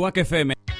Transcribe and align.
Quack 0.00 0.16
FM. 0.16 0.79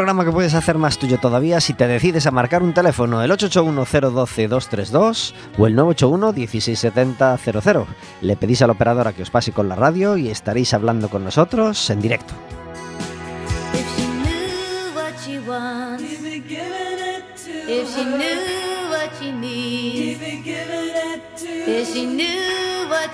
Programa 0.00 0.24
que 0.24 0.32
puedes 0.32 0.54
hacer 0.54 0.78
más 0.78 0.96
tuyo 0.96 1.18
todavía 1.18 1.60
si 1.60 1.74
te 1.74 1.86
decides 1.86 2.26
a 2.26 2.30
marcar 2.30 2.62
un 2.62 2.72
teléfono, 2.72 3.22
el 3.22 3.30
881-012-232 3.32 5.34
o 5.58 5.66
el 5.66 5.76
981-16700. 5.76 7.84
Le 8.22 8.34
pedís 8.34 8.62
a 8.62 8.66
la 8.66 8.72
operadora 8.72 9.12
que 9.12 9.20
os 9.20 9.28
pase 9.28 9.52
con 9.52 9.68
la 9.68 9.76
radio 9.76 10.16
y 10.16 10.30
estaréis 10.30 10.72
hablando 10.72 11.10
con 11.10 11.22
nosotros 11.22 11.90
en 11.90 12.00
directo. 12.00 12.32
If 17.68 17.92
she 21.92 22.06
knew 22.06 22.88
what 22.88 23.12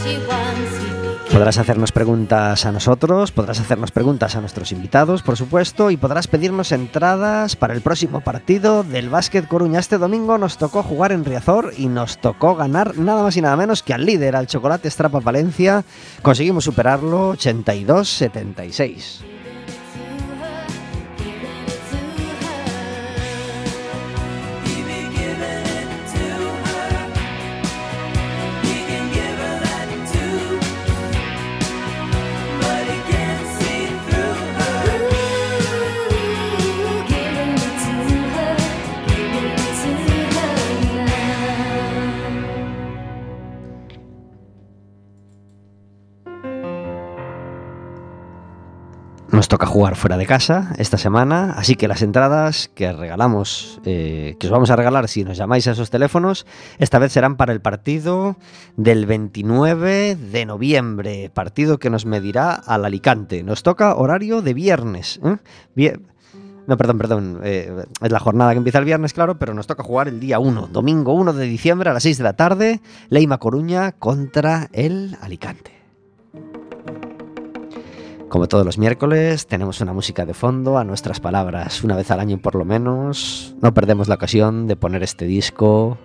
she 0.00 0.16
wants, 0.26 0.97
Podrás 1.32 1.58
hacernos 1.58 1.92
preguntas 1.92 2.64
a 2.64 2.72
nosotros, 2.72 3.32
podrás 3.32 3.60
hacernos 3.60 3.90
preguntas 3.90 4.34
a 4.34 4.40
nuestros 4.40 4.72
invitados, 4.72 5.22
por 5.22 5.36
supuesto, 5.36 5.90
y 5.90 5.98
podrás 5.98 6.26
pedirnos 6.26 6.72
entradas 6.72 7.54
para 7.54 7.74
el 7.74 7.82
próximo 7.82 8.20
partido 8.20 8.82
del 8.82 9.10
Básquet 9.10 9.46
Coruña. 9.46 9.78
Este 9.78 9.98
domingo 9.98 10.38
nos 10.38 10.56
tocó 10.56 10.82
jugar 10.82 11.12
en 11.12 11.26
Riazor 11.26 11.74
y 11.76 11.86
nos 11.86 12.18
tocó 12.18 12.56
ganar 12.56 12.96
nada 12.96 13.22
más 13.22 13.36
y 13.36 13.42
nada 13.42 13.56
menos 13.56 13.82
que 13.82 13.94
al 13.94 14.06
líder, 14.06 14.36
al 14.36 14.46
Chocolate 14.46 14.90
Strapa 14.90 15.20
Valencia. 15.20 15.84
Conseguimos 16.22 16.64
superarlo 16.64 17.34
82-76. 17.34 19.37
Toca 49.48 49.64
jugar 49.64 49.96
fuera 49.96 50.18
de 50.18 50.26
casa 50.26 50.74
esta 50.76 50.98
semana, 50.98 51.54
así 51.56 51.74
que 51.74 51.88
las 51.88 52.02
entradas 52.02 52.70
que 52.74 52.92
regalamos, 52.92 53.80
eh, 53.86 54.36
que 54.38 54.46
os 54.46 54.50
vamos 54.50 54.70
a 54.70 54.76
regalar 54.76 55.08
si 55.08 55.24
nos 55.24 55.38
llamáis 55.38 55.66
a 55.66 55.70
esos 55.70 55.88
teléfonos, 55.88 56.44
esta 56.78 56.98
vez 56.98 57.12
serán 57.12 57.38
para 57.38 57.54
el 57.54 57.62
partido 57.62 58.36
del 58.76 59.06
29 59.06 60.16
de 60.16 60.44
noviembre, 60.44 61.30
partido 61.32 61.78
que 61.78 61.88
nos 61.88 62.04
medirá 62.04 62.52
al 62.52 62.84
Alicante. 62.84 63.42
Nos 63.42 63.62
toca 63.62 63.94
horario 63.94 64.42
de 64.42 64.52
viernes. 64.52 65.18
¿eh? 65.24 65.96
No, 66.66 66.76
perdón, 66.76 66.98
perdón. 66.98 67.40
eh, 67.42 67.86
es 68.02 68.12
la 68.12 68.20
jornada 68.20 68.52
que 68.52 68.58
empieza 68.58 68.80
el 68.80 68.84
viernes, 68.84 69.14
claro, 69.14 69.38
pero 69.38 69.54
nos 69.54 69.66
toca 69.66 69.82
jugar 69.82 70.08
el 70.08 70.20
día 70.20 70.38
1, 70.38 70.68
domingo 70.70 71.14
1 71.14 71.32
de 71.32 71.46
diciembre 71.46 71.88
a 71.88 71.94
las 71.94 72.02
6 72.02 72.18
de 72.18 72.24
la 72.24 72.34
tarde, 72.34 72.82
Leima 73.08 73.38
Coruña 73.38 73.92
contra 73.92 74.68
el 74.74 75.16
Alicante. 75.22 75.77
Como 78.28 78.46
todos 78.46 78.66
los 78.66 78.76
miércoles, 78.76 79.46
tenemos 79.46 79.80
una 79.80 79.94
música 79.94 80.26
de 80.26 80.34
fondo 80.34 80.76
a 80.76 80.84
nuestras 80.84 81.18
palabras, 81.18 81.82
una 81.82 81.96
vez 81.96 82.10
al 82.10 82.20
año 82.20 82.38
por 82.38 82.56
lo 82.56 82.66
menos. 82.66 83.54
No 83.62 83.72
perdemos 83.72 84.06
la 84.08 84.16
ocasión 84.16 84.66
de 84.66 84.76
poner 84.76 85.02
este 85.02 85.24
disco 85.24 85.96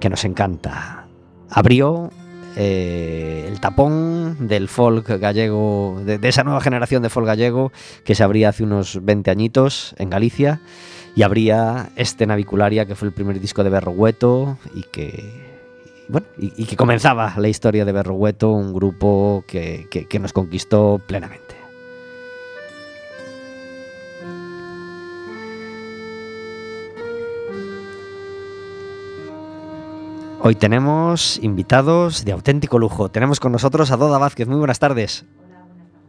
que 0.00 0.08
nos 0.08 0.24
encanta. 0.24 1.06
Abrió 1.50 2.10
eh, 2.56 3.44
el 3.48 3.60
tapón 3.60 4.48
del 4.48 4.68
folk 4.68 5.06
gallego, 5.20 6.00
de, 6.06 6.18
esa 6.22 6.42
nueva 6.42 6.62
generación 6.62 7.02
de 7.02 7.10
folk 7.10 7.26
gallego 7.26 7.70
que 8.02 8.14
se 8.14 8.24
abría 8.24 8.48
hace 8.48 8.64
unos 8.64 9.04
20 9.04 9.30
añitos 9.30 9.94
en 9.98 10.08
Galicia 10.08 10.62
y 11.14 11.22
abría 11.22 11.90
este 11.96 12.26
Navicularia 12.26 12.86
que 12.86 12.94
fue 12.94 13.08
el 13.08 13.14
primer 13.14 13.40
disco 13.40 13.62
de 13.62 13.68
Berrogueto 13.70 14.56
y 14.74 14.84
que 14.84 15.46
bueno, 16.08 16.26
y, 16.38 16.64
que 16.64 16.76
comenzaba 16.76 17.34
la 17.36 17.48
historia 17.48 17.84
de 17.84 17.92
Berrogueto, 17.92 18.50
un 18.52 18.72
grupo 18.72 19.44
que- 19.46 19.86
que 19.90 20.18
nos 20.18 20.32
conquistó 20.32 20.98
plenamente. 21.06 21.57
Hoy 30.40 30.54
tenemos 30.54 31.38
invitados 31.42 32.24
de 32.24 32.32
auténtico 32.32 32.78
lujo. 32.78 33.08
Tenemos 33.10 33.40
con 33.40 33.52
nosotros 33.52 33.90
a 33.90 33.96
Doda 33.96 34.18
Vázquez. 34.18 34.46
Muy 34.46 34.58
buenas 34.58 34.78
tardes. 34.78 35.24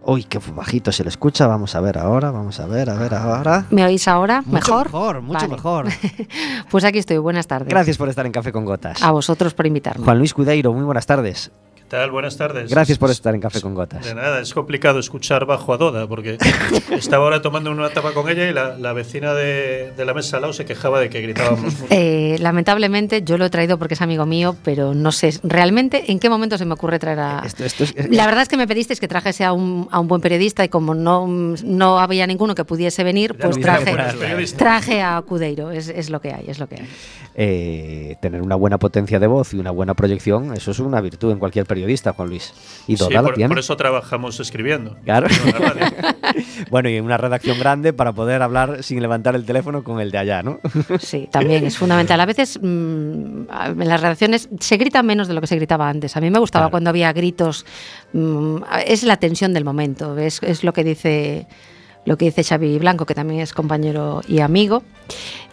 Uy, 0.06 0.24
qué 0.24 0.40
bajito 0.56 0.92
se 0.92 1.04
le 1.04 1.10
escucha. 1.10 1.48
Vamos 1.48 1.76
a 1.76 1.82
ver 1.82 1.98
ahora, 1.98 2.32
vamos 2.32 2.60
a 2.60 2.68
ver, 2.68 2.90
a 2.90 2.94
ver 2.96 3.14
ahora. 3.16 3.66
¿Me 3.70 3.84
oís 3.86 4.08
ahora? 4.08 4.42
Mucho 4.42 4.52
¿Mejor? 4.54 4.86
Mejor, 4.86 5.22
mucho 5.22 5.40
Vale. 5.40 5.56
mejor. 5.56 5.86
Pues 6.70 6.84
aquí 6.84 7.00
estoy, 7.00 7.18
buenas 7.18 7.48
tardes. 7.48 7.70
Gracias 7.70 7.98
por 7.98 8.10
estar 8.10 8.26
en 8.26 8.32
Café 8.32 8.52
con 8.52 8.64
Gotas. 8.64 9.02
A 9.02 9.12
vosotros 9.12 9.54
por 9.56 9.66
invitarme. 9.66 10.06
Juan 10.06 10.20
Luis 10.20 10.34
Cudeiro, 10.36 10.72
muy 10.74 10.84
buenas 10.84 11.08
tardes. 11.08 11.52
¿Qué 11.90 11.98
tal? 11.98 12.12
Buenas 12.12 12.38
tardes. 12.38 12.70
Gracias 12.70 13.00
por 13.00 13.10
estar 13.10 13.34
en 13.34 13.42
Café 13.42 13.62
con 13.62 13.74
Gotas. 13.74 14.06
De 14.06 14.14
nada, 14.14 14.42
es 14.42 14.54
complicado 14.54 15.00
escuchar 15.00 15.48
bajo 15.48 15.74
a 15.74 15.78
Doda 15.78 16.06
porque 16.06 16.38
estaba 16.92 17.24
ahora 17.24 17.42
tomando 17.42 17.72
una 17.72 17.90
tapa 17.90 18.12
con 18.14 18.30
ella 18.30 18.48
y 18.48 18.54
la, 18.54 18.78
la 18.78 18.94
vecina 18.94 19.34
de, 19.34 19.92
de 19.98 20.06
la 20.06 20.14
mesa 20.14 20.36
al 20.38 20.42
lado 20.44 20.54
se 20.54 20.66
quejaba 20.66 21.00
de 21.00 21.10
que 21.10 21.20
gritábamos 21.22 21.62
mucho. 21.64 21.86
Eh, 21.90 22.38
lamentablemente 22.40 23.24
yo 23.24 23.40
lo 23.40 23.46
he 23.46 23.50
traído 23.50 23.80
porque 23.80 23.96
es 23.96 24.02
amigo 24.04 24.28
mío, 24.28 24.56
pero 24.64 24.94
no 24.94 25.12
sé 25.12 25.34
realmente 25.42 26.12
en 26.12 26.20
qué 26.20 26.30
momento 26.30 26.60
se 26.60 26.66
me 26.66 26.76
ocurre 26.76 27.00
traer 27.00 27.20
a... 27.22 27.42
Esto- 27.44 27.66
esto 27.66 27.84
es- 27.86 27.96
La 28.12 28.28
verdad 28.28 28.44
es 28.44 28.50
que 28.50 28.58
me 28.58 28.68
pedisteis 28.68 29.00
que 29.00 29.08
trajese 29.08 29.44
a 29.44 29.52
un, 29.54 29.88
a 29.90 30.00
un 30.00 30.08
buen 30.08 30.22
periodista 30.22 30.64
y 30.64 30.70
como 30.70 30.94
no, 30.94 31.26
no 31.28 32.00
había 32.00 32.28
ninguno 32.28 32.54
que 32.54 32.66
pudiese 32.66 33.04
venir, 33.04 33.36
Ya 33.36 33.46
pues 33.50 33.60
traje, 33.60 33.96
traje 34.56 35.02
a 35.02 35.20
Cudeiro. 35.24 35.72
Es, 35.72 35.88
es 35.90 36.12
lo 36.12 36.22
que 36.22 36.34
hay, 36.34 36.46
es 36.50 36.60
lo 36.60 36.68
que 36.68 36.76
hay. 36.76 36.88
eh, 37.34 38.16
tener 38.22 38.44
una 38.44 38.56
buena 38.56 38.78
potencia 38.78 39.20
de 39.20 39.26
voz 39.28 39.54
y 39.56 39.58
una 39.58 39.72
buena 39.72 39.96
proyección, 39.96 40.54
eso 40.54 40.70
es 40.72 40.80
una 40.80 41.02
virtud 41.02 41.32
en 41.32 41.40
cualquier 41.40 41.66
periodista, 41.66 41.79
Juan 42.16 42.30
Luis. 42.30 42.54
Y 42.88 42.98
Sí, 42.98 43.04
por, 43.14 43.34
tiene. 43.36 43.50
por 43.50 43.60
eso 43.60 43.76
trabajamos 43.78 44.40
escribiendo. 44.40 44.96
Claro. 45.04 45.28
Bueno, 46.70 46.90
y 46.90 46.96
en 46.96 47.06
una 47.06 47.18
redacción 47.18 47.58
grande 47.60 47.94
para 47.94 48.14
poder 48.14 48.42
hablar 48.42 48.84
sin 48.84 49.02
levantar 49.02 49.36
el 49.36 49.46
teléfono 49.46 49.84
con 49.84 50.00
el 50.00 50.12
de 50.12 50.18
allá, 50.20 50.44
¿no? 50.44 50.60
Sí, 51.00 51.28
también 51.32 51.66
es 51.66 51.78
fundamental. 51.78 52.20
A 52.22 52.26
veces 52.26 52.60
mm, 52.62 53.44
en 53.50 53.88
las 53.88 54.02
redacciones 54.02 54.50
se 54.60 54.78
grita 54.78 55.02
menos 55.04 55.28
de 55.28 55.34
lo 55.34 55.42
que 55.42 55.48
se 55.48 55.56
gritaba 55.56 55.90
antes. 55.90 56.16
A 56.18 56.22
mí 56.22 56.30
me 56.30 56.40
gustaba 56.40 56.64
Claro. 56.66 56.72
cuando 56.72 56.90
había 56.92 57.12
gritos. 57.14 57.66
mm, 58.14 58.58
es 58.86 59.04
la 59.04 59.18
tensión 59.18 59.54
del 59.54 59.66
momento. 59.66 60.18
Es, 60.18 60.42
es 60.44 60.64
lo 60.64 60.74
que 60.74 60.84
dice 60.84 61.48
lo 62.06 62.18
que 62.18 62.26
dice 62.26 62.44
Xavi 62.44 62.80
Blanco, 62.80 63.06
que 63.06 63.14
también 63.14 63.42
es 63.42 63.54
compañero 63.54 64.22
y 64.28 64.40
amigo, 64.40 64.84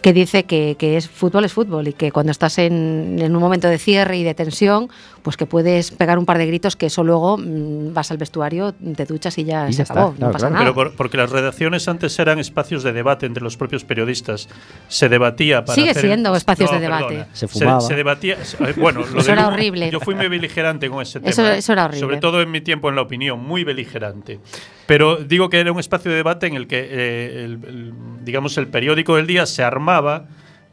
que 0.01 0.13
dice 0.13 0.45
que, 0.45 0.77
que 0.79 0.97
es 0.97 1.09
fútbol 1.09 1.45
es 1.45 1.53
fútbol 1.53 1.89
y 1.89 1.93
que 1.93 2.13
cuando 2.13 2.31
estás 2.33 2.59
en, 2.59 3.19
en 3.21 3.35
un 3.35 3.43
momento 3.43 3.69
de 3.69 3.79
cierre 3.79 4.17
y 4.17 4.23
de 4.23 4.33
tensión, 4.35 4.89
pues 5.27 5.37
que 5.37 5.45
puedes 5.45 5.91
pegar 5.91 6.21
un 6.21 6.25
par 6.25 6.39
de 6.39 6.47
gritos 6.47 6.77
que 6.77 6.87
eso 6.87 7.03
luego 7.03 7.37
mm, 7.37 7.93
vas 7.93 8.13
al 8.13 8.17
vestuario, 8.17 8.73
te 8.95 9.07
duchas 9.07 9.37
y 9.39 9.45
ya 9.45 9.69
Y 9.69 9.73
se 9.73 9.79
ya 9.79 9.83
está, 9.83 9.95
acabó, 9.95 10.13
claro, 10.13 10.27
no 10.29 10.33
pasa 10.33 10.47
claro. 10.47 10.53
nada. 10.55 10.65
Pero 10.65 10.75
por- 10.75 10.97
porque 10.97 11.17
las 11.17 11.31
redacciones 11.31 11.89
antes 11.89 12.17
eran 12.21 12.39
espacios 12.39 12.85
de 12.85 12.93
debate 12.93 13.27
entre 13.27 13.43
los 13.43 13.57
propios 13.57 13.83
periodistas. 13.85 14.49
Se 14.87 15.09
debatía 15.09 15.65
para 15.65 15.75
Sigue 15.75 15.91
hacer- 15.91 16.03
siendo 16.05 16.37
espacios 16.37 16.71
No, 16.71 16.77
de 16.77 16.81
debate. 16.81 17.05
perdona. 17.09 17.29
Se 17.33 17.49
fumaba. 17.49 17.81
Se, 17.81 17.95
debatía. 17.97 18.35
eh, 18.35 18.75
Bueno, 18.77 19.01
lo 19.01 19.19
Eso 19.19 19.27
de 19.27 19.33
era 19.33 19.49
horrible. 19.49 19.91
Yo 19.91 19.99
fui 19.99 20.15
muy 20.15 20.29
beligerante 20.29 20.89
con 20.89 21.03
ese 21.03 21.19
tema. 21.19 21.31
Eso- 21.31 21.49
eso 21.51 21.73
era 21.73 21.87
horrible. 21.87 22.01
Sobre 22.01 22.19
todo 22.19 22.41
en 22.41 22.49
mi 22.53 22.61
tiempo 22.61 22.89
en 22.89 22.95
la 22.95 23.03
opinión, 23.03 23.41
muy 23.41 23.65
beligerante. 23.65 24.39
Pero 24.87 25.17
digo 25.17 25.51
que 25.51 25.59
era 25.59 25.73
un 25.73 25.81
espacio 25.81 26.13
de 26.13 26.19
debate 26.19 26.47
en 26.47 26.55
el 26.55 26.69
que, 26.69 26.79
eh, 26.89 27.45
el- 27.45 27.59
el- 27.67 27.93
digamos, 28.25 28.57
el 28.59 28.69
periódico 28.69 29.17
del 29.17 29.27
día 29.27 29.45
se 29.47 29.65
armaba 29.65 30.27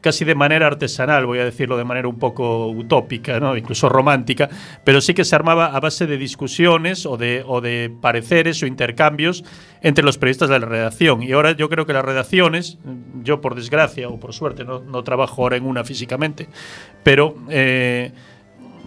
casi 0.04 0.26
de 0.26 0.36
manera 0.36 0.68
artesanal, 0.68 1.26
voy 1.26 1.40
a 1.40 1.46
decirlo 1.46 1.78
de 1.78 1.86
manera 1.86 2.08
un 2.08 2.20
poco 2.20 2.68
utópica, 2.68 3.40
¿no? 3.40 3.58
incluso 3.58 3.88
romántica, 3.90 4.50
pero 4.84 5.02
sí 5.02 5.14
que 5.14 5.24
se 5.26 5.34
armaba 5.36 5.68
a 5.76 5.80
base 5.80 6.06
de 6.06 6.18
discusiones 6.18 7.06
o 7.08 7.18
de, 7.18 7.44
o 7.48 7.62
de 7.62 7.90
pareceres 8.02 8.62
o 8.62 8.68
intercambios 8.68 9.44
entre 9.82 10.04
los 10.04 10.18
periodistas 10.18 10.50
de 10.50 10.60
la 10.60 10.66
redacción. 10.66 11.24
Y 11.24 11.32
ahora 11.32 11.54
yo 11.54 11.70
creo 11.70 11.86
que 11.86 11.94
las 11.94 12.04
redacciones, 12.06 12.78
yo 13.24 13.42
por 13.42 13.56
desgracia 13.56 14.10
o 14.10 14.20
por 14.20 14.34
suerte 14.34 14.66
no, 14.66 14.80
no 14.82 15.04
trabajo 15.04 15.42
ahora 15.42 15.56
en 15.58 15.66
una 15.66 15.84
físicamente, 15.86 16.48
pero 17.04 17.36
eh, 17.50 18.12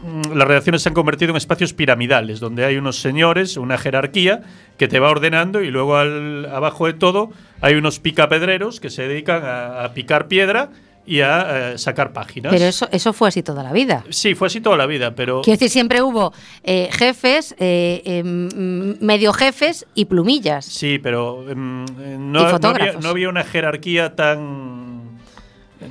mm, 0.04 0.36
las 0.36 0.46
redacciones 0.46 0.82
se 0.82 0.90
han 0.90 0.94
convertido 0.94 1.30
en 1.30 1.36
espacios 1.38 1.72
piramidales, 1.72 2.40
donde 2.40 2.64
hay 2.66 2.76
unos 2.76 3.00
señores, 3.00 3.56
una 3.56 3.78
jerarquía 3.78 4.42
que 4.76 4.86
te 4.88 5.00
va 5.00 5.10
ordenando 5.10 5.62
y 5.62 5.70
luego 5.70 5.96
al- 5.96 6.46
abajo 6.52 6.86
de 6.86 6.92
todo 6.92 7.30
hay 7.62 7.74
unos 7.74 8.00
picapedreros 8.00 8.80
que 8.80 8.90
se 8.90 9.08
dedican 9.08 9.42
a, 9.44 9.82
a 9.84 9.94
picar 9.94 10.28
piedra 10.28 10.70
y 11.06 11.20
a 11.20 11.72
eh, 11.72 11.78
sacar 11.78 12.12
páginas. 12.12 12.52
Pero 12.52 12.64
eso, 12.64 12.88
eso 12.90 13.12
fue 13.12 13.28
así 13.28 13.42
toda 13.42 13.62
la 13.62 13.72
vida. 13.72 14.04
Sí, 14.10 14.34
fue 14.34 14.48
así 14.48 14.60
toda 14.60 14.76
la 14.76 14.86
vida, 14.86 15.14
pero 15.14 15.40
Quiero 15.42 15.56
decir, 15.56 15.70
siempre 15.70 16.02
hubo 16.02 16.32
eh, 16.64 16.88
jefes, 16.92 17.54
eh, 17.58 18.02
em, 18.04 18.96
medio 19.00 19.32
jefes 19.32 19.86
y 19.94 20.06
plumillas. 20.06 20.64
sí, 20.64 20.98
pero 20.98 21.44
mm, 21.46 21.84
eh, 22.00 22.16
no, 22.18 22.18
no 22.18 22.38
había, 22.40 22.50
fotógrafos. 22.50 23.02
no 23.02 23.08
había 23.08 23.28
una 23.28 23.44
jerarquía 23.44 24.14
tan 24.14 24.85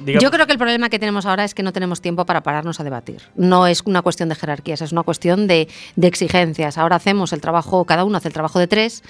digamos, 0.06 0.24
Yo 0.24 0.32
creo 0.32 0.46
que 0.46 0.52
el 0.54 0.58
problema 0.58 0.90
que 0.90 1.00
tenemos 1.00 1.26
ahora 1.26 1.44
es 1.44 1.54
que 1.54 1.64
no 1.64 1.74
tenemos 1.74 2.02
tiempo 2.02 2.26
para 2.26 2.42
pararnos 2.42 2.80
a 2.80 2.84
debatir. 2.84 3.22
No 3.36 3.68
es 3.68 3.82
una 3.86 4.02
cuestión 4.02 4.30
de 4.30 4.36
jerarquías, 4.36 4.82
es 4.82 4.92
una 4.92 5.04
cuestión 5.04 5.48
de, 5.48 5.68
de 5.96 6.08
exigencias. 6.08 6.78
Ahora 6.78 6.96
hacemos 6.98 7.34
el 7.34 7.42
trabajo, 7.42 7.86
cada 7.86 8.04
uno 8.06 8.18
hace 8.18 8.28
el 8.30 8.34
trabajo 8.34 8.60
de 8.60 8.68
tres 8.68 9.04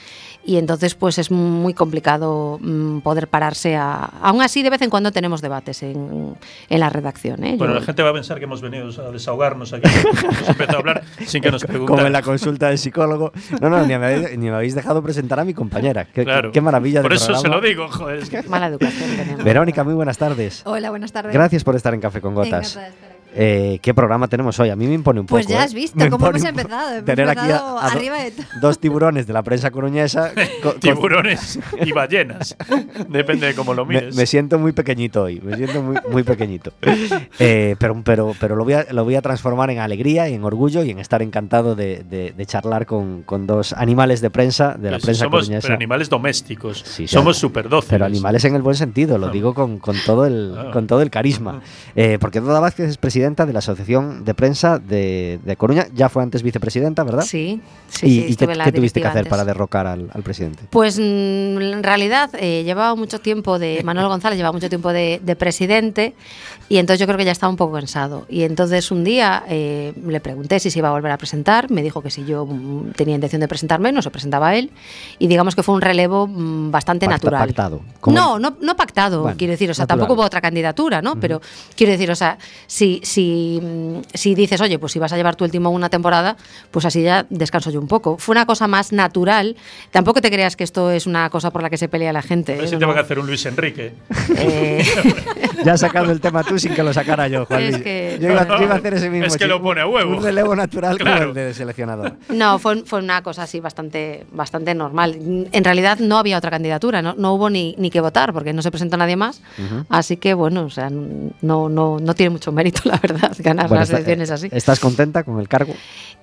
y 0.46 0.58
entonces 0.58 0.96
pues 0.96 1.18
es 1.18 1.32
muy 1.32 1.74
complicado 1.74 2.60
mm, 2.62 3.00
poder 3.00 3.28
pararse 3.28 3.76
a... 3.76 4.04
Aún 4.22 4.42
así, 4.42 4.64
de 4.64 4.70
vez 4.70 4.82
en 4.82 4.90
cuando 4.90 5.12
tenemos 5.12 5.42
debates 5.42 5.84
en, 5.84 6.36
en 6.70 6.80
la 6.80 6.90
redacción. 6.90 7.44
¿eh? 7.44 7.56
Bueno, 7.58 7.74
Yo- 7.74 7.80
la 7.80 7.86
gente 7.86 8.04
va 8.04 8.10
a 8.12 8.14
pensar 8.14 8.38
que 8.38 8.46
hemos 8.46 8.62
venido 8.62 8.88
a 9.02 9.12
desahogarnos 9.12 9.74
aquí. 9.74 9.90
hemos 10.24 10.50
empezado 10.50 10.78
a 10.78 10.80
hablar 10.80 11.04
sin 11.26 11.42
que 11.42 11.52
nos 11.52 11.64
preguntaran. 11.64 11.98
Como 11.98 12.08
en 12.08 12.14
la 12.14 12.22
consulta 12.22 12.70
del 12.70 12.78
psicólogo. 12.78 13.32
No, 13.62 13.70
no, 13.70 13.82
ni 13.82 13.88
me 13.88 13.94
habéis, 14.06 14.38
ni 14.38 14.50
me 14.50 14.56
habéis 14.56 14.76
dejado 14.76 15.02
presentar 15.04 15.40
a 15.40 15.44
mi 15.46 15.54
compañera. 15.54 16.06
Qué, 16.06 16.24
Claro. 16.24 16.52
qué 16.52 16.62
maravilla 16.62 17.00
de 17.00 17.04
Por 17.04 17.14
eso 17.14 17.36
se 17.36 17.48
lo 17.48 17.60
digo, 17.62 17.88
joder. 17.90 18.24
Mala 18.48 18.68
educación 18.68 19.10
tenemos. 19.16 19.44
Verónica, 19.44 19.84
muy 19.84 19.94
buenas 19.94 20.18
tardes. 20.18 20.62
Hola, 20.66 20.85
buenas 20.90 21.12
tardes. 21.12 21.34
Gracias 21.34 21.64
por 21.64 21.76
estar 21.76 21.94
en 21.94 22.02
Café 22.02 22.22
con 22.22 22.34
Gotas. 22.36 22.76
Encantada 22.76 22.86
de 22.86 22.94
estar 22.94 23.12
aquí. 23.12 23.25
Eh, 23.38 23.80
¿Qué 23.82 23.94
programa 23.94 24.28
tenemos 24.30 24.58
hoy? 24.60 24.70
A 24.70 24.76
mí 24.78 24.88
me 24.88 24.94
impone 24.94 25.20
un 25.20 25.26
poco. 25.26 25.36
Pues 25.36 25.48
ya 25.48 25.60
¿eh? 25.62 25.64
has 25.66 25.74
visto 25.74 25.98
Me 26.00 26.10
cómo 26.10 26.28
hemos 26.28 26.44
empezado. 26.44 26.92
Hemos 26.94 27.06
Tener 27.06 27.28
aquí 27.30 27.52
a- 27.52 27.56
a 27.58 27.60
do- 27.60 27.80
arriba 27.80 28.18
de 28.24 28.34
dos 28.62 28.80
tiburones 28.80 29.28
de 29.28 29.34
la 29.34 29.44
prensa 29.44 29.72
coruñesa. 29.72 30.32
co- 30.64 30.72
con- 30.72 30.80
Tiburones 30.80 31.60
y 31.86 31.92
ballenas. 31.92 32.56
Depende 33.10 33.48
de 33.48 33.56
cómo 33.56 33.74
lo 33.74 33.86
Me, 33.86 33.96
mires. 33.96 34.16
me 34.16 34.26
siento 34.26 34.58
muy 34.58 34.72
pequeñito 34.72 35.24
hoy, 35.24 35.42
me 35.42 35.58
siento 35.58 35.82
muy, 35.84 35.98
muy 36.10 36.24
pequeñito. 36.24 36.72
Eh, 37.40 37.76
pero 37.80 38.02
pero, 38.04 38.34
pero 38.40 38.56
lo, 38.56 38.64
voy 38.64 38.74
a, 38.74 38.86
lo 38.92 39.04
voy 39.04 39.16
a 39.16 39.22
transformar 39.22 39.70
en 39.70 39.80
alegría 39.80 40.30
y 40.30 40.34
en 40.34 40.44
orgullo 40.44 40.84
y 40.84 40.92
en 40.92 41.00
estar 41.00 41.22
encantado 41.22 41.76
de, 41.76 42.04
de- 42.10 42.32
de 42.32 42.46
charlar 42.46 42.86
con, 42.86 43.24
con 43.24 43.48
dos 43.48 43.74
animales 43.74 44.22
de 44.22 44.30
prensa, 44.30 44.76
de 44.80 44.92
la 44.92 45.00
si 45.00 45.06
prensa 45.08 45.26
somos 45.26 45.42
coruñesa. 45.42 45.62
pero 45.68 45.76
animales 45.76 46.10
domésticos. 46.10 46.84
Sí, 46.86 47.08
somos 47.08 47.38
súper 47.38 47.68
dóciles. 47.70 47.90
Pero 47.90 48.06
animales 48.06 48.46
en 48.46 48.56
el 48.56 48.62
buen 48.62 48.76
sentido, 48.76 49.18
lo 49.18 49.28
Ah. 49.28 49.32
digo 49.32 49.54
con, 49.54 49.80
con 49.80 49.96
todo 50.06 50.26
el, 50.26 50.56
Ah. 50.58 50.72
con 50.72 50.88
todo 50.88 51.02
el 51.02 51.10
carisma. 51.10 51.62
Eh, 51.96 52.18
porque 52.22 52.40
Doda 52.40 52.60
Vázquez 52.60 52.90
es 52.90 52.98
presidenta 53.26 53.46
de 53.46 53.54
la 53.54 53.60
Asociación 53.60 54.24
de 54.24 54.34
Prensa 54.36 54.78
de, 54.80 55.40
de 55.44 55.56
Coruña, 55.56 55.88
ya 55.96 56.10
fue 56.10 56.22
antes 56.22 56.44
vicepresidenta, 56.44 57.04
¿verdad? 57.04 57.24
Sí, 57.24 57.60
sí, 57.90 58.06
¿Y, 58.06 58.10
sí, 58.10 58.26
y 58.34 58.36
qué, 58.36 58.48
qué 58.48 58.72
tuviste 58.72 59.02
que 59.02 59.08
hacer 59.08 59.20
antes. 59.20 59.30
para 59.32 59.44
derrocar 59.46 59.88
al, 59.88 60.10
al 60.14 60.22
presidente? 60.24 60.64
Pues 60.70 61.00
mm, 61.00 61.02
en 61.02 61.84
realidad 61.84 62.30
eh, 62.40 62.64
llevaba 62.64 62.96
mucho 62.96 63.20
tiempo 63.20 63.58
de 63.58 63.82
Manuel 63.86 64.08
González 64.08 64.38
llevaba 64.38 64.54
mucho 64.54 64.70
tiempo 64.70 64.94
de, 64.94 65.20
de 65.24 65.36
presidente 65.36 66.14
y 66.70 66.78
entonces 66.78 67.00
yo 67.00 67.08
creo 67.08 67.18
que 67.18 67.26
ya 67.26 67.32
estaba 67.32 67.50
un 67.50 67.58
poco 67.58 67.74
cansado 67.74 68.26
y 68.30 68.44
entonces 68.44 68.92
un 68.92 69.04
día 69.04 69.44
eh, 69.50 69.94
le 70.06 70.20
pregunté 70.20 70.60
si 70.60 70.70
se 70.70 70.80
iba 70.80 70.90
a 70.90 70.92
volver 70.92 71.12
a 71.12 71.18
presentar 71.18 71.72
me 71.72 71.82
dijo 71.82 72.02
que 72.02 72.10
si 72.12 72.26
yo 72.26 72.46
mm, 72.46 72.92
tenía 72.96 73.16
intención 73.16 73.40
de 73.40 73.48
presentarme 73.48 73.92
no 73.92 74.02
se 74.02 74.12
presentaba 74.12 74.56
él 74.56 74.72
y 75.20 75.28
digamos 75.28 75.56
que 75.56 75.64
fue 75.64 75.74
un 75.76 75.82
relevo 75.82 76.28
mm, 76.28 76.72
bastante 76.72 77.06
Pacta- 77.08 77.12
natural 77.26 77.48
pactado. 77.48 77.82
No, 78.08 78.38
no 78.40 78.58
no 78.62 78.76
pactado 78.76 79.22
Bueno, 79.24 79.38
quiero 79.38 79.52
decir 79.52 79.70
o 79.70 79.74
sea 79.74 79.84
natural. 79.84 80.00
tampoco 80.00 80.14
hubo 80.20 80.26
otra 80.26 80.42
candidatura 80.42 81.02
no 81.02 81.20
pero 81.20 81.42
quiero 81.76 81.92
decir 81.92 82.10
o 82.12 82.16
sea 82.16 82.38
si 82.68 83.00
si 83.04 83.15
si 83.16 84.36
dices 84.36 84.60
oye 84.62 84.80
pues 84.80 84.92
si 84.92 85.00
vas 85.00 85.12
a 85.14 85.18
llevar 85.18 85.36
tú 85.36 85.46
el 85.46 85.52
timón 85.52 85.74
una 85.74 85.90
temporada 85.90 86.36
pues 86.72 86.86
así 86.86 87.02
ya 87.04 87.26
descanso 87.30 87.72
yo 87.72 87.80
un 87.80 87.88
poco 87.88 88.18
fue 88.18 88.34
una 88.34 88.46
cosa 88.46 88.68
más 88.68 88.92
natural 88.92 89.56
tampoco 89.92 90.22
te 90.22 90.30
creas 90.32 90.56
que 90.56 90.64
esto 90.64 90.92
es 90.92 91.06
una 91.08 91.30
cosa 91.30 91.52
por 91.52 91.62
la 91.62 91.70
que 91.70 91.78
se 91.78 91.88
pelea 91.88 92.12
la 92.14 92.22
gente 92.22 92.54
A 92.54 92.56
ver 92.58 92.66
¿eh? 92.66 92.68
si 92.68 92.74
No, 92.76 92.80
te 92.80 92.86
van 92.86 92.98
a 92.98 93.02
hacer 93.02 93.20
un 93.20 93.28
Luis 93.28 93.46
Enrique. 93.46 93.94
Eh, 94.38 94.84
Ya 95.64 95.74
has 95.74 95.80
sacado 95.80 96.12
el 96.12 96.20
tema 96.20 96.44
tú 96.44 96.60
sin 96.60 96.74
que 96.76 96.84
lo 96.84 96.94
sacara 96.94 97.28
yo, 97.28 97.46
Juan 97.46 97.62
Es 97.62 97.78
que- 97.78 98.18
yo, 98.22 98.30
iba, 98.30 98.46
yo 98.46 98.64
iba 98.64 98.76
a 98.76 98.78
hacer 98.78 98.94
ese 98.96 99.10
mismo 99.10 99.26
Es 99.26 99.38
que 99.38 99.48
lo 99.48 99.62
pone 99.62 99.82
a 99.82 99.88
huevo. 99.88 100.18
Un 100.18 100.24
relevo 100.24 100.56
natural 100.56 100.98
como 100.98 101.10
Claro. 101.12 101.30
el 101.30 101.34
de 101.34 101.54
seleccionador. 101.54 102.14
no, 102.30 102.60
fue, 102.60 102.84
fue 102.84 103.00
una 103.00 103.22
cosa 103.24 103.44
así 103.44 103.60
bastante, 103.62 104.26
bastante 104.32 104.74
normal. 104.76 105.18
En 105.52 105.64
realidad 105.64 106.00
no 106.00 106.18
había 106.18 106.38
otra 106.38 106.52
candidatura, 106.52 107.02
no, 107.02 107.16
no 107.18 107.34
hubo 107.34 107.50
ni, 107.50 107.74
ni 107.78 107.90
que 107.90 108.02
votar 108.02 108.34
porque 108.34 108.52
no 108.54 108.62
se 108.62 108.70
presentó 108.72 108.98
nadie 108.98 109.16
más. 109.16 109.42
Así 109.90 110.18
que 110.18 110.34
bueno, 110.34 110.64
o 110.66 110.70
sea, 110.70 110.90
no, 110.90 111.70
no, 111.70 112.00
no 112.00 112.14
tiene 112.16 112.32
mucho 112.32 112.52
mérito, 112.52 112.82
la 112.86 112.98
verdad, 112.98 113.05
ganar 113.40 113.68
Bueno, 113.68 113.82
las 113.82 113.90
está- 113.90 113.98
elecciones 113.98 114.32
así. 114.32 114.50
¿Estás 114.52 114.80
contenta 114.80 115.24
con 115.24 115.40
el 115.40 115.48
cargo? 115.48 115.74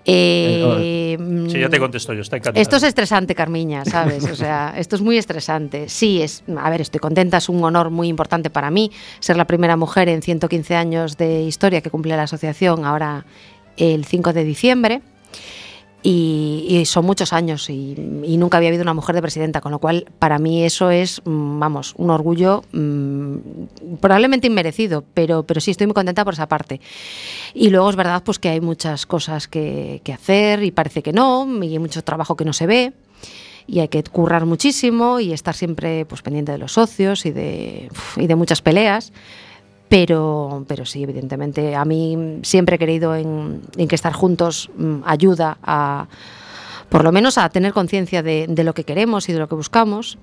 Eh, 0.04 1.16
Sí, 1.48 1.58
ya 1.60 1.68
te 1.68 1.78
contesto 1.78 2.12
yo, 2.12 2.22
está 2.22 2.36
encantado. 2.36 2.60
Esto 2.60 2.76
es 2.76 2.82
estresante, 2.82 3.34
Carmiña, 3.34 3.84
¿sabes? 3.84 4.24
O 4.24 4.34
sea, 4.34 4.74
esto 4.78 4.96
es 4.96 5.02
muy 5.02 5.16
estresante. 5.18 5.88
Sí, 5.88 6.22
es, 6.22 6.42
a 6.56 6.70
ver, 6.70 6.80
estoy 6.80 6.98
contenta, 7.00 7.36
es 7.38 7.48
un 7.48 7.62
honor 7.62 7.90
muy 7.90 8.08
importante 8.08 8.50
para 8.50 8.70
mí 8.70 8.90
ser 9.20 9.36
la 9.36 9.46
primera 9.46 9.76
mujer 9.76 10.08
en 10.08 10.22
115 10.22 10.74
años 10.76 11.16
de 11.16 11.42
historia 11.42 11.80
que 11.80 11.90
cumple 11.90 12.16
la 12.16 12.24
asociación 12.24 12.84
ahora 12.84 13.24
el 13.76 14.04
5 14.04 14.32
de 14.32 14.44
diciembre. 14.44 15.02
Y, 16.02 16.66
y 16.68 16.84
son 16.86 17.04
muchos 17.04 17.32
años 17.32 17.70
y, 17.70 17.94
y 18.24 18.36
nunca 18.36 18.56
había 18.56 18.68
habido 18.68 18.82
una 18.82 18.94
mujer 18.94 19.14
de 19.14 19.22
presidenta, 19.22 19.60
con 19.60 19.72
lo 19.72 19.78
cual 19.78 20.06
para 20.18 20.38
mí 20.38 20.64
eso 20.64 20.90
es, 20.90 21.22
mm, 21.24 21.60
vamos, 21.60 21.94
un 21.96 22.10
orgullo 22.10 22.64
mm, 22.72 23.36
probablemente 24.00 24.46
inmerecido, 24.46 25.04
pero, 25.14 25.44
pero 25.44 25.60
sí 25.60 25.70
estoy 25.70 25.86
muy 25.86 25.94
contenta 25.94 26.24
por 26.24 26.34
esa 26.34 26.48
parte. 26.48 26.80
Y 27.54 27.70
luego 27.70 27.90
es 27.90 27.96
verdad 27.96 28.22
pues 28.24 28.38
que 28.38 28.48
hay 28.48 28.60
muchas 28.60 29.06
cosas 29.06 29.48
que, 29.48 30.00
que 30.04 30.12
hacer 30.12 30.62
y 30.64 30.70
parece 30.70 31.02
que 31.02 31.12
no, 31.12 31.46
y 31.62 31.72
hay 31.72 31.78
mucho 31.78 32.02
trabajo 32.02 32.36
que 32.36 32.44
no 32.44 32.52
se 32.52 32.66
ve 32.66 32.92
y 33.66 33.80
hay 33.80 33.88
que 33.88 34.02
currar 34.02 34.46
muchísimo 34.46 35.20
y 35.20 35.32
estar 35.32 35.54
siempre 35.54 36.04
pues, 36.04 36.22
pendiente 36.22 36.52
de 36.52 36.58
los 36.58 36.72
socios 36.72 37.26
y 37.26 37.30
de, 37.30 37.88
y 38.16 38.26
de 38.26 38.34
muchas 38.34 38.62
peleas. 38.62 39.12
Pero, 39.92 40.64
pero 40.66 40.86
sí, 40.86 41.02
evidentemente, 41.02 41.76
a 41.76 41.84
mí 41.84 42.38
siempre 42.44 42.76
he 42.76 42.78
creído 42.78 43.14
en, 43.14 43.60
que 43.76 43.94
estar 43.94 44.14
juntos 44.14 44.70
mm, 44.74 45.00
ayuda 45.04 45.58
a, 45.62 46.06
por 46.88 47.04
lo 47.04 47.12
menos, 47.12 47.36
a 47.36 47.50
tener 47.50 47.74
conciencia 47.74 48.22
de 48.22 48.64
lo 48.64 48.72
que 48.72 48.84
queremos 48.84 49.28
y 49.28 49.34
de 49.34 49.38
lo 49.40 49.50
que 49.50 49.54
buscamos. 49.54 50.16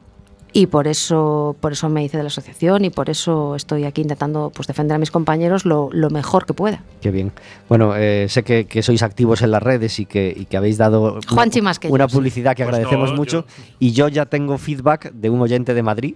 Y 0.51 0.65
por 0.65 0.87
eso, 0.87 1.55
por 1.59 1.73
eso 1.73 1.89
me 1.89 2.03
hice 2.03 2.17
de 2.17 2.23
la 2.23 2.27
asociación 2.27 2.83
y 2.83 2.89
por 2.89 3.09
eso 3.09 3.55
estoy 3.55 3.85
aquí 3.85 4.01
intentando 4.01 4.51
pues, 4.55 4.67
defender 4.67 4.95
a 4.95 4.97
mis 4.97 5.11
compañeros 5.11 5.63
lo, 5.65 5.89
lo 5.91 6.09
mejor 6.09 6.45
que 6.47 6.53
pueda. 6.53 6.81
Qué 7.01 7.11
bien. 7.11 7.31
Bueno, 7.67 7.95
eh, 7.95 8.25
sé 8.29 8.43
que, 8.43 8.65
que 8.65 8.81
sois 8.81 9.03
activos 9.03 9.41
en 9.43 9.51
las 9.51 9.61
redes 9.61 9.99
y 9.99 10.05
que, 10.07 10.33
y 10.35 10.45
que 10.45 10.57
habéis 10.57 10.77
dado 10.77 11.19
Juanchi 11.29 11.61
más 11.61 11.77
que 11.77 11.87
yo, 11.87 11.93
una 11.93 12.09
sí. 12.09 12.15
publicidad 12.15 12.55
que 12.55 12.63
Pues 12.63 12.73
agradecemos 12.75 13.11
no, 13.11 13.15
mucho. 13.17 13.45
yo- 13.47 13.63
Y 13.79 13.91
yo 13.91 14.07
ya 14.07 14.25
tengo 14.25 14.57
feedback 14.57 15.11
de 15.13 15.29
un 15.29 15.39
oyente 15.41 15.73
de 15.75 15.83
Madrid. 15.83 16.15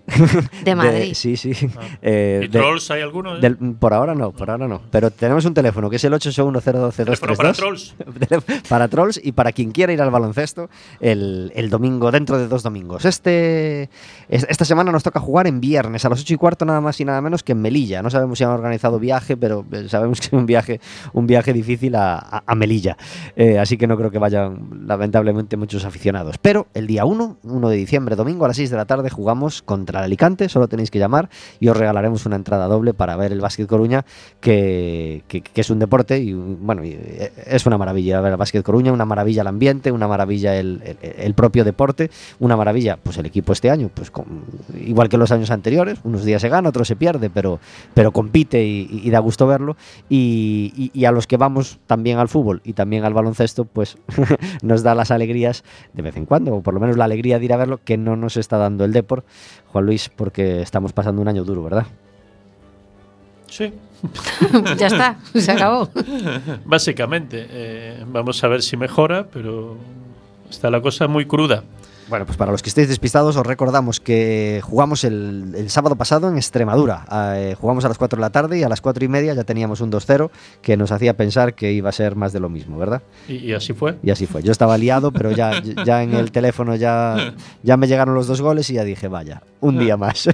De 0.63 0.73
Madrid. 0.75 1.13
sí, 1.13 1.37
sí. 1.37 1.51
Eh, 2.01 2.41
¿Y 2.45 2.47
de- 2.47 2.59
trolls 2.59 2.89
hay 2.91 3.01
alguno? 3.01 3.37
eh? 3.37 3.39
del- 3.39 3.57
por 3.79 3.93
ahora 3.93 4.15
no, 4.15 4.31
por 4.31 4.49
ahora 4.49 4.67
no. 4.67 4.81
Pero 4.91 5.11
tenemos 5.11 5.45
un 5.45 5.53
teléfono 5.53 5.89
que 5.89 5.97
es 5.97 6.03
el 6.03 6.13
881020232. 6.13 6.93
¿Teléfono 6.95 7.35
para 7.35 7.53
trolls? 7.53 7.95
para 8.69 8.87
trolls 8.87 9.21
y 9.23 9.31
para 9.31 9.51
quien 9.51 9.71
quiera 9.71 9.93
ir 9.93 10.01
al 10.01 10.09
baloncesto 10.11 10.69
el, 10.99 11.51
el 11.55 11.69
domingo, 11.69 12.11
dentro 12.11 12.37
de 12.37 12.47
dos 12.47 12.63
domingos. 12.63 13.05
Este, 13.05 13.83
es- 13.83 13.89
esta 14.29 14.65
semana 14.65 14.91
nos 14.91 15.03
toca 15.03 15.19
jugar 15.19 15.47
en 15.47 15.59
viernes 15.61 16.05
a 16.05 16.09
las 16.09 16.21
8 16.21 16.33
y 16.33 16.37
cuarto, 16.37 16.65
nada 16.65 16.81
más 16.81 16.99
y 16.99 17.05
nada 17.05 17.21
menos 17.21 17.43
que 17.43 17.51
en 17.53 17.61
Melilla. 17.61 18.01
No 18.01 18.09
sabemos 18.09 18.37
si 18.37 18.43
han 18.43 18.51
organizado 18.51 18.99
viaje, 18.99 19.37
pero 19.37 19.65
eh, 19.71 19.85
sabemos 19.89 20.19
que 20.19 20.27
es 20.27 20.33
un 20.33 20.45
viaje, 20.45 20.79
un 21.13 21.27
viaje 21.27 21.53
difícil 21.53 21.95
a, 21.95 22.43
Melilla. 22.55 22.97
Eh, 23.35 23.59
así 23.59 23.77
que 23.77 23.87
no 23.87 23.97
creo 23.97 24.11
que 24.11 24.19
vayan, 24.19 24.85
lamentablemente, 24.87 25.57
muchos 25.57 25.85
aficionados. 25.85 26.37
Pero 26.37 26.67
el 26.73 26.87
día 26.87 27.05
1, 27.05 27.37
1 27.43 27.69
de 27.69 27.75
diciembre, 27.75 28.15
domingo 28.15 28.45
a 28.45 28.47
las 28.49 28.57
6 28.57 28.69
de 28.69 28.77
la 28.77 28.85
tarde, 28.85 29.09
jugamos 29.09 29.61
contra 29.61 29.99
el 29.99 30.05
Alicante. 30.05 30.49
Solo 30.49 30.67
tenéis 30.67 30.91
que 30.91 30.99
llamar 30.99 31.29
y 31.59 31.67
os 31.67 31.77
regalaremos 31.77 32.25
una 32.25 32.35
entrada 32.35 32.67
doble 32.67 32.93
para 32.93 33.15
ver 33.15 33.31
el 33.31 33.41
Básquet 33.41 33.67
Coruña, 33.67 34.05
que, 34.39 35.23
que- 35.27 35.43
es 35.61 35.69
un 35.69 35.79
deporte 35.79 36.19
y 36.19 36.33
bueno, 36.33 36.81
eh, 36.83 37.31
es 37.45 37.65
una 37.65 37.77
maravilla 37.77 38.19
ver 38.21 38.31
el 38.33 38.37
Básquet 38.37 38.63
Coruña, 38.63 38.91
una 38.91 39.05
maravilla 39.05 39.41
el 39.41 39.47
ambiente, 39.47 39.91
una 39.91 40.07
maravilla 40.07 40.55
el, 40.57 40.81
el- 40.83 40.97
el 41.17 41.33
propio 41.33 41.63
deporte, 41.63 42.11
una 42.39 42.55
maravilla 42.57 42.97
pues 43.01 43.17
el 43.17 43.25
equipo 43.25 43.53
este 43.53 43.69
año, 43.69 43.89
pues 43.93 44.11
con- 44.13 44.43
igual 44.79 45.09
que 45.09 45.17
los 45.17 45.33
años 45.33 45.51
anteriores, 45.51 45.99
unos 46.05 46.23
días 46.23 46.41
se 46.41 46.47
gana, 46.47 46.69
otros 46.69 46.87
se 46.87 46.95
pierde, 46.95 47.29
pero, 47.29 47.59
pero 47.93 48.11
compite 48.13 48.63
y, 48.63 49.01
y 49.03 49.09
da 49.09 49.19
gusto 49.19 49.45
verlo. 49.45 49.75
Y, 50.09 50.71
y- 50.77 50.97
y 50.97 51.03
a 51.03 51.11
los 51.11 51.27
que 51.27 51.35
vamos 51.35 51.79
también 51.87 52.19
al 52.19 52.29
fútbol 52.29 52.61
y 52.63 52.71
también 52.71 53.03
al 53.03 53.13
baloncesto, 53.13 53.65
pues 53.65 53.97
nos 54.61 54.83
da 54.83 54.95
las 54.95 55.11
alegrías 55.11 55.65
de 55.91 56.01
vez 56.01 56.15
en 56.15 56.25
cuando, 56.25 56.55
o 56.55 56.61
por 56.61 56.73
lo 56.73 56.79
menos 56.79 56.95
la 56.95 57.03
alegría 57.03 57.37
de 57.39 57.43
ir 57.45 57.51
a 57.53 57.57
verlo, 57.57 57.81
que 57.83 57.97
no 57.97 58.15
nos 58.15 58.37
está 58.37 58.57
dando 58.57 58.85
el 58.85 58.93
Depor, 58.93 59.25
Juan 59.73 59.85
Luis, 59.85 60.09
porque 60.15 60.61
estamos 60.61 60.93
pasando 60.93 61.21
un 61.21 61.27
año 61.27 61.43
duro, 61.43 61.63
¿verdad? 61.63 61.87
Sí, 63.47 63.71
ya 64.77 64.87
está, 64.87 65.17
se 65.35 65.51
acabó. 65.51 65.89
básicamente. 66.65 67.45
eh, 67.49 68.03
vamos 68.07 68.43
a 68.43 68.47
ver 68.47 68.61
si 68.61 68.77
mejora, 68.77 69.27
pero 69.31 69.77
está 70.49 70.69
la 70.69 70.81
cosa 70.81 71.07
muy 71.07 71.25
cruda. 71.25 71.63
Bueno, 72.09 72.25
pues 72.25 72.37
para 72.37 72.51
los 72.51 72.61
que 72.61 72.69
estéis 72.69 72.89
despistados, 72.89 73.35
os 73.37 73.45
recordamos 73.47 73.99
que 73.99 74.59
jugamos 74.63 75.03
el, 75.03 75.53
el 75.55 75.69
sábado 75.69 75.95
pasado 75.95 76.27
en 76.27 76.35
Extremadura. 76.37 77.05
Eh, 77.35 77.55
jugamos 77.59 77.85
a 77.85 77.87
las 77.87 77.97
4 77.97 78.17
de 78.17 78.21
la 78.21 78.29
tarde 78.29 78.59
y 78.59 78.63
a 78.63 78.69
las 78.69 78.81
4 78.81 79.05
y 79.05 79.07
media 79.07 79.33
ya 79.33 79.43
teníamos 79.43 79.79
un 79.81 79.91
2-0 79.91 80.29
que 80.61 80.75
nos 80.77 80.91
hacía 80.91 81.15
pensar 81.15 81.53
que 81.55 81.71
iba 81.71 81.89
a 81.89 81.93
ser 81.93 82.15
más 82.15 82.33
de 82.33 82.39
lo 82.39 82.49
mismo, 82.49 82.77
¿verdad? 82.77 83.01
Y, 83.27 83.35
y 83.37 83.53
así 83.53 83.73
fue. 83.73 83.97
Y 84.03 84.11
así 84.11 84.25
fue. 84.25 84.43
Yo 84.43 84.51
estaba 84.51 84.77
liado, 84.77 85.11
pero 85.11 85.31
ya, 85.31 85.61
ya 85.85 86.03
en 86.03 86.13
el 86.13 86.31
teléfono 86.31 86.75
ya, 86.75 87.33
ya 87.63 87.77
me 87.77 87.87
llegaron 87.87 88.15
los 88.15 88.27
dos 88.27 88.41
goles 88.41 88.69
y 88.69 88.73
ya 88.73 88.83
dije, 88.83 89.07
vaya, 89.07 89.41
un 89.61 89.79
día 89.79 89.95
más. 89.97 90.27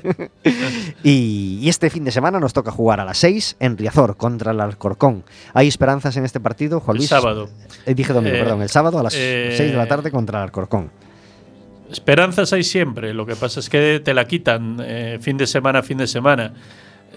y, 1.03 1.59
y 1.61 1.69
este 1.69 1.89
fin 1.89 2.03
de 2.03 2.11
semana 2.11 2.39
nos 2.39 2.53
toca 2.53 2.71
jugar 2.71 2.99
a 2.99 3.05
las 3.05 3.17
6 3.19 3.57
en 3.59 3.77
Riazor 3.77 4.17
contra 4.17 4.51
el 4.51 4.59
Alcorcón. 4.59 5.23
¿Hay 5.53 5.67
esperanzas 5.67 6.17
en 6.17 6.25
este 6.25 6.39
partido, 6.39 6.79
Juan 6.79 6.95
El 6.95 6.99
Luis? 7.01 7.09
sábado. 7.09 7.49
Eh, 7.85 7.93
dije 7.93 8.13
domingo, 8.13 8.35
Eh, 8.35 8.39
perdón, 8.39 8.61
el 8.61 8.69
sábado 8.69 8.99
a 8.99 9.03
las 9.03 9.13
eh, 9.15 9.53
6 9.55 9.71
de 9.71 9.77
la 9.77 9.87
tarde 9.87 10.11
contra 10.11 10.39
el 10.39 10.43
Alcorcón. 10.45 10.91
Esperanzas 11.91 12.53
hay 12.53 12.63
siempre, 12.63 13.13
lo 13.13 13.25
que 13.25 13.35
pasa 13.35 13.59
es 13.59 13.69
que 13.69 13.99
te 14.03 14.13
la 14.13 14.25
quitan 14.25 14.77
eh, 14.81 15.17
fin 15.21 15.37
de 15.37 15.47
semana 15.47 15.79
a 15.79 15.83
fin 15.83 15.97
de 15.97 16.07
semana. 16.07 16.53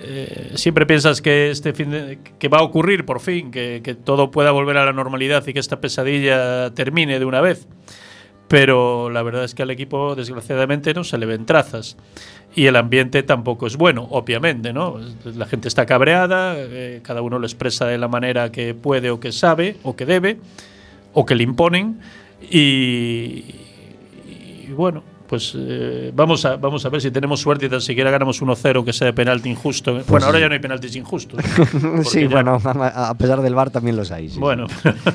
Eh, 0.01 0.53
siempre 0.55 0.87
piensas 0.87 1.21
que 1.21 1.51
este 1.51 1.73
fin 1.75 2.19
que 2.39 2.49
va 2.49 2.59
a 2.59 2.63
ocurrir 2.63 3.05
por 3.05 3.21
fin, 3.21 3.51
que, 3.51 3.83
que 3.85 3.95
todo 3.95 4.31
pueda 4.31 4.51
volver 4.51 4.79
a 4.79 4.87
la 4.87 4.93
normalidad 4.93 5.47
y 5.47 5.53
que 5.53 5.61
esta 5.61 5.81
pesadilla 5.81 6.71
termine 6.75 7.19
de 7.19 7.25
una 7.25 7.41
vez. 7.41 7.69
Pero 8.49 9.09
la 9.09 9.23
verdad 9.23 9.45
es 9.45 9.55
que 9.55 9.63
al 9.63 9.71
equipo, 9.71 10.15
desgraciadamente, 10.15 10.93
no 10.93 11.05
se 11.05 11.17
le 11.17 11.25
ven 11.25 11.47
trazas. 11.47 11.97
Y 12.55 12.67
el 12.67 12.77
ambiente 12.77 13.23
tampoco 13.23 13.67
es 13.67 13.79
bueno, 13.79 14.07
obviamente, 14.11 14.75
¿no? 14.75 14.99
La 15.25 15.47
gente 15.47 15.69
está 15.69 15.87
cabreada, 15.87 16.55
eh, 16.59 17.01
cada 17.03 17.23
uno 17.23 17.39
lo 17.39 17.47
expresa 17.47 17.87
de 17.87 17.97
la 17.97 18.09
manera 18.09 18.53
que 18.53 18.75
puede 18.75 19.11
o 19.11 19.21
que 19.21 19.33
sabe 19.33 19.77
o 19.83 19.97
que 19.97 20.05
debe 20.05 20.39
o 21.15 21.25
que 21.25 21.35
le 21.35 21.45
imponen. 21.45 22.01
Y, 22.43 23.62
y 24.69 24.73
bueno, 24.73 25.03
pues 25.27 25.55
eh, 25.57 26.13
vamos, 26.15 26.45
a, 26.45 26.57
vamos 26.57 26.85
a 26.85 26.89
ver 26.91 27.01
si 27.01 27.11
tenemos 27.11 27.41
suerte 27.41 27.67
y 27.67 27.69
tan 27.69 27.81
siquiera 27.81 28.11
ganamos 28.11 28.43
1-0 28.43 28.85
que 28.85 28.93
sea 28.93 29.07
de 29.07 29.13
penalti 29.13 29.49
injusto. 29.51 30.03
bueno, 30.09 30.27
ahora 30.27 30.39
sí. 30.39 30.43
ya 30.43 30.49
no 30.49 30.55
hay 30.55 30.61
penaltis 30.61 30.97
injustos. 30.97 31.41
Sí, 32.05 32.23
ya- 32.23 32.29
bueno, 32.29 32.59
a 32.65 33.09
a 33.11 33.15
pesar 33.17 33.41
del 33.43 33.55
bar 33.55 33.71
también 33.71 33.97
los 33.97 34.11
hay. 34.11 34.29
sí. 34.29 34.39
Bueno, 34.39 34.67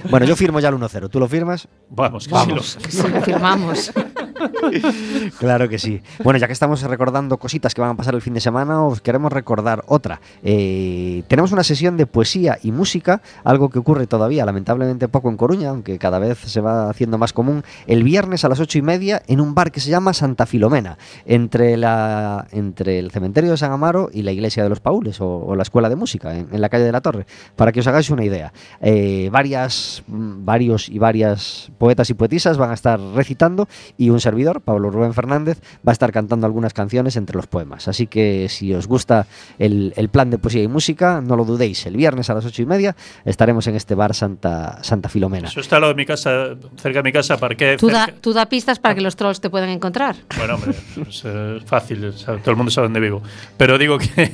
Bueno, 0.09 0.25
yo 0.25 0.35
firmo 0.35 0.59
ya 0.59 0.69
el 0.69 0.75
1-0. 0.75 1.09
¿Tú 1.09 1.19
lo 1.19 1.27
firmas? 1.27 1.67
vamos, 1.89 2.27
que 2.27 2.33
Vamos, 2.33 2.65
sí 2.65 2.79
que 2.79 2.91
sí 2.91 3.07
lo 3.07 3.21
firmamos. 3.21 3.91
Claro 5.39 5.69
que 5.69 5.79
sí. 5.79 6.01
Bueno, 6.23 6.39
ya 6.39 6.47
que 6.47 6.53
estamos 6.53 6.81
recordando 6.81 7.37
cositas 7.37 7.73
que 7.73 7.81
van 7.81 7.91
a 7.91 7.95
pasar 7.95 8.15
el 8.15 8.21
fin 8.21 8.33
de 8.33 8.41
semana, 8.41 8.83
os 8.83 9.01
queremos 9.01 9.31
recordar 9.31 9.83
otra. 9.87 10.19
Eh, 10.43 11.23
tenemos 11.27 11.51
una 11.51 11.63
sesión 11.63 11.97
de 11.97 12.05
poesía 12.05 12.57
y 12.61 12.71
música, 12.71 13.21
algo 13.43 13.69
que 13.69 13.79
ocurre 13.79 14.07
todavía 14.07 14.45
lamentablemente 14.45 15.07
poco 15.07 15.29
en 15.29 15.37
Coruña, 15.37 15.69
aunque 15.69 15.97
cada 15.97 16.19
vez 16.19 16.39
se 16.39 16.61
va 16.61 16.89
haciendo 16.89 17.17
más 17.17 17.33
común, 17.33 17.63
el 17.85 18.03
viernes 18.03 18.45
a 18.45 18.49
las 18.49 18.59
ocho 18.59 18.77
y 18.77 18.81
media 18.81 19.21
en 19.27 19.41
un 19.41 19.53
bar 19.53 19.71
que 19.71 19.79
se 19.79 19.89
llama 19.89 20.13
Santa 20.13 20.45
Filomena, 20.45 20.97
entre, 21.25 21.73
el 21.73 23.11
cementerio 23.11 23.51
de 23.51 23.57
San 23.57 23.71
Amaro 23.71 24.09
y 24.11 24.23
la 24.23 24.31
iglesia 24.31 24.63
de 24.63 24.69
los 24.69 24.79
Paules, 24.79 25.19
o, 25.21 25.55
la 25.55 25.63
escuela 25.63 25.89
de 25.89 25.95
música, 25.95 26.35
en, 26.35 26.61
la 26.61 26.69
calle 26.69 26.85
de 26.85 26.91
la 26.91 27.01
Torre, 27.01 27.25
para 27.55 27.71
que 27.71 27.79
os 27.79 27.87
hagáis 27.87 28.09
una 28.09 28.23
idea. 28.23 28.53
Eh, 28.81 29.29
mm, 29.31 30.45
varios 30.45 30.89
y 30.89 30.99
varias 30.99 31.71
poetas 31.77 32.09
y 32.09 32.13
poetisas 32.13 32.57
van 32.57 32.71
a 32.71 32.73
estar 32.73 32.99
recitando 32.99 33.67
y 33.97 34.09
un 34.09 34.19
servidor, 34.27 34.61
Pablo 34.61 34.89
Rubén 34.89 35.13
Fernández, 35.13 35.59
va 35.87 35.91
a 35.91 35.93
estar 35.93 36.11
cantando 36.11 36.45
algunas 36.45 36.73
canciones 36.73 37.15
entre 37.15 37.35
los 37.37 37.47
poemas. 37.47 37.87
Así 37.87 38.07
que 38.07 38.47
si 38.49 38.73
os 38.73 38.87
gusta 38.87 39.25
el, 39.57 39.93
el 39.95 40.09
plan 40.09 40.29
de 40.29 40.37
poesía 40.37 40.63
y 40.63 40.67
música, 40.67 41.21
no 41.21 41.35
lo 41.35 41.45
dudéis. 41.45 41.85
El 41.85 41.95
viernes 41.95 42.29
a 42.29 42.33
las 42.33 42.45
ocho 42.45 42.61
y 42.61 42.65
media 42.65 42.95
estaremos 43.25 43.67
en 43.67 43.75
este 43.75 43.95
bar 43.95 44.13
Santa, 44.13 44.83
Santa 44.83 45.07
Filomena. 45.09 45.47
Eso 45.47 45.61
está 45.61 45.77
al 45.77 45.81
lado 45.83 45.93
de 45.93 45.97
mi 45.97 46.05
casa, 46.05 46.55
cerca 46.77 46.99
de 46.99 47.03
mi 47.03 47.11
casa, 47.13 47.37
parqué. 47.37 47.77
Tú 47.77 47.87
da, 47.89 48.09
tú 48.21 48.33
da 48.33 48.47
pistas 48.47 48.79
para 48.79 48.95
que 48.95 49.01
los 49.01 49.15
trolls 49.15 49.39
te 49.39 49.49
puedan 49.49 49.69
encontrar. 49.69 50.15
Bueno, 50.37 50.55
hombre, 50.55 50.71
es 51.07 51.23
eh, 51.25 51.59
fácil, 51.65 52.13
todo 52.25 52.51
el 52.51 52.57
mundo 52.57 52.71
sabe 52.71 52.85
dónde 52.87 52.99
vivo. 52.99 53.21
Pero 53.57 53.77
digo 53.77 53.97
que 53.97 54.31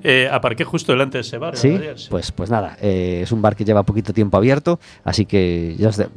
eh, 0.04 0.28
aparqué 0.30 0.64
justo 0.64 0.92
delante 0.92 1.18
de 1.18 1.22
ese 1.22 1.38
bar. 1.38 1.56
Sí, 1.56 1.68
ayer, 1.68 1.98
sí. 1.98 2.06
pues, 2.10 2.30
pues 2.32 2.50
nada, 2.50 2.76
eh, 2.80 3.20
es 3.22 3.32
un 3.32 3.42
bar 3.42 3.56
que 3.56 3.64
lleva 3.64 3.82
poquito 3.82 4.12
tiempo 4.12 4.36
abierto, 4.36 4.78
así 5.04 5.26
que 5.26 5.74
ya 5.78 5.88
os 5.88 5.96
de- 5.96 6.08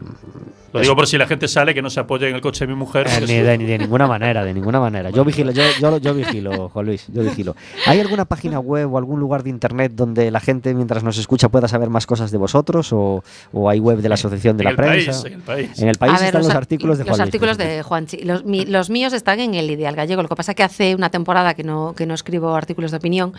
Lo 0.75 0.81
digo 0.81 0.95
por 0.95 1.07
si 1.07 1.17
la 1.17 1.27
gente 1.27 1.47
sale, 1.47 1.73
que 1.73 1.81
no 1.81 1.89
se 1.89 1.99
apoye 1.99 2.29
en 2.29 2.35
el 2.35 2.41
coche 2.41 2.65
de 2.65 2.73
mi 2.73 2.77
mujer. 2.77 3.07
Eh, 3.07 3.21
ni, 3.27 3.33
de, 3.39 3.57
ni 3.57 3.65
de 3.65 3.77
ninguna 3.77 4.07
manera, 4.07 4.43
de 4.43 4.53
ninguna 4.53 4.79
manera. 4.79 5.09
Yo 5.09 5.23
vigilo, 5.25 5.51
yo, 5.51 5.63
yo, 5.81 5.97
yo 5.97 6.13
vigilo, 6.13 6.69
Juan 6.69 6.85
Luis, 6.85 7.05
yo 7.07 7.23
vigilo. 7.23 7.55
¿Hay 7.85 7.99
alguna 7.99 8.25
página 8.25 8.59
web 8.59 8.93
o 8.93 8.97
algún 8.97 9.19
lugar 9.19 9.43
de 9.43 9.49
internet 9.49 9.93
donde 9.95 10.31
la 10.31 10.39
gente 10.39 10.73
mientras 10.73 11.03
nos 11.03 11.17
escucha 11.17 11.49
pueda 11.49 11.67
saber 11.67 11.89
más 11.89 12.05
cosas 12.05 12.31
de 12.31 12.37
vosotros? 12.37 12.91
¿O, 12.93 13.23
o 13.53 13.69
hay 13.69 13.79
web 13.79 13.99
de 13.99 14.09
la 14.09 14.15
Asociación 14.15 14.57
de 14.57 14.61
en 14.61 14.65
la 14.65 14.69
el 14.71 14.75
Prensa? 14.75 15.11
país, 15.11 15.25
en 15.25 15.33
el 15.33 15.41
país. 15.41 15.79
En 15.81 15.87
el 15.89 15.95
país 15.97 16.13
ver, 16.13 16.23
están 16.25 16.41
los, 16.41 16.49
ar- 16.51 16.57
artículos 16.57 16.97
de 16.97 17.03
Juan 17.03 17.11
Los 17.11 17.19
Luis, 17.19 17.27
artículos 17.27 17.57
de 17.57 17.83
Juanchi. 17.83 18.17
Los, 18.23 18.45
mi- 18.45 18.65
los 18.65 18.89
míos 18.89 19.13
están 19.13 19.39
en 19.39 19.53
el 19.55 19.69
Ideal 19.69 19.95
Gallego. 19.95 20.21
Lo 20.21 20.29
que 20.29 20.35
pasa 20.35 20.51
es 20.51 20.55
que 20.55 20.63
hace 20.63 20.95
una 20.95 21.09
temporada 21.09 21.53
que 21.53 21.63
no, 21.63 21.93
que 21.95 22.05
no 22.05 22.13
escribo 22.13 22.53
artículos 22.55 22.91
de 22.91 22.97
opinión 22.97 23.33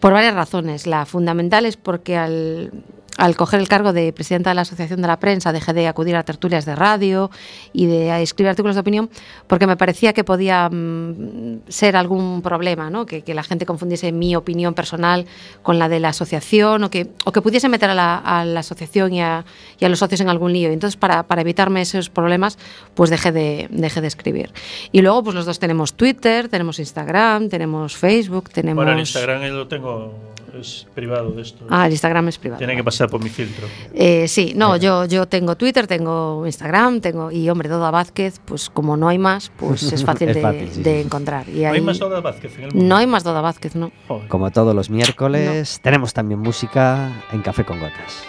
por 0.00 0.12
varias 0.12 0.34
razones. 0.34 0.86
La 0.86 1.06
fundamental 1.06 1.66
es 1.66 1.76
porque 1.76 2.16
al, 2.16 2.70
al 3.18 3.36
coger 3.36 3.58
el 3.60 3.68
cargo 3.68 3.92
de 3.92 4.12
presidenta 4.12 4.50
de 4.50 4.54
la 4.54 4.62
Asociación 4.62 5.02
de 5.02 5.08
la 5.08 5.18
Prensa, 5.18 5.52
dejé 5.52 5.72
de 5.72 5.88
acudir 5.88 6.14
a 6.14 6.22
tertulias 6.22 6.64
de 6.64 6.76
radio 6.76 7.30
y 7.72 7.86
de 7.86 8.22
escribir 8.22 8.50
artículos 8.50 8.76
de 8.76 8.80
opinión 8.80 9.10
porque 9.48 9.66
me 9.66 9.76
parecía 9.76 10.12
que 10.12 10.22
podía 10.22 10.68
mm, 10.70 11.62
ser 11.68 11.96
algún 11.96 12.42
problema, 12.42 12.90
¿no? 12.90 13.04
que, 13.04 13.22
la 13.34 13.42
gente 13.42 13.66
confundiese 13.66 14.10
mi 14.10 14.34
opinión 14.36 14.72
personal 14.72 15.26
con 15.62 15.78
la 15.78 15.88
de 15.88 16.00
la 16.00 16.10
asociación 16.10 16.84
o 16.84 16.90
que, 16.90 17.08
o 17.24 17.32
que 17.32 17.42
pudiese 17.42 17.68
meter 17.68 17.90
a 17.90 17.94
la, 17.94 18.16
a 18.16 18.44
la 18.44 18.60
asociación 18.60 19.12
y 19.12 19.20
a, 19.20 19.44
y 19.78 19.84
a 19.84 19.88
los 19.88 19.98
socios 19.98 20.20
en 20.20 20.28
algún 20.28 20.52
lío. 20.52 20.70
Entonces, 20.70 20.96
para, 20.96 21.24
para 21.24 21.42
evitarme 21.42 21.82
esos 21.82 22.10
problemas, 22.10 22.56
pues 22.94 23.10
dejé 23.10 23.32
de, 23.32 23.66
dejé 23.70 24.00
de 24.00 24.06
escribir. 24.06 24.52
Y 24.92 25.02
luego, 25.02 25.24
pues 25.24 25.34
los 25.34 25.44
dos 25.44 25.58
tenemos 25.58 25.94
Twitter, 25.94 26.48
tenemos 26.48 26.78
Instagram, 26.78 27.48
tenemos 27.48 27.96
Facebook, 27.96 28.50
tenemos... 28.50 28.76
Bueno, 28.76 28.92
el 28.92 29.00
Instagram 29.00 29.42
eh, 29.42 29.50
lo 29.50 29.66
tengo, 29.66 30.14
es 30.54 30.86
privado 30.94 31.30
de 31.32 31.42
esto. 31.42 31.66
Ah, 31.68 31.86
el 31.86 31.92
Instagram 31.92 32.28
es 32.28 32.38
privado. 32.38 32.58
Tiene 32.58 32.76
que 32.76 32.84
pasar 32.84 33.08
por 33.08 33.22
mi 33.22 33.28
filtro. 33.28 33.66
Eh, 33.94 34.26
sí, 34.28 34.52
no, 34.56 34.76
yo, 34.76 35.04
yo 35.06 35.26
tengo 35.26 35.56
Twitter, 35.56 35.86
tengo 35.86 36.44
Instagram, 36.46 37.00
tengo 37.00 37.30
y 37.30 37.48
hombre, 37.50 37.68
Doda 37.68 37.90
Vázquez, 37.90 38.40
pues 38.44 38.70
como 38.70 38.96
no 38.96 39.08
hay 39.08 39.18
más, 39.18 39.50
pues 39.56 39.82
es 39.92 40.04
fácil, 40.06 40.28
Es 40.30 40.36
de, 40.36 40.42
fácil, 40.42 40.68
sí, 40.72 40.82
de 40.82 41.00
sí. 41.00 41.06
encontrar. 41.06 41.48
Y 41.48 41.62
¿No 41.62 41.72
hay 41.72 41.80
más 41.80 41.98
Doda 41.98 42.20
Vázquez 42.20 42.56
en 42.58 42.64
el 42.64 42.70
mundo? 42.72 42.86
no 42.88 42.96
hay 42.96 43.06
más 43.06 43.24
Doda 43.24 43.40
Vázquez, 43.40 43.74
¿no? 43.76 43.90
Joder. 44.08 44.28
Como 44.28 44.50
todos 44.50 44.74
los 44.74 44.90
miércoles, 44.90 45.80
tenemos 45.82 46.12
también 46.14 46.40
música 46.40 47.10
en 47.32 47.42
Café 47.42 47.64
con 47.64 47.78
Gotas. 47.80 48.24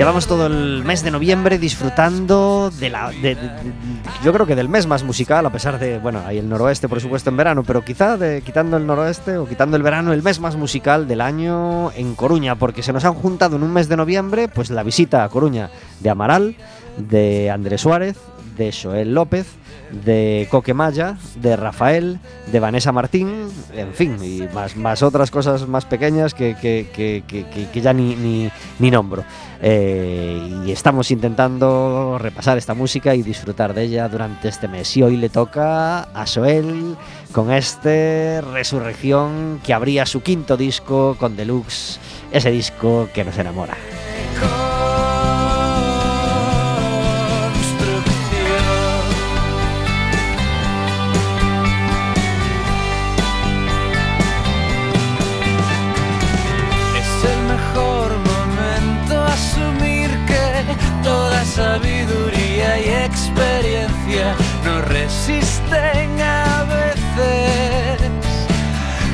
Llevamos 0.00 0.26
todo 0.26 0.46
el 0.46 0.82
mes 0.82 1.02
de 1.04 1.10
noviembre 1.10 1.58
disfrutando 1.58 2.70
de 2.80 2.88
la. 2.88 3.10
de- 3.10 3.36
yo 4.24 4.32
creo 4.32 4.46
que 4.46 4.56
del 4.56 4.70
mes 4.70 4.86
más 4.86 5.04
musical, 5.04 5.44
a 5.44 5.52
pesar 5.52 5.78
de. 5.78 5.98
Bueno, 5.98 6.22
hay 6.26 6.38
el 6.38 6.48
noroeste, 6.48 6.88
por 6.88 7.02
supuesto, 7.02 7.28
en 7.28 7.36
verano, 7.36 7.64
pero 7.64 7.84
quizá 7.84 8.16
de, 8.16 8.40
quitando 8.40 8.78
el 8.78 8.86
noroeste 8.86 9.36
o 9.36 9.46
quitando 9.46 9.76
el 9.76 9.82
verano, 9.82 10.14
el 10.14 10.22
mes 10.22 10.40
más 10.40 10.56
musical 10.56 11.06
del 11.06 11.20
año 11.20 11.92
en 11.92 12.14
Coruña, 12.14 12.54
porque 12.54 12.82
se 12.82 12.94
nos 12.94 13.04
han 13.04 13.12
juntado 13.12 13.56
en 13.56 13.62
un 13.62 13.74
mes 13.74 13.90
de 13.90 13.98
noviembre, 13.98 14.48
pues 14.48 14.70
la 14.70 14.82
visita 14.84 15.22
a 15.22 15.28
Coruña 15.28 15.68
de 16.00 16.08
Amaral, 16.08 16.56
de 16.96 17.50
Andrés 17.50 17.82
Suárez, 17.82 18.16
de 18.56 18.72
Joel 18.72 19.12
López, 19.12 19.48
de 19.92 20.46
Coque 20.50 20.74
Maya, 20.74 21.16
de 21.36 21.56
Rafael, 21.56 22.18
de 22.50 22.60
Vanessa 22.60 22.92
Martín, 22.92 23.48
en 23.74 23.92
fin, 23.94 24.16
y 24.22 24.42
más, 24.54 24.76
más 24.76 25.02
otras 25.02 25.30
cosas 25.30 25.66
más 25.66 25.84
pequeñas 25.84 26.34
que, 26.34 26.54
que- 26.60 26.86
que- 26.92 27.22
que- 27.72 27.80
ya 27.80 27.92
ni, 27.92 28.14
ni, 28.14 28.50
ni 28.78 28.90
nombro. 28.90 29.24
Eh, 29.62 30.62
y 30.66 30.70
estamos 30.72 31.10
intentando 31.10 32.16
repasar 32.18 32.56
esta 32.56 32.74
música 32.74 33.14
y 33.14 33.22
disfrutar 33.22 33.74
de 33.74 33.82
ella 33.82 34.08
durante 34.08 34.48
este 34.48 34.68
mes. 34.68 34.96
Y 34.96 35.02
hoy 35.02 35.16
le 35.16 35.28
toca 35.28 36.00
a 36.02 36.24
Joel 36.26 36.96
con 37.32 37.52
este 37.52 38.40
Resurrección 38.40 39.60
que 39.64 39.74
abría 39.74 40.06
su 40.06 40.22
quinto 40.22 40.56
disco 40.56 41.16
con 41.18 41.36
Deluxe, 41.36 41.98
ese 42.32 42.50
disco 42.50 43.08
que 43.12 43.24
nos 43.24 43.36
enamora. 43.38 43.76
Resisten 65.10 66.20
a 66.22 66.64
veces. 66.64 68.00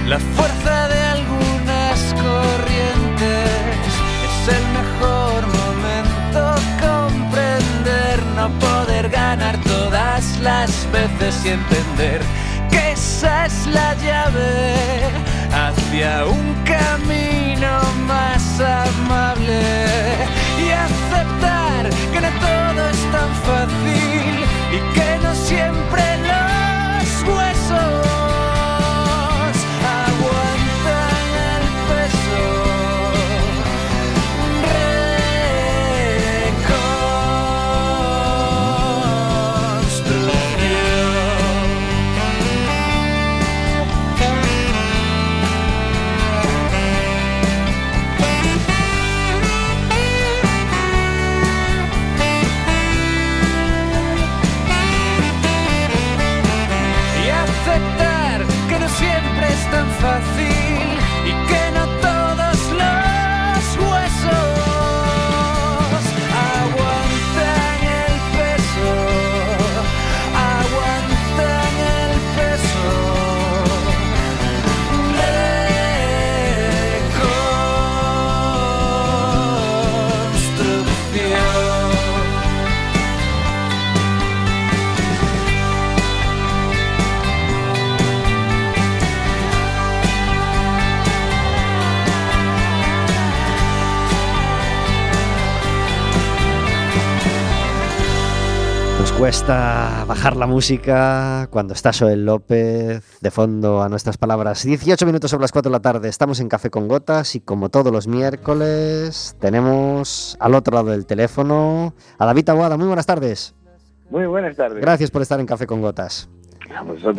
La 0.06 0.18
fuerza 0.18 0.88
de 0.88 1.00
algunas 1.16 1.98
corrientes. 2.26 3.50
Es 4.26 4.38
el 4.56 4.64
mejor 4.78 5.40
momento. 5.60 6.54
Comprender, 6.80 8.16
no 8.36 8.50
poder 8.58 9.08
ganar 9.08 9.56
todas 9.62 10.38
las 10.40 10.70
veces 10.92 11.44
y 11.44 11.48
entender 11.48 12.20
que 12.70 12.92
esa 12.92 13.46
es 13.46 13.66
la 13.66 13.94
llave 13.94 14.74
hacia 15.64 16.26
un 16.26 16.54
camino 16.64 17.80
más 18.06 18.60
amable. 18.60 19.62
Y 20.62 20.70
aceptar 20.70 21.88
que 22.12 22.20
no 22.20 22.28
todo 22.40 22.90
es 22.90 23.00
tan 23.12 23.30
fácil 23.46 23.95
y 24.72 24.79
que 24.94 25.18
no 25.22 25.35
siempre 25.35 26.02
los 26.18 26.45
Cuesta 99.46 100.04
bajar 100.09 100.37
la 100.37 100.48
música 100.48 101.46
cuando 101.52 101.72
está 101.72 101.92
Joel 101.96 102.24
López 102.24 103.20
de 103.20 103.30
fondo 103.30 103.80
a 103.80 103.88
nuestras 103.88 104.18
palabras. 104.18 104.64
18 104.64 105.06
minutos 105.06 105.30
sobre 105.30 105.42
las 105.42 105.52
4 105.52 105.70
de 105.70 105.72
la 105.72 105.80
tarde. 105.80 106.09
Estamos 106.09 106.40
en 106.40 106.48
Café 106.48 106.68
con 106.68 106.88
Gotas 106.88 107.37
y 107.37 107.40
como 107.40 107.68
todos 107.68 107.92
los 107.92 108.09
miércoles 108.09 109.37
tenemos 109.38 110.37
al 110.40 110.52
otro 110.56 110.74
lado 110.74 110.90
del 110.90 111.06
teléfono 111.06 111.94
a 112.18 112.26
David 112.26 112.48
Aguada. 112.48 112.76
Muy 112.76 112.88
buenas 112.88 113.06
tardes. 113.06 113.54
Muy 114.11 114.26
buenas 114.26 114.56
tardes. 114.56 114.80
Gracias 114.80 115.12
por 115.12 115.22
estar 115.22 115.38
en 115.38 115.46
Café 115.46 115.68
con 115.68 115.80
Gotas. 115.80 116.28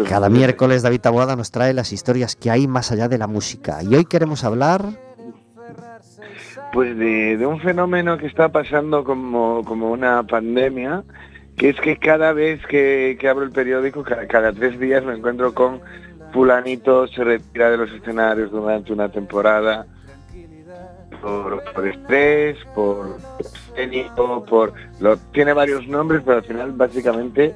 Cada 0.10 0.28
miércoles 0.28 0.82
David 0.82 1.06
Aguada 1.06 1.38
nos 1.38 1.52
trae 1.52 1.74
las 1.74 1.94
historias 1.94 2.36
que 2.36 2.52
hay 2.52 2.68
más 2.68 2.92
allá 2.92 3.08
de 3.08 3.20
la 3.20 3.28
música. 3.28 3.82
Y 3.84 3.96
hoy 3.96 4.04
queremos 4.04 4.44
hablar... 4.44 4.82
Pues 6.74 6.98
de, 6.98 7.38
de 7.38 7.46
un 7.46 7.62
fenómeno 7.62 8.18
que 8.18 8.28
está 8.28 8.50
pasando 8.50 9.06
como, 9.06 9.64
como 9.64 9.90
una 9.90 10.24
pandemia, 10.24 11.06
que 11.58 11.70
es 11.70 11.80
que 11.82 11.98
cada 11.98 12.34
vez 12.34 12.66
que, 12.68 13.18
que 13.20 13.28
abro 13.28 13.44
el 13.44 13.52
periódico, 13.52 14.04
cada, 14.04 14.54
tres 14.54 14.80
días 14.80 15.04
me 15.04 15.16
encuentro 15.16 15.54
con 15.54 15.82
fulanito 16.32 17.08
se 17.08 17.24
retira 17.24 17.72
de 17.72 17.78
los 17.78 17.92
escenarios 17.92 18.52
durante 18.52 18.94
una 18.94 19.10
temporada 19.10 19.88
por, 21.20 21.64
por 21.74 21.88
estrés, 21.88 22.58
por 22.76 23.18
escénico, 23.40 24.46
por... 24.46 24.74
Lo, 25.00 25.18
tiene 25.18 25.54
varios 25.54 25.88
nombres, 25.88 26.22
pero 26.24 26.38
al 26.38 26.44
final 26.44 26.74
básicamente 26.74 27.56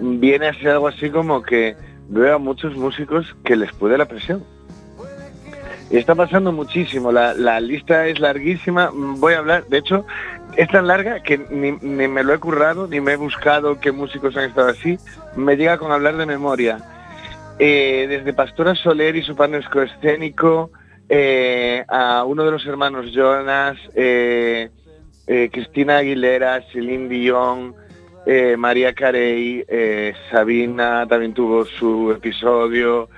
viene 0.00 0.48
a 0.48 0.54
ser 0.54 0.70
algo 0.70 0.88
así 0.88 1.08
como 1.08 1.42
que 1.42 1.76
veo 2.08 2.34
a 2.34 2.38
muchos 2.38 2.74
músicos 2.74 3.36
que 3.44 3.54
les 3.54 3.72
puede 3.72 3.96
la 3.96 4.06
presión. 4.06 4.42
Y 5.90 5.96
está 5.96 6.14
pasando 6.16 6.50
muchísimo, 6.52 7.12
la, 7.12 7.34
la 7.34 7.60
lista 7.60 8.06
es 8.08 8.18
larguísima, 8.18 8.90
voy 8.92 9.34
a 9.34 9.38
hablar, 9.38 9.66
de 9.68 9.78
hecho, 9.78 10.04
es 10.58 10.68
tan 10.70 10.88
larga 10.88 11.22
que 11.22 11.38
ni, 11.38 11.70
me 11.70 12.24
lo 12.24 12.34
he 12.34 12.38
currado, 12.40 12.88
ni 12.88 13.00
me 13.00 13.12
he 13.12 13.16
buscado 13.16 13.78
qué 13.78 13.92
músicos 13.92 14.36
han 14.36 14.46
estado 14.46 14.70
así, 14.70 14.98
me 15.36 15.56
llega 15.56 15.78
con 15.78 15.92
hablar 15.92 16.16
de 16.16 16.26
memoria. 16.26 16.78
Eh, 17.60 18.06
desde 18.08 18.32
Pastora 18.32 18.74
Soler 18.74 19.14
y 19.14 19.22
su 19.22 19.36
panel 19.36 19.64
escénico, 19.72 20.72
eh, 21.08 21.84
a 21.86 22.24
uno 22.24 22.44
de 22.44 22.50
los 22.50 22.66
hermanos 22.66 23.12
Jonas, 23.12 23.78
eh, 23.94 24.68
Cristina 25.26 25.98
Aguilera, 25.98 26.60
Celine 26.72 27.08
Dion, 27.08 27.76
María 28.56 28.92
Carey, 28.94 29.64
Sabina 30.28 31.06
también 31.06 31.34
tuvo 31.34 31.66
su 31.66 32.10
episodio. 32.10 33.08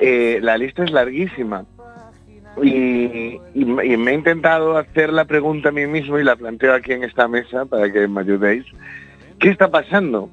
La 0.00 0.58
lista 0.58 0.82
es 0.82 0.90
larguísima. 0.90 1.66
Y, 2.62 3.40
me 3.54 4.10
he 4.10 4.14
intentado 4.14 4.76
hacer 4.76 5.12
la 5.12 5.24
pregunta 5.24 5.68
a 5.68 5.72
mí 5.72 5.86
mismo 5.86 6.18
y 6.18 6.24
la 6.24 6.36
planteo 6.36 6.74
aquí 6.74 6.92
en 6.92 7.04
esta 7.04 7.28
mesa 7.28 7.64
para 7.64 7.90
que 7.90 8.06
me 8.08 8.20
ayudéis. 8.20 8.64
¿Qué 9.38 9.50
está 9.50 9.70
pasando? 9.70 10.28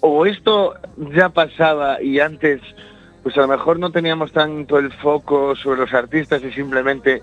¿O 0.00 0.26
esto 0.26 0.74
ya 1.14 1.28
pasaba 1.28 2.02
y 2.02 2.20
antes, 2.20 2.60
pues 3.22 3.36
a 3.36 3.42
lo 3.42 3.48
mejor 3.48 3.78
no 3.78 3.90
teníamos 3.90 4.32
tanto 4.32 4.78
el 4.78 4.92
foco 4.92 5.54
sobre 5.56 5.80
los 5.80 5.94
artistas 5.94 6.42
y 6.42 6.50
simplemente, 6.52 7.22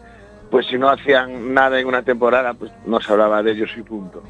pues 0.50 0.68
si 0.68 0.78
no 0.78 0.90
hacían 0.90 1.54
nada 1.54 1.80
en 1.80 1.88
una 1.88 2.04
temporada, 2.04 2.54
pues 2.54 2.72
no 2.86 3.00
se 3.02 3.12
hablaba 3.12 3.44
de 3.44 3.52
ellos 3.52 3.70
y 3.78 3.82
punto? 3.82 4.24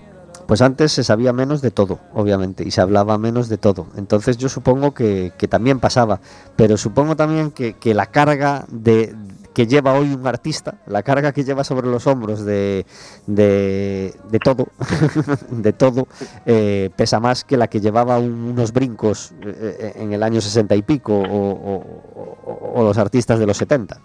Pues 0.48 0.62
antes 0.62 0.94
se 0.94 1.04
sabía 1.04 1.34
menos 1.34 1.62
de 1.62 1.72
todo, 1.72 2.00
obviamente, 2.14 2.64
y 2.66 2.72
se 2.72 2.80
hablaba 2.80 3.18
menos 3.18 3.50
de 3.50 3.58
todo. 3.58 3.88
Entonces 3.98 4.38
yo 4.38 4.48
supongo 4.48 4.94
que, 4.94 5.32
también 5.50 5.80
pasaba, 5.80 6.22
pero 6.56 6.78
supongo 6.78 7.18
también 7.18 7.52
que 7.52 7.94
la 7.94 8.06
carga 8.06 8.66
de 8.70 9.14
que 9.58 9.66
lleva 9.66 9.94
hoy 9.94 10.14
un 10.14 10.28
artista, 10.28 10.76
la 10.86 11.02
carga 11.02 11.32
que 11.32 11.44
lleva 11.44 11.64
sobre 11.64 11.88
los 11.88 12.06
hombros 12.06 12.46
de, 12.46 12.86
de, 13.26 14.14
todo, 14.44 14.68
de 15.50 15.74
todo, 15.74 16.08
eh, 16.46 16.92
pesa 16.96 17.20
más 17.20 17.44
que 17.44 17.58
la 17.58 17.68
que 17.68 17.80
llevaba 17.82 18.20
un- 18.20 18.52
unos 18.52 18.72
brincos 18.72 19.34
eh, 19.44 19.94
en 19.96 20.14
el 20.14 20.22
año 20.22 20.42
60 20.42 20.76
y 20.76 20.84
pico 20.84 21.12
o, 21.18 22.84
los 22.84 23.00
artistas 23.00 23.40
de 23.40 23.48
los 23.48 23.58
70. 23.58 24.00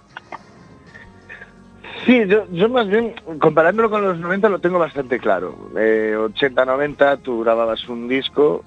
Sí, 2.07 2.23
yo, 2.27 2.47
yo 2.51 2.71
más 2.71 2.89
bien, 2.89 3.15
comparándolo 3.39 3.91
con 3.91 4.01
los 4.01 4.19
90 4.19 4.49
lo 4.49 4.59
tengo 4.59 4.79
bastante 4.79 5.19
claro. 5.19 5.55
Eh, 5.77 6.15
80-90 6.19 7.19
tú 7.21 7.41
grababas 7.41 7.87
un 7.91 8.09
disco 8.09 8.65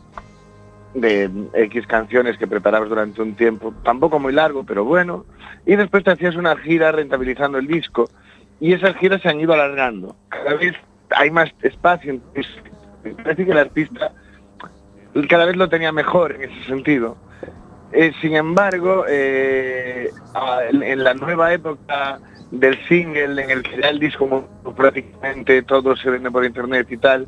de 0.96 1.30
X 1.54 1.86
canciones 1.88 2.38
que 2.38 2.48
preparabas 2.48 2.90
durante 2.90 3.22
un 3.22 3.36
tiempo, 3.36 3.74
tampoco 3.84 4.18
muy 4.18 4.34
largo, 4.34 4.64
pero 4.64 4.86
bueno, 4.86 5.26
y 5.66 5.76
después 5.76 6.04
te 6.04 6.12
hacías 6.12 6.36
una 6.36 6.56
gira 6.58 6.92
rentabilizando 6.92 7.58
el 7.58 7.68
disco, 7.68 8.10
y 8.60 8.74
esas 8.74 8.96
giras 8.96 9.22
se 9.22 9.30
han 9.30 9.40
ido 9.40 9.54
alargando. 9.54 10.16
Cada 10.30 10.56
vez 10.56 10.74
hay 11.12 11.30
más 11.30 11.52
espacio, 11.62 12.20
parece 13.24 13.46
que 13.46 13.52
el 13.52 13.58
artista 13.58 14.12
cada 15.30 15.46
vez 15.46 15.56
lo 15.56 15.70
tenía 15.70 15.92
mejor 15.92 16.34
en 16.34 16.50
ese 16.50 16.64
sentido. 16.68 17.18
Eh, 17.92 18.12
sin 18.22 18.36
embargo, 18.36 19.06
eh, 19.08 20.10
en, 20.72 21.04
la 21.04 21.14
nueva 21.14 21.54
época 21.54 22.20
del 22.52 22.78
single, 22.88 23.42
en 23.42 23.50
el 23.50 23.64
que 23.64 23.82
ya 23.82 23.90
el 23.90 24.00
disco 24.00 24.48
prácticamente 24.76 25.62
todo 25.64 25.96
se 25.96 26.10
vende 26.10 26.30
por 26.32 26.44
internet 26.44 26.88
y 26.90 26.98
tal, 26.98 27.28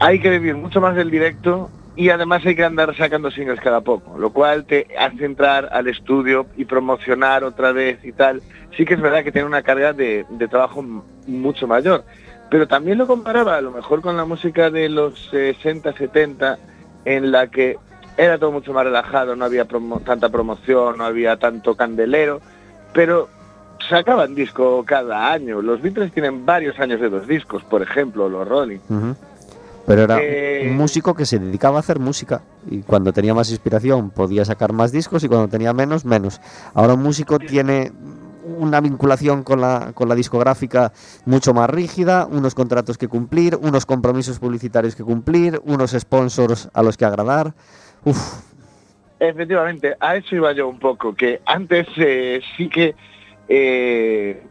hay 0.00 0.18
que 0.20 0.30
vivir 0.30 0.56
mucho 0.56 0.80
más 0.80 0.94
del 0.94 1.10
directo 1.10 1.70
y 1.96 2.10
además 2.10 2.44
hay 2.44 2.56
que 2.56 2.64
andar 2.64 2.94
sacando 2.96 3.30
singles 3.30 3.60
cada 3.60 3.80
poco, 3.80 4.18
lo 4.18 4.30
cual 4.32 4.64
te 4.64 4.86
hace 4.98 5.24
entrar 5.24 5.68
al 5.72 5.86
estudio 5.88 6.46
y 6.56 6.64
promocionar 6.64 7.44
otra 7.44 7.72
vez 7.72 8.04
y 8.04 8.12
tal. 8.12 8.42
Sí 8.76 8.84
que 8.84 8.94
es 8.94 9.00
verdad 9.00 9.22
que 9.22 9.30
tiene 9.32 9.46
una 9.46 9.62
carga 9.62 9.92
de, 9.92 10.26
de 10.28 10.48
trabajo 10.48 10.82
mucho 11.26 11.66
mayor, 11.68 12.04
pero 12.50 12.66
también 12.66 12.98
lo 12.98 13.06
comparaba 13.06 13.56
a 13.56 13.60
lo 13.60 13.70
mejor 13.70 14.00
con 14.00 14.16
la 14.16 14.24
música 14.24 14.70
de 14.70 14.88
los 14.88 15.28
60, 15.30 15.92
70, 15.92 16.58
en 17.04 17.30
la 17.30 17.46
que 17.48 17.76
era 18.16 18.38
todo 18.38 18.50
mucho 18.52 18.72
más 18.72 18.84
relajado, 18.84 19.34
no 19.36 19.44
había 19.44 19.66
promo- 19.66 20.02
tanta 20.04 20.28
promoción, 20.28 20.98
no 20.98 21.04
había 21.04 21.36
tanto 21.36 21.74
candelero, 21.76 22.40
pero 22.92 23.28
sacaban 23.88 24.34
disco 24.34 24.84
cada 24.86 25.32
año. 25.32 25.60
Los 25.62 25.82
Beatles 25.82 26.12
tienen 26.12 26.46
varios 26.46 26.78
años 26.78 27.00
de 27.00 27.08
dos 27.10 27.26
discos, 27.26 27.62
por 27.64 27.82
ejemplo, 27.82 28.28
los 28.28 28.46
Rolling. 28.48 28.78
Pero 29.86 30.02
era 30.02 30.18
Eh, 30.20 30.66
un 30.70 30.76
músico 30.76 31.14
que 31.14 31.26
se 31.26 31.38
dedicaba 31.38 31.76
a 31.76 31.80
hacer 31.80 31.98
música 31.98 32.42
y 32.70 32.78
cuando 32.80 33.12
tenía 33.12 33.34
más 33.34 33.50
inspiración 33.50 34.10
podía 34.10 34.44
sacar 34.44 34.72
más 34.72 34.92
discos 34.92 35.22
y 35.24 35.28
cuando 35.28 35.48
tenía 35.48 35.72
menos, 35.72 36.04
menos. 36.04 36.40
Ahora 36.72 36.94
un 36.94 37.02
músico 37.02 37.38
tiene 37.38 37.92
una 38.58 38.80
vinculación 38.80 39.42
con 39.42 39.60
la, 39.60 39.92
con 39.94 40.08
la 40.08 40.14
discográfica 40.14 40.92
mucho 41.26 41.54
más 41.54 41.68
rígida, 41.68 42.26
unos 42.30 42.54
contratos 42.54 42.98
que 42.98 43.08
cumplir, 43.08 43.56
unos 43.60 43.84
compromisos 43.86 44.38
publicitarios 44.38 44.94
que 44.94 45.02
cumplir, 45.02 45.60
unos 45.64 45.92
sponsors 45.92 46.68
a 46.72 46.82
los 46.82 46.96
que 46.96 47.04
agradar. 47.04 47.54
Uf, 48.04 48.42
Efectivamente, 49.20 49.96
a 50.00 50.16
eso 50.16 50.34
iba 50.36 50.52
yo 50.52 50.68
un 50.68 50.78
poco, 50.78 51.14
que 51.14 51.40
antes 51.46 51.86
eh, 51.96 52.40
sí 52.56 52.68
que 52.68 52.94
eh, 53.48 54.42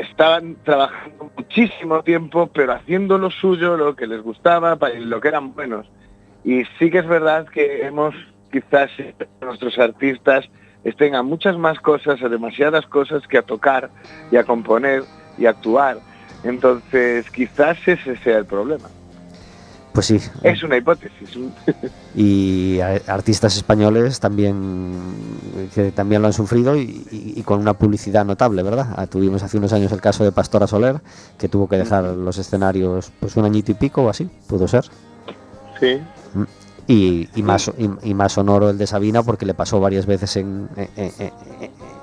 estaban 0.00 0.56
trabajando 0.64 1.30
muchísimo 1.36 2.02
tiempo, 2.02 2.48
pero 2.52 2.72
haciendo 2.72 3.18
lo 3.18 3.30
suyo, 3.30 3.76
lo 3.76 3.96
que 3.96 4.06
les 4.06 4.22
gustaba, 4.22 4.76
pa- 4.76 4.90
lo 4.90 5.20
que 5.20 5.28
eran 5.28 5.54
buenos. 5.54 5.86
Y 6.44 6.64
sí 6.78 6.90
que 6.90 6.98
es 6.98 7.06
verdad 7.06 7.46
que 7.48 7.82
hemos, 7.86 8.14
quizás 8.50 8.90
eh, 8.98 9.14
nuestros 9.42 9.78
artistas 9.78 10.48
estén 10.84 11.14
a 11.14 11.22
muchas 11.22 11.58
más 11.58 11.78
cosas, 11.80 12.22
a 12.22 12.28
demasiadas 12.28 12.86
cosas 12.86 13.26
que 13.26 13.38
a 13.38 13.42
tocar 13.42 13.90
y 14.30 14.36
a 14.36 14.44
componer 14.44 15.04
y 15.36 15.46
a 15.46 15.50
actuar. 15.50 16.00
Entonces, 16.42 17.26
quizás 17.32 17.78
ese 17.86 18.16
sea 18.18 18.38
el 18.38 18.46
problema. 18.46 18.90
Pues 19.98 20.06
sí. 20.06 20.20
Es 20.44 20.62
una 20.62 20.76
hipótesis. 20.76 21.28
y 22.14 22.78
artistas 23.08 23.56
españoles 23.56 24.20
también 24.20 24.92
que 25.74 25.90
también 25.90 26.22
lo 26.22 26.28
han 26.28 26.32
sufrido 26.32 26.76
y, 26.76 27.04
y- 27.10 27.32
y 27.34 27.42
con 27.42 27.58
una 27.58 27.74
publicidad 27.74 28.24
notable, 28.24 28.62
¿verdad? 28.62 28.94
Ah, 28.96 29.08
tuvimos 29.08 29.42
hace 29.42 29.58
unos 29.58 29.72
años 29.72 29.90
el 29.90 30.00
caso 30.00 30.22
de 30.22 30.30
Pastora 30.30 30.68
Soler, 30.68 31.00
que 31.36 31.48
tuvo 31.48 31.68
que 31.68 31.78
dejar 31.78 32.04
los 32.04 32.38
escenarios 32.38 33.10
pues 33.18 33.36
un 33.36 33.44
añito 33.44 33.72
y 33.72 33.74
pico 33.74 34.04
o 34.04 34.08
así, 34.08 34.30
pudo 34.46 34.68
ser. 34.68 34.84
Sí. 35.80 36.00
Y, 36.86 37.28
y 37.34 37.42
más 37.42 37.68
y, 38.04 38.14
más 38.14 38.32
sonoro 38.34 38.70
el 38.70 38.78
de 38.78 38.86
Sabina 38.86 39.24
porque 39.24 39.46
le 39.46 39.54
pasó 39.54 39.80
varias 39.80 40.06
veces 40.06 40.36
en, 40.36 40.68
en, 40.76 40.88
en- 41.18 41.32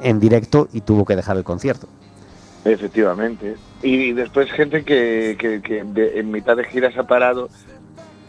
en 0.01 0.19
directo 0.19 0.67
y 0.73 0.81
tuvo 0.81 1.05
que 1.05 1.15
dejar 1.15 1.38
el 1.38 1.45
concierto. 1.45 1.88
Efectivamente. 2.65 3.55
Y 3.84 4.13
después 4.13 4.51
gente 4.51 4.84
que, 4.84 5.36
que- 5.39 5.62
que 5.62 5.84
de- 5.84 6.19
en 6.19 6.31
mitad 6.31 6.58
de 6.58 6.63
gira 6.65 6.91
se 6.91 6.99
ha 6.99 7.03
parado 7.03 7.47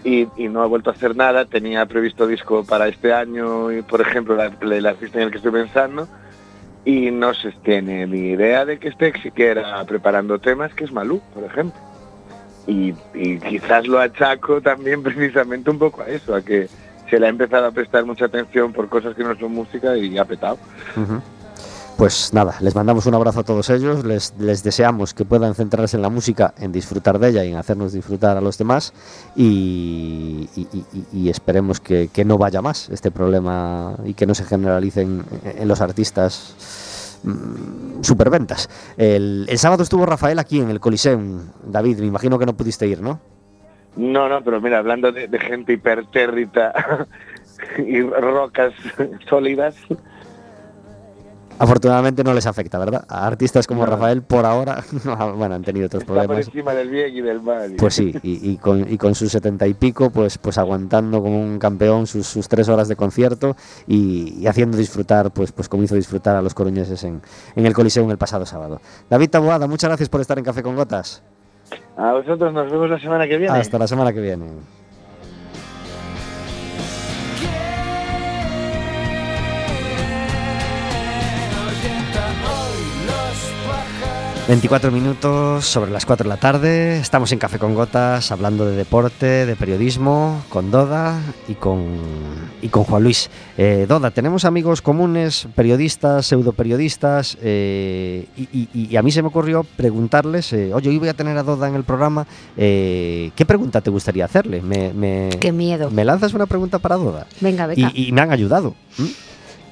y, 0.06 0.48
no 0.48 0.62
ha 0.62 0.66
vuelto 0.66 0.90
a 0.90 0.92
hacer 0.92 1.16
nada. 1.16 1.44
Tenía 1.46 1.84
previsto 1.86 2.26
disco 2.26 2.64
para 2.64 2.86
este 2.86 3.12
año, 3.12 3.72
y 3.72 3.82
por 3.82 4.00
ejemplo, 4.00 4.40
el 4.40 4.86
artista 4.86 5.18
en 5.18 5.24
el 5.24 5.30
que 5.30 5.38
estoy 5.38 5.52
pensando, 5.52 6.08
y 6.84 7.10
no 7.10 7.34
se 7.34 7.50
tiene 7.64 8.06
ni 8.06 8.30
idea 8.30 8.64
de 8.64 8.78
que 8.78 8.88
esté 8.88 9.12
siquiera 9.20 9.84
preparando 9.84 10.38
temas, 10.38 10.72
que 10.74 10.84
es 10.84 10.92
Malú, 10.92 11.20
por 11.34 11.42
ejemplo. 11.42 11.80
Y, 12.68 12.92
quizás 13.48 13.86
lo 13.88 13.98
achaco 13.98 14.60
también 14.60 15.02
precisamente 15.02 15.70
un 15.70 15.78
poco 15.78 16.02
a 16.02 16.06
eso, 16.06 16.34
a 16.34 16.42
que 16.42 16.68
se 17.10 17.18
le 17.18 17.26
ha 17.26 17.28
empezado 17.28 17.66
a 17.66 17.72
prestar 17.72 18.04
mucha 18.04 18.26
atención 18.26 18.72
por 18.72 18.88
cosas 18.88 19.16
que 19.16 19.24
no 19.24 19.36
son 19.36 19.52
música 19.52 19.96
y 19.96 20.16
ha 20.18 20.24
petado. 20.24 20.58
Pues 21.96 22.34
nada, 22.34 22.56
les 22.60 22.74
mandamos 22.74 23.06
un 23.06 23.14
abrazo 23.14 23.40
a 23.40 23.42
todos 23.42 23.70
ellos, 23.70 24.04
les, 24.04 24.34
les 24.38 24.62
deseamos 24.62 25.14
que 25.14 25.24
puedan 25.24 25.54
centrarse 25.54 25.96
en 25.96 26.02
la 26.02 26.10
música, 26.10 26.52
en 26.58 26.70
disfrutar 26.70 27.18
de 27.18 27.30
ella 27.30 27.42
y 27.42 27.52
en 27.52 27.56
hacernos 27.56 27.94
disfrutar 27.94 28.36
a 28.36 28.42
los 28.42 28.58
demás 28.58 28.92
y, 29.34 30.46
esperemos 31.30 31.80
que, 31.80 32.08
que 32.12 32.26
no 32.26 32.36
vaya 32.36 32.60
más 32.60 32.90
este 32.90 33.10
problema 33.10 33.96
y 34.04 34.12
que 34.12 34.26
no 34.26 34.34
se 34.34 34.44
generalice 34.44 35.00
en, 35.02 35.24
en 35.42 35.66
los 35.66 35.80
artistas 35.80 37.18
mm, 37.22 38.02
superventas. 38.02 38.68
El, 38.98 39.46
el 39.48 39.58
sábado 39.58 39.82
estuvo 39.82 40.04
Rafael 40.04 40.38
aquí 40.38 40.60
en 40.60 40.68
el 40.68 40.80
Coliseum, 40.80 41.46
David, 41.64 42.00
me 42.00 42.06
imagino 42.06 42.38
que 42.38 42.44
no 42.44 42.54
pudiste 42.54 42.86
ir, 42.86 43.00
¿no? 43.00 43.20
No, 43.96 44.28
no, 44.28 44.44
pero 44.44 44.60
mira, 44.60 44.78
hablando 44.78 45.12
de, 45.12 45.28
de 45.28 45.38
gente 45.38 45.72
hipertérrita 45.72 47.06
y 47.78 48.02
rocas 48.02 48.74
sólidas, 49.30 49.76
Afortunadamente 51.58 52.22
no 52.24 52.34
les 52.34 52.46
afecta, 52.46 52.78
¿verdad? 52.78 53.04
A 53.08 53.26
artistas 53.26 53.66
como. 53.66 53.86
Rafael 53.86 54.22
por 54.22 54.44
ahora, 54.44 54.82
bueno, 55.36 55.54
han 55.54 55.62
tenido 55.62 55.86
otros 55.86 56.02
está 56.02 56.12
por 56.12 56.22
problemas. 56.22 56.46
encima 56.48 56.74
del 56.74 56.90
bien 56.90 57.16
y 57.16 57.20
del 57.20 57.40
mal. 57.40 57.74
Pues 57.78 57.94
sí, 57.94 58.14
y, 58.22 58.50
y 58.50 58.56
con, 58.56 58.92
y 58.92 58.98
con 58.98 59.14
sus 59.14 59.30
setenta 59.30 59.66
y 59.66 59.74
pico, 59.74 60.10
pues, 60.10 60.38
pues 60.38 60.58
aguantando 60.58 61.22
como 61.22 61.40
un 61.40 61.58
campeón 61.58 62.06
sus, 62.06 62.26
sus 62.26 62.48
tres 62.48 62.68
horas 62.68 62.88
de 62.88 62.96
concierto 62.96 63.56
y, 63.86 64.34
y 64.40 64.46
haciendo 64.46 64.76
disfrutar, 64.76 65.30
pues, 65.30 65.52
pues 65.52 65.68
como 65.68 65.82
hizo 65.84 65.94
disfrutar 65.94 66.36
a 66.36 66.42
los 66.42 66.54
coruñeses 66.54 67.04
en, 67.04 67.22
en 67.54 67.66
el 67.66 67.74
Coliseum 67.74 68.10
el 68.10 68.18
pasado 68.18 68.44
sábado. 68.46 68.80
David 69.08 69.30
Taboada, 69.30 69.66
muchas 69.66 69.88
gracias 69.88 70.08
por 70.08 70.20
estar 70.20 70.38
en 70.38 70.44
Café 70.44 70.62
con 70.62 70.74
Gotas. 70.76 71.22
A 71.96 72.12
vosotros 72.12 72.52
nos 72.52 72.70
vemos 72.70 72.90
la 72.90 72.98
semana 73.00 73.26
que 73.26 73.36
viene. 73.38 73.56
Hasta 73.58 73.78
la 73.78 73.86
semana 73.86 74.12
que 74.12 74.20
viene. 74.20 74.46
24 84.48 84.92
minutos 84.92 85.64
sobre 85.64 85.90
las 85.90 86.06
4 86.06 86.22
de 86.22 86.28
la 86.28 86.36
tarde. 86.36 86.98
Estamos 86.98 87.32
en 87.32 87.38
Café 87.40 87.58
con 87.58 87.74
Gotas 87.74 88.30
hablando 88.30 88.64
de 88.64 88.76
deporte, 88.76 89.44
de 89.44 89.56
periodismo, 89.56 90.40
con 90.50 90.70
Doda 90.70 91.20
y 91.48 91.54
con, 91.54 91.82
y 92.62 92.68
con 92.68 92.84
Juan 92.84 93.02
Luis. 93.02 93.28
Eh, 93.58 93.86
Doda, 93.88 94.12
tenemos 94.12 94.44
amigos 94.44 94.82
comunes, 94.82 95.48
periodistas, 95.56 96.26
pseudoperiodistas, 96.26 97.36
eh, 97.42 98.26
y, 98.36 98.42
y- 98.72 98.86
y 98.92 98.96
a 98.96 99.02
mí 99.02 99.10
se 99.10 99.20
me 99.20 99.28
ocurrió 99.28 99.64
preguntarles, 99.76 100.52
eh, 100.52 100.72
oye, 100.72 100.90
hoy 100.90 100.98
voy 100.98 101.08
a 101.08 101.14
tener 101.14 101.36
a 101.36 101.42
Doda 101.42 101.66
en 101.66 101.74
el 101.74 101.82
programa, 101.82 102.24
eh, 102.56 103.32
¿qué 103.34 103.44
pregunta 103.46 103.80
te 103.80 103.90
gustaría 103.90 104.26
hacerle? 104.26 104.62
Me, 104.62 104.92
me- 104.92 105.30
Qué 105.40 105.50
miedo. 105.50 105.90
¿Me 105.90 106.04
lanzas 106.04 106.34
una 106.34 106.46
pregunta 106.46 106.78
para 106.78 106.94
Doda? 106.94 107.26
Venga, 107.40 107.66
venga. 107.66 107.90
Y, 107.92 108.08
y 108.08 108.12
me 108.12 108.20
han 108.20 108.30
ayudado. 108.30 108.76
¿m? 108.96 109.08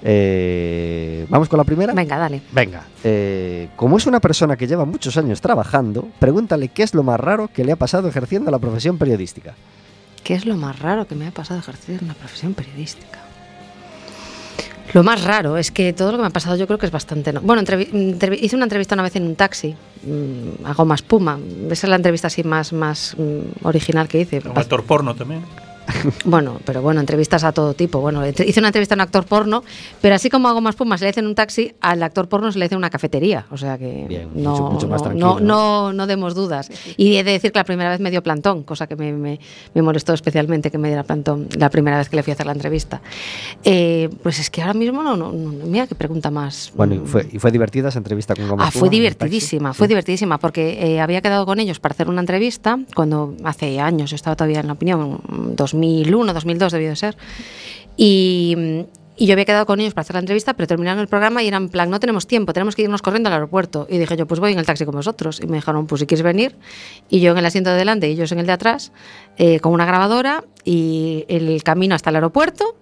Eh, 0.06 1.24
¿Vamos 1.30 1.48
con 1.48 1.56
la 1.56 1.64
primera? 1.64 1.94
Venga, 1.94 2.18
dale. 2.18 2.42
Venga, 2.52 2.84
eh, 3.02 3.68
como 3.74 3.96
es 3.96 4.06
una 4.06 4.20
persona 4.20 4.54
que 4.56 4.66
lleva 4.66 4.84
muchos 4.84 5.16
años 5.16 5.40
trabajando, 5.40 6.06
pregúntale 6.18 6.68
qué 6.68 6.82
es 6.82 6.92
lo 6.94 7.02
más 7.02 7.18
raro 7.18 7.48
que 7.48 7.64
le 7.64 7.72
ha 7.72 7.76
pasado 7.76 8.06
ejerciendo 8.08 8.50
la 8.50 8.58
profesión 8.58 8.98
periodística. 8.98 9.54
¿Qué 10.22 10.34
es 10.34 10.44
lo 10.44 10.56
más 10.56 10.78
raro 10.78 11.06
que 11.06 11.14
me 11.14 11.26
ha 11.26 11.30
pasado 11.30 11.60
ejercer 11.60 12.00
una 12.02 12.12
profesión 12.14 12.52
periodística? 12.54 13.18
Lo 14.92 15.02
más 15.02 15.24
raro 15.24 15.56
es 15.56 15.70
que 15.70 15.92
todo 15.92 16.12
lo 16.12 16.18
que 16.18 16.22
me 16.22 16.28
ha 16.28 16.30
pasado 16.30 16.56
yo 16.56 16.66
creo 16.66 16.78
que 16.78 16.86
es 16.86 16.92
bastante... 16.92 17.32
no- 17.32 17.40
Bueno, 17.40 17.62
hice 17.62 18.54
una 18.56 18.64
entrevista 18.66 18.94
una 18.94 19.02
vez 19.02 19.16
en 19.16 19.26
un 19.26 19.34
taxi, 19.34 19.74
mm, 20.04 20.64
a 20.66 20.72
Goma 20.74 20.94
Espuma. 20.94 21.38
Esa 21.70 21.86
es 21.86 21.90
la 21.90 21.96
entrevista 21.96 22.28
así 22.28 22.44
más, 22.44 22.72
más 22.72 23.16
mm, 23.18 23.66
original 23.66 24.06
que 24.06 24.20
hice. 24.20 24.40
Un 24.44 24.56
actor 24.56 24.84
porno 24.84 25.14
también. 25.14 25.42
Bueno, 26.24 26.60
pero 26.64 26.82
bueno, 26.82 27.00
entrevistas 27.00 27.44
a 27.44 27.52
todo 27.52 27.74
tipo. 27.74 28.00
Bueno, 28.00 28.26
hice 28.26 28.58
una 28.60 28.68
entrevista 28.68 28.94
a 28.94 28.96
un 28.96 29.00
actor 29.02 29.24
porno, 29.24 29.62
pero 30.00 30.14
así 30.14 30.28
como 30.30 30.48
hago 30.48 30.60
más 30.60 30.74
pumas, 30.76 31.00
le 31.00 31.08
hice 31.10 31.20
en 31.20 31.26
un 31.26 31.34
taxi, 31.34 31.72
al 31.80 32.02
actor 32.02 32.28
porno 32.28 32.50
se 32.52 32.58
le 32.58 32.66
hice 32.66 32.74
en 32.74 32.78
una 32.78 32.90
cafetería. 32.90 33.46
O 33.50 33.56
sea 33.56 33.78
que 33.78 34.06
Bien, 34.08 34.28
no, 34.34 34.50
mucho- 34.50 34.70
mucho 34.70 34.88
más 34.88 35.00
no, 35.00 35.04
tranquilo, 35.04 35.40
no, 35.40 35.40
no, 35.40 35.92
no 35.92 36.06
demos 36.06 36.34
dudas. 36.34 36.70
Y 36.96 37.16
he 37.16 37.24
de 37.24 37.32
decir 37.32 37.52
que 37.52 37.58
la 37.58 37.64
primera 37.64 37.90
vez 37.90 38.00
me 38.00 38.10
dio 38.10 38.22
plantón, 38.22 38.62
cosa 38.64 38.86
que 38.86 38.96
me, 38.96 39.12
me- 39.12 39.40
me 39.74 39.82
molestó 39.82 40.12
especialmente 40.14 40.70
que 40.70 40.78
me 40.78 40.88
diera 40.88 41.02
plantón 41.04 41.48
la 41.58 41.70
primera 41.70 41.98
vez 41.98 42.08
que 42.08 42.16
le 42.16 42.22
fui 42.22 42.30
a 42.32 42.34
hacer 42.34 42.46
la 42.46 42.52
entrevista. 42.52 43.00
Eh, 43.62 44.08
pues 44.22 44.38
es 44.38 44.50
que 44.50 44.60
ahora 44.62 44.74
mismo 44.74 45.02
no, 45.02 45.16
no, 45.16 45.32
no- 45.32 45.66
mira 45.66 45.86
qué 45.86 45.94
pregunta 45.94 46.30
más. 46.30 46.72
Bueno, 46.74 46.94
y 46.94 46.98
fue, 47.00 47.26
y 47.32 47.38
fue 47.38 47.50
divertida 47.50 47.88
esa 47.88 47.98
entrevista 47.98 48.34
con 48.34 48.48
Goma 48.48 48.66
Ah, 48.66 48.70
fue 48.70 48.88
divertidísima, 48.88 49.72
fue 49.74 49.86
Sí. 49.86 49.88
divertidísima, 49.88 50.38
porque 50.38 50.94
eh, 50.94 51.00
había 51.00 51.20
quedado 51.20 51.46
con 51.46 51.60
ellos 51.60 51.78
para 51.80 51.92
hacer 51.92 52.08
una 52.08 52.20
entrevista 52.20 52.78
cuando 52.94 53.34
hace 53.44 53.80
años, 53.80 54.10
yo 54.10 54.16
estaba 54.16 54.36
todavía 54.36 54.60
en 54.60 54.66
la 54.66 54.72
opinión, 54.74 55.20
2001, 55.74 56.32
2002 56.32 56.72
debió 56.72 56.88
de 56.90 56.96
ser, 56.96 57.16
y, 57.96 58.86
y 59.16 59.26
yo 59.26 59.34
había 59.34 59.44
quedado 59.44 59.66
con 59.66 59.80
ellos 59.80 59.94
para 59.94 60.02
hacer 60.02 60.14
la 60.14 60.20
entrevista, 60.20 60.54
pero 60.54 60.66
terminaron 60.66 61.00
el 61.00 61.06
programa 61.06 61.42
y 61.42 61.48
eran 61.48 61.64
en 61.64 61.68
plan, 61.68 61.88
no 61.88 62.00
tenemos 62.00 62.26
tiempo, 62.26 62.52
tenemos 62.52 62.74
que 62.74 62.82
irnos 62.82 63.00
corriendo 63.00 63.28
al 63.28 63.34
aeropuerto. 63.34 63.86
Y 63.88 63.98
dije 63.98 64.16
yo, 64.16 64.26
pues 64.26 64.40
voy 64.40 64.52
en 64.52 64.58
el 64.58 64.66
taxi 64.66 64.84
con 64.84 64.94
vosotros. 64.94 65.40
Y 65.40 65.46
me 65.46 65.58
dijeron, 65.58 65.86
pues 65.86 66.00
si 66.00 66.06
quieres 66.06 66.24
venir, 66.24 66.56
y 67.08 67.20
yo 67.20 67.30
en 67.32 67.38
el 67.38 67.46
asiento 67.46 67.70
de 67.70 67.76
delante 67.76 68.08
y 68.08 68.12
ellos 68.12 68.32
en 68.32 68.40
el 68.40 68.46
de 68.46 68.52
atrás, 68.52 68.92
eh, 69.36 69.60
con 69.60 69.72
una 69.72 69.86
grabadora, 69.86 70.44
y 70.64 71.24
el 71.28 71.62
camino 71.62 71.94
hasta 71.94 72.10
el 72.10 72.16
aeropuerto 72.16 72.76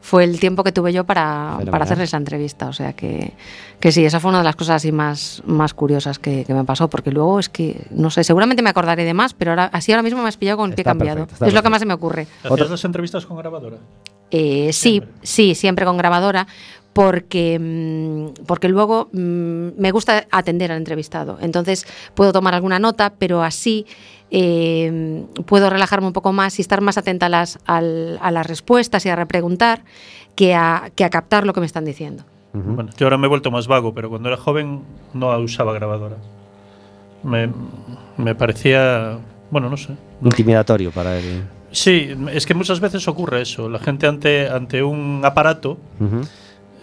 fue 0.00 0.24
el 0.24 0.40
tiempo 0.40 0.64
que 0.64 0.72
tuve 0.72 0.92
yo 0.92 1.04
para, 1.04 1.58
para 1.70 1.84
hacerles 1.84 2.12
la 2.12 2.18
entrevista. 2.18 2.68
O 2.68 2.72
sea 2.72 2.92
que, 2.94 3.32
que 3.80 3.92
sí, 3.92 4.04
esa 4.04 4.18
fue 4.20 4.30
una 4.30 4.38
de 4.38 4.44
las 4.44 4.56
cosas 4.56 4.76
así 4.76 4.92
más, 4.92 5.42
más 5.46 5.74
curiosas 5.74 6.18
que, 6.18 6.44
que 6.44 6.54
me 6.54 6.64
pasó, 6.64 6.88
porque 6.88 7.10
luego 7.10 7.38
es 7.38 7.48
que, 7.48 7.86
no 7.90 8.10
sé, 8.10 8.24
seguramente 8.24 8.62
me 8.62 8.70
acordaré 8.70 9.04
de 9.04 9.14
más, 9.14 9.34
pero 9.34 9.52
ahora, 9.52 9.66
así 9.72 9.92
ahora 9.92 10.02
mismo 10.02 10.22
me 10.22 10.28
has 10.28 10.36
pillado 10.36 10.58
con 10.58 10.70
el 10.70 10.74
pie 10.74 10.84
cambiado. 10.84 11.26
perfecto, 11.26 11.44
es 11.46 11.54
lo 11.54 11.62
que 11.62 11.68
más 11.70 11.80
se 11.80 11.86
me 11.86 11.94
ocurre. 11.94 12.22
¿Hacías 12.40 12.52
Otra- 12.52 12.68
las 12.68 12.84
entrevistas 12.84 13.26
con 13.26 13.36
grabadora? 13.36 13.76
Eh, 14.32 14.72
sí, 14.72 14.90
Siempre. 15.00 15.10
sí, 15.22 15.54
siempre 15.54 15.84
con 15.84 15.96
grabadora, 15.96 16.46
porque, 16.92 17.58
mm, 17.58 18.44
porque 18.46 18.68
luego 18.68 19.08
mm, 19.12 19.68
me 19.78 19.90
gusta 19.92 20.26
atender 20.30 20.72
al 20.72 20.78
entrevistado. 20.78 21.38
Entonces 21.40 21.86
puedo 22.14 22.32
tomar 22.32 22.54
alguna 22.54 22.78
nota, 22.78 23.12
pero 23.18 23.42
así 23.42 23.86
eh, 24.30 25.24
puedo 25.46 25.70
relajarme 25.70 26.06
un 26.06 26.12
poco 26.12 26.32
más 26.32 26.58
y 26.58 26.62
estar 26.62 26.80
más 26.80 26.98
atenta 26.98 27.26
a 27.26 27.28
las, 27.28 27.58
a 27.66 27.80
las 27.80 28.46
respuestas 28.46 29.04
y 29.06 29.08
a 29.08 29.16
repreguntar 29.16 29.82
que 30.34 30.54
a, 30.54 30.90
que 30.94 31.04
a 31.04 31.10
captar 31.10 31.46
lo 31.46 31.52
que 31.52 31.60
me 31.60 31.66
están 31.66 31.84
diciendo. 31.84 32.24
Ujú. 32.54 32.72
Bueno, 32.74 32.90
yo 32.96 33.06
ahora 33.06 33.18
me 33.18 33.26
he 33.26 33.28
vuelto 33.28 33.50
más 33.50 33.66
vago, 33.66 33.94
pero 33.94 34.08
cuando 34.08 34.28
era 34.28 34.36
joven 34.36 34.82
no 35.14 35.36
usaba 35.38 35.72
grabadora. 35.72 36.16
Me, 37.22 37.50
me 38.16 38.34
parecía. 38.34 39.18
Bueno, 39.50 39.68
no 39.68 39.76
sé. 39.76 39.94
Intimidatorio 40.22 40.90
para 40.90 41.18
él. 41.18 41.44
Sí, 41.72 42.12
es 42.32 42.46
que 42.46 42.54
muchas 42.54 42.80
veces 42.80 43.06
ocurre 43.06 43.42
eso. 43.42 43.68
La 43.68 43.78
gente 43.78 44.06
ante, 44.06 44.48
ante 44.48 44.82
un 44.82 45.20
aparato 45.24 45.78
Ujú. 46.00 46.22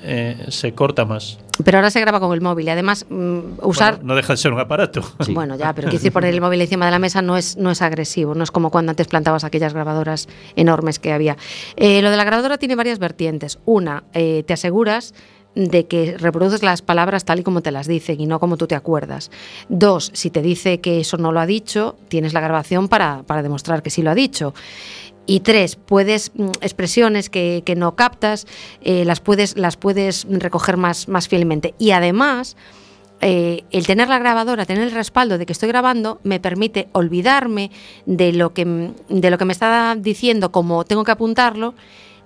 Eh, 0.03 0.45
se 0.49 0.73
corta 0.73 1.05
más. 1.05 1.39
Pero 1.63 1.79
ahora 1.79 1.89
se 1.89 1.99
graba 1.99 2.19
con 2.19 2.33
el 2.33 2.41
móvil 2.41 2.67
y 2.67 2.69
además 2.69 3.05
mm, 3.09 3.39
usar... 3.63 3.95
Bueno, 3.95 4.09
no 4.09 4.15
deja 4.15 4.33
de 4.33 4.37
ser 4.37 4.53
un 4.53 4.59
aparato. 4.59 5.01
Sí. 5.21 5.33
Bueno, 5.33 5.55
ya, 5.55 5.73
pero 5.73 5.87
quiero 5.87 5.99
decir, 5.99 6.11
poner 6.11 6.33
el 6.33 6.41
móvil 6.41 6.61
encima 6.61 6.85
de 6.85 6.91
la 6.91 6.99
mesa 6.99 7.21
no 7.21 7.37
es, 7.37 7.57
no 7.57 7.71
es 7.71 7.81
agresivo, 7.81 8.35
no 8.35 8.43
es 8.43 8.51
como 8.51 8.69
cuando 8.69 8.91
antes 8.91 9.07
plantabas 9.07 9.43
aquellas 9.43 9.73
grabadoras 9.73 10.27
enormes 10.55 10.99
que 10.99 11.11
había. 11.11 11.37
Eh, 11.75 12.01
lo 12.01 12.11
de 12.11 12.17
la 12.17 12.23
grabadora 12.23 12.57
tiene 12.57 12.75
varias 12.75 12.99
vertientes. 12.99 13.59
Una, 13.65 14.03
eh, 14.13 14.43
te 14.45 14.53
aseguras 14.53 15.13
de 15.57 15.87
que 15.87 16.15
reproduces 16.19 16.61
las 16.61 16.83
palabras 16.83 17.25
tal 17.25 17.39
y 17.39 17.43
como 17.43 17.61
te 17.61 17.71
las 17.71 17.87
dicen 17.87 18.21
y 18.21 18.27
no 18.27 18.39
como 18.39 18.57
tú 18.57 18.67
te 18.67 18.75
acuerdas. 18.75 19.31
Dos, 19.69 20.11
si 20.13 20.29
te 20.29 20.43
dice 20.43 20.79
que 20.79 20.99
eso 20.99 21.17
no 21.17 21.31
lo 21.31 21.39
ha 21.39 21.47
dicho, 21.47 21.97
tienes 22.09 22.33
la 22.33 22.41
grabación 22.41 22.87
para, 22.87 23.23
para 23.23 23.41
demostrar 23.41 23.81
que 23.81 23.89
sí 23.89 24.03
lo 24.03 24.11
ha 24.11 24.15
dicho. 24.15 24.53
Y 25.27 25.41
tres, 25.41 25.75
puedes 25.75 26.31
mm, 26.35 26.49
expresiones 26.61 27.29
que, 27.29 27.61
que 27.65 27.75
no 27.75 27.95
captas, 27.95 28.47
eh, 28.81 29.03
las, 29.05 29.19
puedes, 29.19 29.55
las 29.57 29.77
puedes 29.77 30.25
recoger 30.29 30.77
más, 30.77 31.07
más 31.07 31.27
fielmente. 31.27 31.73
Y 31.77 31.91
además, 31.91 32.55
eh, 33.21 33.63
el 33.71 33.85
tener 33.85 34.07
la 34.09 34.19
grabadora, 34.19 34.65
tener 34.65 34.83
el 34.83 34.91
respaldo 34.91 35.37
de 35.37 35.45
que 35.45 35.53
estoy 35.53 35.67
grabando, 35.69 36.19
me 36.23 36.39
permite 36.39 36.87
olvidarme 36.93 37.71
de 38.05 38.31
lo 38.31 38.53
que, 38.53 38.61
m- 38.61 38.91
de 39.09 39.29
lo 39.29 39.37
que 39.37 39.45
me 39.45 39.53
está 39.53 39.95
diciendo, 39.99 40.51
como 40.51 40.85
tengo 40.85 41.03
que 41.03 41.11
apuntarlo, 41.11 41.73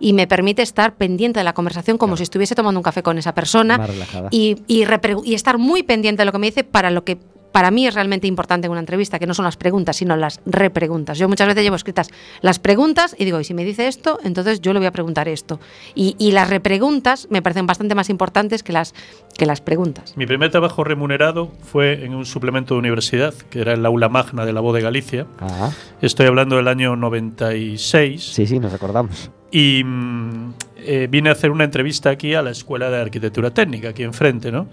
y 0.03 0.13
me 0.13 0.25
permite 0.25 0.63
estar 0.63 0.95
pendiente 0.95 1.39
de 1.39 1.43
la 1.43 1.53
conversación 1.53 1.99
como 1.99 2.17
si 2.17 2.23
estuviese 2.23 2.55
tomando 2.55 2.79
un 2.79 2.83
café 2.83 3.03
con 3.03 3.19
esa 3.19 3.35
persona 3.35 3.77
Más 3.77 3.87
relajada. 3.89 4.29
y, 4.31 4.57
y 4.67 5.33
estar 5.35 5.59
muy 5.59 5.83
pendiente 5.83 6.21
de 6.21 6.25
lo 6.25 6.31
que 6.31 6.39
me 6.39 6.47
dice 6.47 6.63
para 6.63 6.89
lo 6.89 7.03
que 7.03 7.19
para 7.51 7.71
mí 7.71 7.87
es 7.87 7.93
realmente 7.93 8.27
importante 8.27 8.67
en 8.67 8.71
una 8.71 8.79
entrevista, 8.79 9.19
que 9.19 9.27
no 9.27 9.33
son 9.33 9.45
las 9.45 9.57
preguntas, 9.57 9.97
sino 9.97 10.15
las 10.15 10.41
repreguntas. 10.45 11.17
Yo 11.17 11.27
muchas 11.27 11.47
veces 11.47 11.63
llevo 11.63 11.75
escritas 11.75 12.09
las 12.41 12.59
preguntas 12.59 13.15
y 13.17 13.25
digo, 13.25 13.39
y 13.39 13.43
si 13.43 13.53
me 13.53 13.63
dice 13.63 13.87
esto, 13.87 14.19
entonces 14.23 14.61
yo 14.61 14.73
le 14.73 14.79
voy 14.79 14.87
a 14.87 14.91
preguntar 14.91 15.27
esto. 15.27 15.59
Y, 15.95 16.15
y 16.17 16.31
las 16.31 16.49
repreguntas 16.49 17.27
me 17.29 17.41
parecen 17.41 17.67
bastante 17.67 17.95
más 17.95 18.09
importantes 18.09 18.63
que 18.63 18.73
las, 18.73 18.93
que 19.37 19.45
las 19.45 19.61
preguntas. 19.61 20.15
Mi 20.17 20.25
primer 20.25 20.51
trabajo 20.51 20.83
remunerado 20.83 21.51
fue 21.63 22.05
en 22.05 22.15
un 22.15 22.25
suplemento 22.25 22.75
de 22.75 22.79
universidad, 22.79 23.33
que 23.33 23.61
era 23.61 23.73
el 23.73 23.85
aula 23.85 24.09
magna 24.09 24.45
de 24.45 24.53
la 24.53 24.61
voz 24.61 24.75
de 24.75 24.81
Galicia. 24.81 25.27
Ah, 25.39 25.71
Estoy 26.01 26.27
hablando 26.27 26.55
del 26.55 26.67
año 26.67 26.95
96. 26.95 28.23
sí, 28.23 28.47
sí, 28.47 28.59
nos 28.59 28.73
acordamos. 28.73 29.31
Y 29.51 29.83
mm, 29.83 30.53
eh, 30.77 31.07
vine 31.09 31.29
a 31.29 31.33
hacer 31.33 31.51
una 31.51 31.65
entrevista 31.65 32.09
aquí 32.09 32.33
a 32.33 32.41
la 32.41 32.51
Escuela 32.51 32.89
de 32.89 33.01
Arquitectura 33.01 33.51
Técnica, 33.51 33.89
aquí 33.89 34.03
enfrente, 34.03 34.51
¿no? 34.51 34.67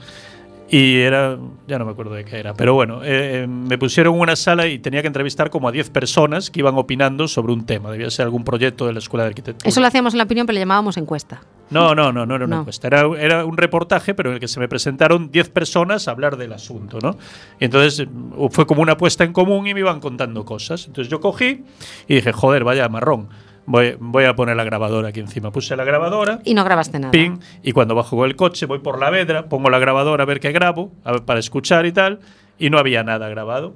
Y 0.70 0.96
era, 0.98 1.38
ya 1.66 1.78
no 1.78 1.86
me 1.86 1.92
acuerdo 1.92 2.12
de 2.14 2.26
qué 2.26 2.38
era, 2.38 2.52
pero 2.52 2.74
bueno, 2.74 3.00
eh, 3.02 3.46
me 3.48 3.78
pusieron 3.78 4.18
una 4.20 4.36
sala 4.36 4.66
y 4.66 4.78
tenía 4.78 5.00
que 5.00 5.06
entrevistar 5.06 5.48
como 5.48 5.66
a 5.68 5.72
10 5.72 5.88
personas 5.88 6.50
que 6.50 6.60
iban 6.60 6.74
opinando 6.76 7.26
sobre 7.26 7.54
un 7.54 7.64
tema. 7.64 7.90
Debía 7.90 8.10
ser 8.10 8.24
algún 8.26 8.44
proyecto 8.44 8.86
de 8.86 8.92
la 8.92 8.98
Escuela 8.98 9.24
de 9.24 9.28
Arquitectura. 9.30 9.66
Eso 9.66 9.80
lo 9.80 9.86
hacíamos 9.86 10.12
en 10.12 10.18
la 10.18 10.24
opinión, 10.24 10.46
pero 10.46 10.54
le 10.54 10.60
llamábamos 10.60 10.98
encuesta. 10.98 11.40
No, 11.70 11.94
no, 11.94 12.12
no, 12.12 12.26
no 12.26 12.34
era 12.34 12.44
una 12.44 12.56
No. 12.56 12.60
encuesta. 12.62 12.86
Era, 12.86 13.06
era 13.18 13.44
un 13.46 13.56
reportaje, 13.56 14.12
pero 14.14 14.28
en 14.28 14.34
el 14.34 14.40
que 14.40 14.48
se 14.48 14.60
me 14.60 14.68
presentaron 14.68 15.30
10 15.30 15.48
personas 15.50 16.06
a 16.06 16.10
hablar 16.10 16.36
del 16.36 16.52
asunto, 16.52 16.98
¿no? 17.02 17.16
Y 17.58 17.64
entonces 17.64 18.06
fue 18.50 18.66
como 18.66 18.82
una 18.82 18.98
puesta 18.98 19.24
en 19.24 19.32
común 19.32 19.66
y 19.66 19.72
me 19.74 19.80
iban 19.80 20.00
contando 20.00 20.44
cosas. 20.44 20.86
Entonces 20.86 21.10
yo 21.10 21.20
cogí 21.20 21.64
y 22.08 22.14
dije, 22.16 22.32
joder, 22.32 22.64
vaya 22.64 22.86
marrón. 22.90 23.28
Voy, 23.70 23.96
voy 24.00 24.24
a 24.24 24.34
poner 24.34 24.56
la 24.56 24.64
grabadora 24.64 25.08
aquí 25.08 25.20
encima. 25.20 25.50
Puse 25.52 25.76
la 25.76 25.84
grabadora, 25.84 26.40
Y 26.42 26.54
no 26.54 26.64
grabaste 26.64 26.98
nada. 26.98 27.10
ping, 27.10 27.38
y 27.62 27.72
cuando 27.72 27.94
bajo 27.94 28.16
con 28.16 28.26
el 28.26 28.34
coche 28.34 28.64
voy 28.64 28.78
por 28.78 28.98
la 28.98 29.10
vedra, 29.10 29.50
pongo 29.50 29.68
la 29.68 29.78
grabadora 29.78 30.22
a 30.22 30.26
ver 30.26 30.40
qué 30.40 30.52
grabo, 30.52 30.90
a 31.04 31.12
ver, 31.12 31.24
para 31.26 31.38
escuchar 31.38 31.84
y 31.84 31.92
tal, 31.92 32.20
y 32.58 32.70
no 32.70 32.78
había 32.78 33.04
nada 33.04 33.28
grabado. 33.28 33.74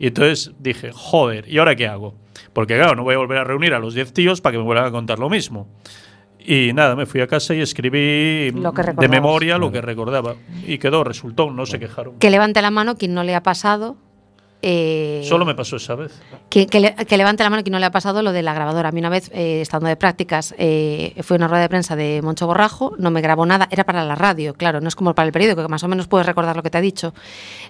Y 0.00 0.08
entonces 0.08 0.52
dije, 0.58 0.90
joder, 0.92 1.48
¿y 1.48 1.58
ahora 1.58 1.76
qué 1.76 1.86
hago? 1.86 2.14
Porque 2.52 2.74
claro, 2.74 2.96
no 2.96 3.04
voy 3.04 3.14
a 3.14 3.18
volver 3.18 3.38
a 3.38 3.44
reunir 3.44 3.74
a 3.74 3.78
los 3.78 3.94
10 3.94 4.12
tíos 4.12 4.40
para 4.40 4.54
que 4.54 4.58
me 4.58 4.64
vuelvan 4.64 4.86
a 4.86 4.90
contar 4.90 5.20
lo 5.20 5.30
mismo. 5.30 5.68
Y 6.40 6.72
nada, 6.72 6.96
me 6.96 7.06
fui 7.06 7.20
a 7.20 7.28
casa 7.28 7.54
y 7.54 7.60
escribí 7.60 8.50
Lo 8.50 8.72
que 8.72 8.82
de 8.82 9.08
memoria 9.08 9.56
lo 9.56 9.70
que 9.70 9.80
recordaba. 9.80 10.34
Y 10.66 10.78
quedó, 10.78 11.04
resultó, 11.04 11.52
no 11.52 11.64
se 11.64 11.78
quejaron. 11.78 12.18
Que 12.18 12.30
levante 12.30 12.60
la 12.60 12.72
mano 12.72 12.96
quien 12.96 13.14
no 13.14 13.22
le 13.22 13.36
ha 13.36 13.42
pasado. 13.44 13.96
Eh, 14.62 15.22
Solo 15.24 15.44
me 15.44 15.54
pasó 15.54 15.76
esa 15.76 15.94
vez. 15.94 16.12
Que, 16.48 16.66
que 16.66 16.80
le- 16.80 16.94
que 16.94 17.16
levante 17.16 17.42
la 17.44 17.50
mano 17.50 17.62
quien 17.62 17.72
no 17.72 17.78
le 17.78 17.86
ha 17.86 17.90
pasado 17.90 18.22
lo 18.22 18.32
de 18.32 18.42
la 18.42 18.54
grabadora. 18.54 18.88
A 18.88 18.92
mí 18.92 19.00
una 19.00 19.08
vez, 19.08 19.30
eh, 19.32 19.60
estando 19.60 19.88
de 19.88 19.96
prácticas, 19.96 20.54
eh, 20.58 21.14
fue 21.22 21.36
una 21.36 21.46
rueda 21.48 21.62
de 21.62 21.68
prensa 21.68 21.94
de 21.96 22.20
Moncho 22.22 22.46
Borrajo, 22.46 22.94
no 22.98 23.10
me 23.10 23.20
grabó 23.20 23.46
nada, 23.46 23.68
era 23.70 23.84
para 23.84 24.04
la 24.04 24.14
radio, 24.14 24.54
claro, 24.54 24.80
no 24.80 24.88
es 24.88 24.96
como 24.96 25.14
para 25.14 25.26
el 25.26 25.32
periódico, 25.32 25.62
que 25.62 25.68
más 25.68 25.82
o 25.84 25.88
menos 25.88 26.08
puedes 26.08 26.26
recordar 26.26 26.56
lo 26.56 26.62
que 26.62 26.70
te 26.70 26.78
ha 26.78 26.80
dicho. 26.82 27.14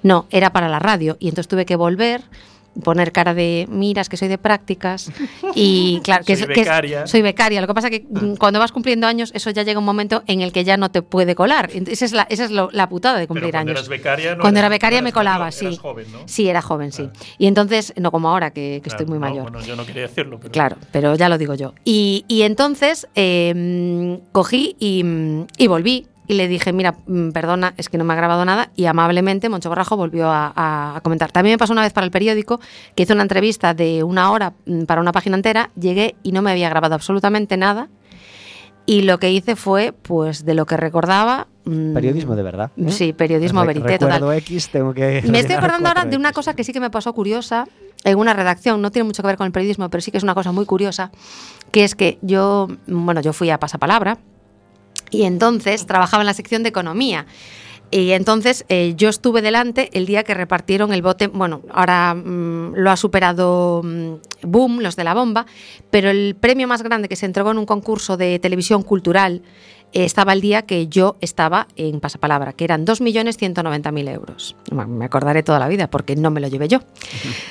No, 0.02 0.26
era 0.30 0.50
para 0.52 0.68
la 0.68 0.78
radio. 0.78 1.16
Y 1.20 1.28
entonces 1.28 1.48
tuve 1.48 1.66
que 1.66 1.76
volver 1.76 2.22
poner 2.82 3.12
cara 3.12 3.34
de 3.34 3.66
miras 3.70 4.08
que 4.08 4.16
soy 4.16 4.28
de 4.28 4.38
prácticas 4.38 5.10
y 5.54 6.00
claro 6.04 6.24
que, 6.24 6.36
Soy 6.36 6.42
es- 6.42 6.46
que 6.48 6.60
es- 6.60 6.66
becaria. 6.66 7.06
soy 7.06 7.22
becaria. 7.22 7.60
Lo 7.60 7.66
que 7.66 7.74
pasa 7.74 7.90
que 7.90 8.06
mm, 8.08 8.34
cuando 8.36 8.58
vas 8.58 8.72
cumpliendo 8.72 9.06
años, 9.06 9.30
eso 9.34 9.50
ya 9.50 9.62
llega 9.62 9.78
un 9.78 9.84
momento 9.84 10.22
en 10.26 10.40
el 10.40 10.52
que 10.52 10.64
ya 10.64 10.76
no 10.76 10.90
te 10.90 11.02
puede 11.02 11.34
colar. 11.34 11.70
Esa 11.72 12.04
es 12.04 12.12
la, 12.12 12.22
esa 12.30 12.44
es 12.44 12.50
lo- 12.50 12.70
la 12.72 12.88
putada 12.88 13.14
de 13.18 13.22
Pero 13.26 13.28
cumplir 13.28 13.50
cuando 13.52 13.70
años. 13.72 13.80
eras 13.80 13.88
becaria, 13.88 14.34
no 14.34 14.42
cuando 14.42 14.60
era 14.60 14.68
becaria 14.68 15.02
me 15.02 15.12
colaba, 15.12 15.50
sí. 15.50 15.66
eras 15.66 15.78
joven, 15.78 16.06
¿no? 16.12 16.18
Sí, 16.26 16.48
era 16.48 16.62
joven, 16.62 16.92
sí. 16.92 17.02
Claro. 17.04 17.18
Y 17.38 17.46
entonces, 17.46 17.92
no 17.96 18.10
como 18.10 18.28
ahora, 18.30 18.50
que, 18.52 18.80
que 18.82 18.88
estoy 18.88 19.06
muy 19.06 19.18
no, 19.18 19.20
mayor. 19.20 19.42
bueno, 19.50 19.60
yo 19.60 19.76
no 19.76 19.84
quería 19.84 20.02
decirlo, 20.02 20.38
pero 20.38 20.52
Claro, 20.52 20.76
pero 20.92 21.14
ya 21.16 21.28
lo 21.28 21.38
digo 21.38 21.54
yo. 21.54 21.74
Y, 21.84 22.24
y 22.28 22.42
entonces 22.42 23.06
eh, 23.14 24.20
cogí 24.32 24.76
y, 24.78 25.04
y 25.56 25.66
volví 25.66 26.06
y 26.28 26.34
le 26.34 26.46
dije, 26.46 26.72
mira, 26.72 26.94
mm, 27.06 27.30
perdona, 27.30 27.74
es 27.78 27.88
que 27.88 27.96
no 27.98 28.04
me 28.04 28.12
ha 28.12 28.16
grabado 28.16 28.44
nada. 28.44 28.70
Y 28.76 28.84
amablemente 28.84 29.48
Moncho 29.48 29.70
Borrajo 29.70 29.96
volvió 29.96 30.28
a, 30.30 30.52
a- 30.54 31.00
comentar. 31.00 31.32
También 31.32 31.54
me 31.54 31.58
pasó 31.58 31.72
una 31.72 31.82
vez 31.82 31.92
para 31.94 32.04
el 32.04 32.10
periódico 32.10 32.60
que 32.94 33.02
hice 33.04 33.14
una 33.14 33.22
entrevista 33.22 33.72
de 33.74 34.04
una 34.04 34.30
hora 34.30 34.52
mm, 34.66 34.82
para 34.84 35.00
una 35.00 35.10
página 35.12 35.36
entera, 35.36 35.70
llegué 35.74 36.14
y 36.22 36.32
no 36.32 36.42
me 36.42 36.50
había 36.50 36.68
grabado 36.68 36.94
absolutamente 36.94 37.56
nada. 37.56 37.88
Y 38.86 39.02
lo 39.02 39.18
que 39.18 39.30
hice 39.30 39.54
fue, 39.54 39.92
pues, 39.92 40.44
de 40.46 40.54
lo 40.54 40.64
que 40.64 40.76
recordaba... 40.78 41.46
mm, 41.64 41.92
Periodismo 41.92 42.36
de 42.36 42.42
verdad. 42.42 42.70
¿eh? 42.76 42.90
Sí, 42.90 43.12
periodismo 43.12 43.60
Re- 43.62 43.66
verité, 43.68 43.88
recuerdo 43.98 44.18
total. 44.18 44.38
X, 44.38 44.68
tengo 44.70 44.94
que. 44.94 45.22
Me 45.26 45.40
estoy 45.40 45.56
acordando 45.58 45.88
ahora 45.88 46.04
de 46.06 46.16
una 46.16 46.32
cosa 46.32 46.54
que 46.54 46.64
sí 46.64 46.72
que 46.72 46.80
me 46.80 46.88
pasó 46.90 47.12
curiosa 47.12 47.66
en 48.04 48.18
una 48.18 48.32
redacción, 48.32 48.80
no 48.80 48.90
tiene 48.90 49.04
mucho 49.06 49.22
que 49.22 49.26
ver 49.26 49.36
con 49.36 49.44
el 49.46 49.52
periodismo, 49.52 49.90
pero 49.90 50.00
sí 50.00 50.10
que 50.10 50.16
es 50.18 50.22
una 50.22 50.34
cosa 50.34 50.52
muy 50.52 50.64
curiosa, 50.64 51.10
que 51.72 51.84
es 51.84 51.94
que 51.94 52.18
yo, 52.22 52.68
bueno, 52.86 53.20
yo 53.20 53.32
fui 53.32 53.50
a 53.50 53.58
Pasapalabra 53.58 54.18
y 55.10 55.22
entonces 55.22 55.86
trabajaba 55.86 56.22
en 56.22 56.26
la 56.26 56.34
sección 56.34 56.62
de 56.62 56.68
economía. 56.68 57.26
Y 57.90 58.10
entonces 58.10 58.66
eh, 58.68 58.92
yo 58.96 59.08
estuve 59.08 59.40
delante 59.40 59.88
el 59.94 60.04
día 60.04 60.22
que 60.22 60.34
repartieron 60.34 60.92
el 60.92 61.00
bote, 61.00 61.28
bueno, 61.28 61.62
ahora 61.70 62.14
mm, 62.14 62.74
lo 62.74 62.90
ha 62.90 62.96
superado 62.96 63.80
mm, 63.82 64.14
Boom, 64.42 64.80
los 64.80 64.94
de 64.94 65.04
la 65.04 65.14
bomba, 65.14 65.46
pero 65.90 66.10
el 66.10 66.36
premio 66.38 66.68
más 66.68 66.82
grande 66.82 67.08
que 67.08 67.16
se 67.16 67.26
entregó 67.26 67.50
en 67.50 67.58
un 67.58 67.66
concurso 67.66 68.16
de 68.16 68.38
televisión 68.38 68.82
cultural 68.82 69.42
estaba 69.92 70.32
el 70.32 70.40
día 70.40 70.62
que 70.62 70.88
yo 70.88 71.16
estaba 71.20 71.68
en 71.76 72.00
Pasapalabra, 72.00 72.52
que 72.52 72.64
eran 72.64 72.86
2.190.000 72.86 74.08
euros. 74.12 74.56
Me 74.70 75.04
acordaré 75.04 75.42
toda 75.42 75.58
la 75.58 75.68
vida 75.68 75.88
porque 75.88 76.16
no 76.16 76.30
me 76.30 76.40
lo 76.40 76.48
llevé 76.48 76.68
yo, 76.68 76.80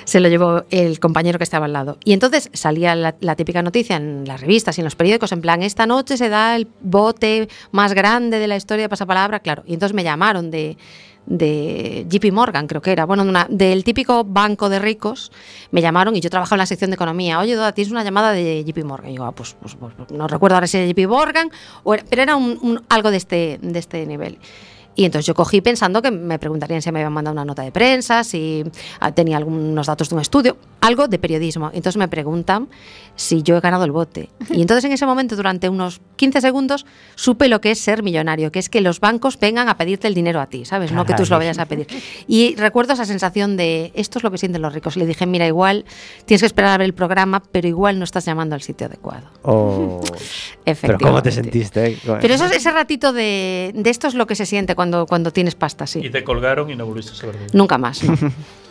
se 0.03 0.19
lo 0.19 0.29
llevó 0.29 0.63
el 0.69 0.99
compañero 0.99 1.37
que 1.37 1.43
estaba 1.43 1.65
al 1.65 1.73
lado. 1.73 1.97
Y 2.03 2.13
entonces 2.13 2.49
salía 2.53 2.95
la, 2.95 3.15
la 3.19 3.35
típica 3.35 3.61
noticia 3.61 3.95
en 3.95 4.25
las 4.25 4.41
revistas 4.41 4.77
y 4.77 4.81
en 4.81 4.85
los 4.85 4.95
periódicos, 4.95 5.31
en 5.31 5.41
plan, 5.41 5.63
esta 5.63 5.85
noche 5.85 6.17
se 6.17 6.29
da 6.29 6.55
el 6.55 6.67
bote 6.81 7.49
más 7.71 7.93
grande 7.93 8.39
de 8.39 8.47
la 8.47 8.55
historia 8.55 8.83
de 8.83 8.89
Pasapalabra, 8.89 9.39
claro. 9.39 9.63
Y 9.65 9.73
entonces 9.73 9.95
me 9.95 10.03
llamaron 10.03 10.51
de, 10.51 10.77
de 11.27 12.05
JP 12.09 12.31
Morgan, 12.33 12.67
creo 12.67 12.81
que 12.81 12.91
era, 12.91 13.05
bueno, 13.05 13.23
del 13.49 13.83
típico 13.83 14.23
banco 14.23 14.69
de 14.69 14.79
ricos, 14.79 15.31
me 15.71 15.81
llamaron 15.81 16.15
y 16.15 16.21
yo 16.21 16.29
trabajaba 16.29 16.55
en 16.55 16.59
la 16.59 16.65
sección 16.65 16.89
de 16.89 16.95
economía. 16.95 17.39
Oye, 17.39 17.53
Doda, 17.55 17.73
tienes 17.73 17.91
una 17.91 18.03
llamada 18.03 18.31
de 18.31 18.63
JP 18.65 18.83
Morgan. 18.85 19.11
Y 19.11 19.17
yo, 19.17 19.25
ah, 19.25 19.31
pues, 19.33 19.55
pues- 19.61 19.75
pues- 19.75 19.93
pues 19.95 20.11
no 20.11 20.27
recuerdo 20.27 20.55
ahora 20.55 20.67
si 20.67 20.77
era 20.77 20.87
JP 20.87 21.07
Morgan, 21.07 21.51
o 21.83 21.95
pero 22.09 22.21
era 22.23 22.37
algo 22.89 23.11
de 23.11 23.17
este, 23.17 23.59
de 23.61 23.79
este 23.79 24.05
nivel. 24.05 24.39
Y 24.95 25.05
entonces 25.05 25.27
yo 25.27 25.35
cogí 25.35 25.61
pensando 25.61 26.01
que 26.01 26.09
me 26.09 26.39
preguntarían 26.39 26.81
si 26.81 26.91
me 26.91 26.99
habían 26.99 27.13
mandado 27.13 27.33
una 27.33 27.45
nota 27.45 27.61
de 27.61 27.71
prensa, 27.71 28.23
si 28.23 28.63
ah, 28.99 29.11
tenía 29.11 29.37
algunos 29.37 29.85
datos 29.85 30.09
de 30.09 30.15
un 30.15 30.21
estudio, 30.21 30.57
algo 30.81 31.07
de 31.07 31.19
periodismo. 31.19 31.67
Entonces 31.67 31.97
me 31.97 32.07
preguntan 32.07 32.67
si 33.17 33.43
yo 33.43 33.57
he 33.57 33.59
ganado 33.59 33.83
el 33.83 33.91
bote. 33.91 34.29
Y 34.49 34.61
entonces 34.61 34.85
en 34.85 34.93
ese 34.93 35.05
momento, 35.05 35.35
durante 35.35 35.67
unos 35.67 35.99
15 36.15 36.39
segundos, 36.39 36.85
supe 37.15 37.49
lo 37.49 37.59
que 37.59 37.71
es 37.71 37.79
ser 37.79 38.01
millonario, 38.01 38.51
que 38.51 38.59
es 38.59 38.69
que 38.69 38.79
los 38.79 39.01
bancos 39.01 39.37
vengan 39.37 39.67
a 39.67 39.75
pedirte 39.77 40.07
el 40.07 40.13
dinero 40.13 40.39
a 40.39 40.47
ti, 40.47 40.63
¿sabes? 40.63 40.91
No 40.93 41.05
que 41.05 41.13
tú 41.13 41.25
se 41.25 41.31
lo 41.31 41.37
vayas 41.37 41.59
a 41.59 41.65
pedir. 41.65 41.85
Y 42.27 42.55
recuerdo 42.55 42.93
esa 42.93 43.05
sensación 43.05 43.57
de, 43.57 43.91
esto 43.93 44.19
es 44.19 44.23
lo 44.23 44.31
que 44.31 44.37
sienten 44.37 44.61
los 44.61 44.73
ricos. 44.73 44.95
Le 44.95 45.05
dije, 45.05 45.25
mira, 45.25 45.45
igual 45.45 45.83
tienes 46.25 46.41
que 46.41 46.47
esperar 46.47 46.71
a 46.71 46.77
ver 46.77 46.85
el 46.85 46.93
programa, 46.93 47.43
pero 47.51 47.67
igual 47.67 47.99
no 47.99 48.05
estás 48.05 48.25
llamando 48.25 48.55
al 48.55 48.61
sitio 48.61 48.87
adecuado. 48.87 49.27
Oh, 49.43 50.01
pero 50.63 50.97
¿cómo 50.97 51.21
te 51.21 51.29
Efectivamente. 51.29 51.31
sentiste? 51.31 51.97
Pero 52.21 52.33
eso, 52.33 52.45
ese 52.45 52.71
ratito 52.71 53.11
de, 53.13 53.73
de 53.75 53.89
esto 53.89 54.07
es 54.07 54.13
lo 54.15 54.25
que 54.27 54.35
se 54.35 54.45
siente 54.45 54.75
cuando, 54.75 55.05
cuando 55.05 55.31
tienes 55.31 55.55
pasta, 55.55 55.83
Y 55.83 55.87
sí. 55.87 56.09
te 56.09 56.23
colgaron 56.23 56.69
y 56.69 56.75
no 56.75 56.85
volviste 56.85 57.11
a 57.11 57.15
saber. 57.15 57.35
Nunca 57.53 57.77
más. 57.77 58.03
¿no? 58.03 58.15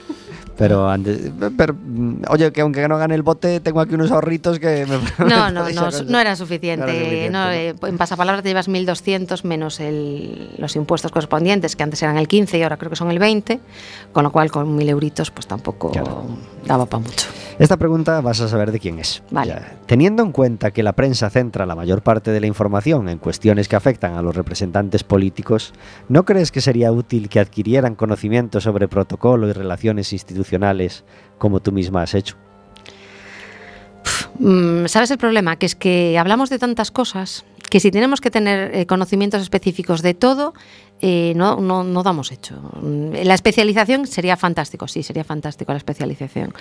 Pero 0.58 0.88
antes. 0.88 1.30
Pero, 1.56 1.74
mm, 1.74 2.22
oye, 2.30 2.50
que 2.50 2.62
aunque 2.62 2.88
no 2.88 2.96
gane 2.96 3.14
el 3.14 3.22
bote, 3.22 3.60
tengo 3.60 3.80
aquí 3.80 3.94
unos 3.94 4.10
ahorritos 4.10 4.58
que 4.58 4.86
me. 4.86 4.96
No, 5.28 5.50
no, 5.50 5.68
no, 5.70 5.70
no 5.70 5.70
era 5.70 5.90
suficiente. 5.90 6.12
No 6.12 6.18
era 6.20 6.36
suficiente, 6.36 7.28
No, 7.30 7.44
¿no? 7.44 7.50
eh, 7.52 7.74
en 7.82 7.98
pasapalabra 7.98 8.40
te 8.42 8.48
llevas 8.48 8.68
1.200 8.68 9.44
menos 9.44 9.80
el- 9.80 10.50
los 10.58 10.74
impuestos 10.76 11.12
correspondientes, 11.12 11.76
que 11.76 11.82
antes 11.82 12.02
eran 12.02 12.16
el 12.16 12.26
15 12.26 12.58
y 12.58 12.62
ahora 12.62 12.76
creo 12.78 12.88
que 12.90 12.96
son 12.96 13.10
el 13.10 13.18
20, 13.18 13.60
con 14.12 14.24
lo 14.24 14.32
cual 14.32 14.50
con 14.50 14.66
1.000 14.76 14.88
euritos 14.88 15.30
pues 15.30 15.46
tampoco 15.46 15.90
Claro. 15.90 16.24
daba 16.64 16.86
para 16.86 17.02
mucho. 17.04 17.26
Esta 17.58 17.78
pregunta 17.78 18.20
vas 18.20 18.40
a 18.42 18.48
saber 18.48 18.70
de 18.70 18.78
quién 18.78 18.98
es. 18.98 19.22
Vale. 19.30 19.52
Ya. 19.52 19.78
Teniendo 19.86 20.22
en 20.22 20.32
cuenta 20.32 20.72
que 20.72 20.82
la 20.82 20.92
prensa 20.92 21.30
centra 21.30 21.64
la 21.64 21.74
mayor 21.74 22.02
parte 22.02 22.30
de 22.30 22.40
la 22.40 22.46
información 22.46 23.08
en 23.08 23.18
cuestiones 23.18 23.66
que 23.66 23.76
afectan 23.76 24.14
a 24.14 24.22
los 24.22 24.36
representantes 24.36 25.04
políticos, 25.04 25.72
¿no 26.08 26.24
crees 26.24 26.52
que 26.52 26.60
sería 26.60 26.92
útil 26.92 27.30
que 27.30 27.40
adquirieran 27.40 27.94
conocimiento 27.94 28.60
sobre 28.60 28.88
protocolo 28.88 29.48
y 29.48 29.52
relaciones 29.52 30.12
institucionales 30.12 31.04
como 31.38 31.60
tú 31.60 31.72
misma 31.72 32.02
has 32.02 32.14
hecho? 32.14 32.36
Mm, 34.38 34.86
¿Sabes 34.86 35.10
el 35.10 35.18
problema? 35.18 35.56
Que 35.56 35.66
es 35.66 35.74
que 35.74 36.18
hablamos 36.18 36.50
de 36.50 36.58
tantas 36.58 36.90
cosas 36.90 37.44
que 37.70 37.80
si 37.80 37.90
tenemos 37.90 38.20
que 38.20 38.30
tener 38.30 38.74
eh, 38.74 38.86
conocimientos 38.86 39.42
específicos 39.42 40.02
de 40.02 40.14
todo, 40.14 40.54
eh, 41.02 41.34
no, 41.36 41.56
no, 41.60 41.84
no 41.84 42.02
damos 42.02 42.32
hecho. 42.32 42.54
La 42.82 43.34
especialización 43.34 44.06
sería 44.06 44.36
fantástico, 44.36 44.88
sí, 44.88 45.02
sería 45.02 45.24
fantástico 45.24 45.72
la 45.72 45.78
especialización. 45.78 46.54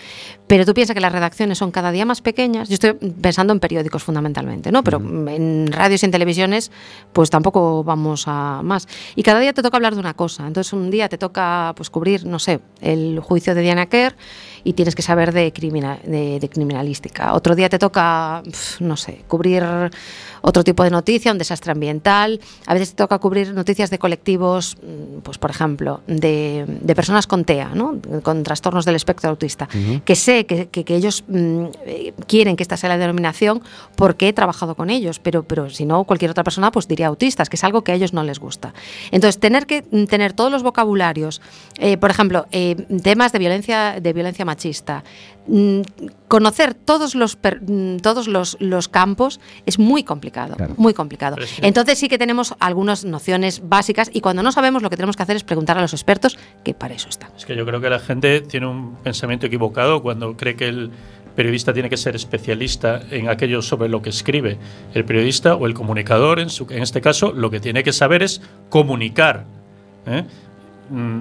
Pero 0.47 0.65
tú 0.65 0.73
piensas 0.73 0.93
que 0.93 0.99
las 0.99 1.11
redacciones 1.13 1.57
son 1.57 1.71
cada 1.71 1.91
día 1.91 2.05
más 2.05 2.21
pequeñas. 2.21 2.67
Yo 2.67 2.73
estoy 2.73 2.93
pensando 2.93 3.53
en 3.53 3.59
periódicos 3.59 4.03
fundamentalmente, 4.03 4.71
¿no? 4.71 4.83
Pero 4.83 4.99
mm, 4.99 5.27
en 5.29 5.71
radios 5.71 6.03
y 6.03 6.05
en 6.07 6.11
televisiones, 6.11 6.71
pues 7.13 7.29
tampoco 7.29 7.83
vamos 7.83 8.25
a 8.27 8.61
más. 8.61 8.87
Y 9.15 9.23
cada 9.23 9.39
día 9.39 9.53
te 9.53 9.61
toca 9.63 9.77
hablar 9.77 9.93
de 9.93 9.99
una 10.01 10.13
cosa. 10.15 10.45
Entonces 10.47 10.73
un 10.73 10.91
día 10.91 11.07
te 11.07 11.17
toca 11.17 11.73
pues 11.75 11.89
cubrir, 11.89 12.25
no 12.25 12.39
sé, 12.39 12.59
el 12.81 13.19
juicio 13.21 13.55
de 13.55 13.61
Diana 13.61 13.85
Kerr 13.85 14.15
y 14.63 14.73
tienes 14.73 14.95
que 14.95 15.01
saber 15.01 15.31
de, 15.31 15.53
crimina- 15.53 15.99
de, 16.03 16.39
de 16.39 16.49
criminalística. 16.49 17.33
Otro 17.33 17.55
día 17.55 17.69
te 17.69 17.79
toca, 17.79 18.43
no 18.79 18.97
sé, 18.97 19.23
cubrir 19.27 19.63
otro 20.41 20.63
tipo 20.63 20.83
de 20.83 20.89
noticia, 20.89 21.31
un 21.31 21.37
desastre 21.37 21.71
ambiental. 21.71 22.39
A 22.65 22.73
veces 22.73 22.89
te 22.91 22.95
toca 22.95 23.17
cubrir 23.19 23.53
noticias 23.53 23.89
de 23.89 23.97
colectivos, 24.25 24.75
mm, 24.81 25.19
pues 25.21 25.37
por 25.37 25.51
ejemplo, 25.51 26.01
de, 26.07 26.65
de 26.67 26.95
personas 26.95 27.27
con 27.27 27.45
TEA, 27.45 27.69
¿no? 27.75 27.99
con 28.23 28.41
trastornos 28.43 28.83
del 28.83 28.95
espectro 28.95 29.29
autista, 29.29 29.67
que 30.03 30.15
sé 30.15 30.45
que, 30.47 30.67
que- 30.67 30.83
que 30.83 30.95
ellos 30.95 31.23
mm, 31.27 31.65
eh, 31.85 32.13
quieren 32.27 32.55
que 32.55 32.63
esta 32.63 32.75
sea 32.75 32.89
la 32.89 32.97
denominación 32.97 33.61
porque 33.95 34.27
he 34.27 34.33
trabajado 34.33 34.73
con 34.75 34.89
ellos, 34.89 35.19
pero, 35.19 35.43
pero 35.43 35.69
si 35.69 35.85
no, 35.85 36.03
cualquier 36.05 36.31
otra 36.31 36.43
persona 36.43 36.71
pues 36.71 36.87
diría 36.87 37.07
autistas, 37.07 37.49
que 37.49 37.55
es 37.55 37.63
algo 37.63 37.83
que 37.83 37.91
a 37.91 37.95
ellos 37.95 38.13
no 38.13 38.23
les 38.23 38.39
gusta. 38.39 38.73
Entonces, 39.11 39.39
tener 39.39 39.67
que 39.67 39.83
mm, 39.91 40.05
tener 40.05 40.33
todos 40.33 40.51
los 40.51 40.63
vocabularios, 40.63 41.39
eh, 41.77 41.97
por 41.97 42.09
ejemplo, 42.09 42.47
eh, 42.51 42.75
temas 43.03 43.31
de 43.31 43.39
violencia, 43.39 43.99
de 44.01 44.13
violencia 44.13 44.43
machista, 44.43 45.03
conocer 46.27 46.73
todos 46.73 47.15
los 47.15 47.35
per- 47.35 47.61
mm, 47.61 47.97
todos 47.97 48.27
los, 48.27 48.57
los 48.59 48.87
campos 48.87 49.39
es 49.65 49.77
muy 49.79 50.03
complicado, 50.03 50.55
Claro. 50.55 50.73
muy 50.77 50.93
complicado. 50.93 51.35
Entonces 51.61 51.99
sí 51.99 52.07
que 52.09 52.17
tenemos 52.17 52.55
algunas 52.59 53.05
nociones 53.05 53.61
básicas 53.67 54.09
y 54.13 54.21
cuando 54.21 54.43
no 54.43 54.51
sabemos 54.51 54.81
lo 54.81 54.89
que 54.89 54.95
tenemos 54.97 55.15
que 55.15 55.23
hacer 55.23 55.35
es 55.35 55.43
preguntar 55.43 55.77
a 55.77 55.81
los 55.81 55.93
expertos 55.93 56.37
que 56.63 56.73
para 56.73 56.93
eso 56.95 57.09
están. 57.09 57.29
Es 57.37 57.45
que 57.45 57.55
yo 57.55 57.65
creo 57.65 57.79
que 57.81 57.89
la 57.89 57.99
gente 57.99 58.41
tiene 58.41 58.67
un 58.67 58.95
pensamiento 58.95 59.45
equivocado 59.45 60.01
cuando 60.01 60.35
cree 60.35 60.55
que 60.55 60.67
el 60.67 60.91
periodista 61.35 61.73
tiene 61.73 61.89
que 61.89 61.97
ser 61.97 62.15
especialista 62.15 63.01
en 63.11 63.27
aquello 63.29 63.61
sobre 63.61 63.89
lo 63.89 64.01
que 64.01 64.09
escribe. 64.09 64.57
El 64.93 65.03
periodista 65.05 65.55
o 65.55 65.67
el 65.67 65.73
comunicador, 65.73 66.39
en, 66.39 66.49
su- 66.49 66.65
en 66.69 66.81
este 66.81 67.01
caso, 67.01 67.33
lo 67.33 67.51
que 67.51 67.59
tiene 67.59 67.83
que 67.83 67.91
saber 67.91 68.23
es 68.23 68.41
comunicar. 68.69 69.43
¿eh? 70.07 70.23
Mm, 70.89 71.19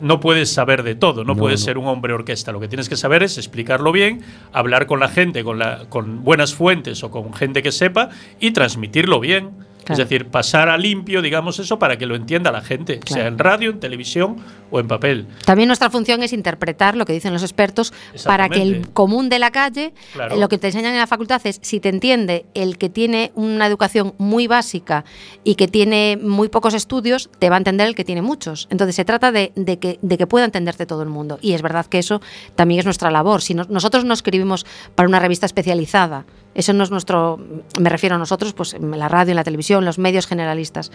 No 0.00 0.20
puedes 0.20 0.52
saber 0.52 0.82
de 0.82 0.94
todo, 0.94 1.24
no, 1.24 1.34
No, 1.34 1.40
puedes 1.40 1.60
no. 1.60 1.64
ser 1.64 1.78
un 1.78 1.86
hombre 1.86 2.12
orquesta. 2.12 2.52
Lo 2.52 2.60
que 2.60 2.68
tienes 2.68 2.88
que 2.88 2.96
saber 2.96 3.22
es 3.22 3.36
explicarlo 3.38 3.90
bien, 3.92 4.22
hablar 4.52 4.86
con 4.86 5.00
la 5.00 5.08
gente, 5.08 5.42
con, 5.44 5.58
la, 5.58 5.86
con 5.88 6.22
buenas 6.24 6.54
fuentes 6.54 7.02
o 7.02 7.10
con 7.10 7.32
gente 7.34 7.62
que 7.62 7.72
sepa 7.72 8.10
y 8.40 8.52
transmitirlo 8.52 9.20
bien. 9.20 9.50
Es 9.92 9.98
decir, 9.98 10.26
pasar 10.26 10.68
a 10.68 10.76
limpio, 10.78 11.22
digamos 11.22 11.58
eso, 11.58 11.78
para 11.78 11.96
que 11.98 12.06
lo 12.06 12.14
entienda 12.16 12.50
la 12.52 12.60
gente, 12.62 12.98
Claro. 13.00 13.14
sea 13.22 13.26
en 13.28 13.38
radio, 13.38 13.70
en 13.70 13.80
televisión 13.80 14.36
o 14.70 14.80
en 14.80 14.88
papel. 14.88 15.26
También 15.44 15.66
nuestra 15.68 15.90
función 15.90 16.22
es 16.22 16.32
interpretar 16.32 16.96
lo 16.96 17.04
que 17.06 17.12
dicen 17.12 17.32
los 17.32 17.42
expertos 17.42 17.92
para 18.24 18.48
que 18.48 18.62
el 18.62 18.88
común 18.90 19.28
de 19.28 19.38
la 19.38 19.50
calle, 19.50 19.92
Claro. 20.12 20.34
eh, 20.34 20.38
lo 20.38 20.48
que 20.48 20.58
te 20.58 20.66
enseñan 20.68 20.92
en 20.92 20.98
la 21.00 21.06
facultad 21.06 21.40
es, 21.44 21.58
si 21.62 21.80
te 21.80 21.88
entiende 21.88 22.44
el 22.54 22.76
que 22.78 22.88
tiene 22.88 23.32
una 23.34 23.66
educación 23.66 24.14
muy 24.18 24.46
básica 24.46 25.04
y 25.44 25.54
que 25.54 25.68
tiene 25.68 26.18
muy 26.20 26.48
pocos 26.48 26.74
estudios, 26.74 27.30
te 27.38 27.48
va 27.50 27.56
a 27.56 27.58
entender 27.58 27.86
el 27.88 27.94
que 27.94 28.04
tiene 28.04 28.22
muchos. 28.22 28.66
Entonces 28.70 28.96
se 28.96 29.04
trata 29.04 29.32
de, 29.32 29.52
de 29.56 29.78
que, 29.78 29.98
de 30.02 30.18
que 30.18 30.26
pueda 30.26 30.44
entenderte 30.44 30.86
todo 30.86 31.02
el 31.02 31.08
mundo. 31.08 31.38
Y 31.40 31.52
es 31.52 31.62
verdad 31.62 31.86
que 31.86 31.98
eso 31.98 32.20
también 32.54 32.80
es 32.80 32.84
nuestra 32.84 33.10
labor. 33.10 33.42
Si 33.42 33.54
no- 33.54 33.66
nosotros 33.68 34.04
no 34.04 34.14
escribimos 34.14 34.66
para 34.94 35.08
una 35.08 35.18
revista 35.20 35.46
especializada, 35.46 36.24
eso 36.58 36.72
no 36.72 36.82
es 36.82 36.90
nuestro, 36.90 37.38
me 37.78 37.88
refiero 37.88 38.16
a 38.16 38.18
nosotros, 38.18 38.52
pues 38.52 38.74
en 38.74 38.90
la 38.98 39.08
radio, 39.08 39.30
en 39.30 39.36
la 39.36 39.44
televisión, 39.44 39.84
los 39.84 39.96
medios 39.98 40.26
generalistas. 40.26 40.90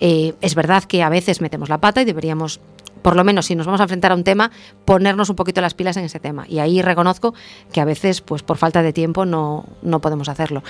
Eh, 0.00 0.34
es 0.40 0.56
verdad 0.56 0.82
que 0.82 1.04
a 1.04 1.08
veces 1.08 1.40
metemos 1.40 1.68
la 1.68 1.78
pata 1.78 2.02
y 2.02 2.04
deberíamos 2.04 2.60
por 3.00 3.14
lo 3.14 3.22
menos 3.22 3.46
si 3.46 3.54
nos 3.54 3.66
vamos 3.66 3.80
a 3.80 3.84
enfrentar 3.84 4.10
a 4.10 4.16
un 4.16 4.24
tema, 4.24 4.50
ponernos 4.84 5.30
un 5.30 5.36
poquito 5.36 5.60
las 5.60 5.74
pilas 5.74 5.96
en 5.98 6.04
ese 6.04 6.18
tema. 6.18 6.46
Y 6.48 6.58
ahí 6.58 6.82
reconozco 6.82 7.32
que 7.70 7.80
a 7.80 7.84
veces, 7.84 8.22
pues 8.22 8.42
por 8.42 8.56
falta 8.56 8.82
de 8.82 8.92
tiempo, 8.92 9.24
no, 9.24 9.66
no 9.82 10.00
podemos 10.00 10.28
hacerlo. 10.28 10.64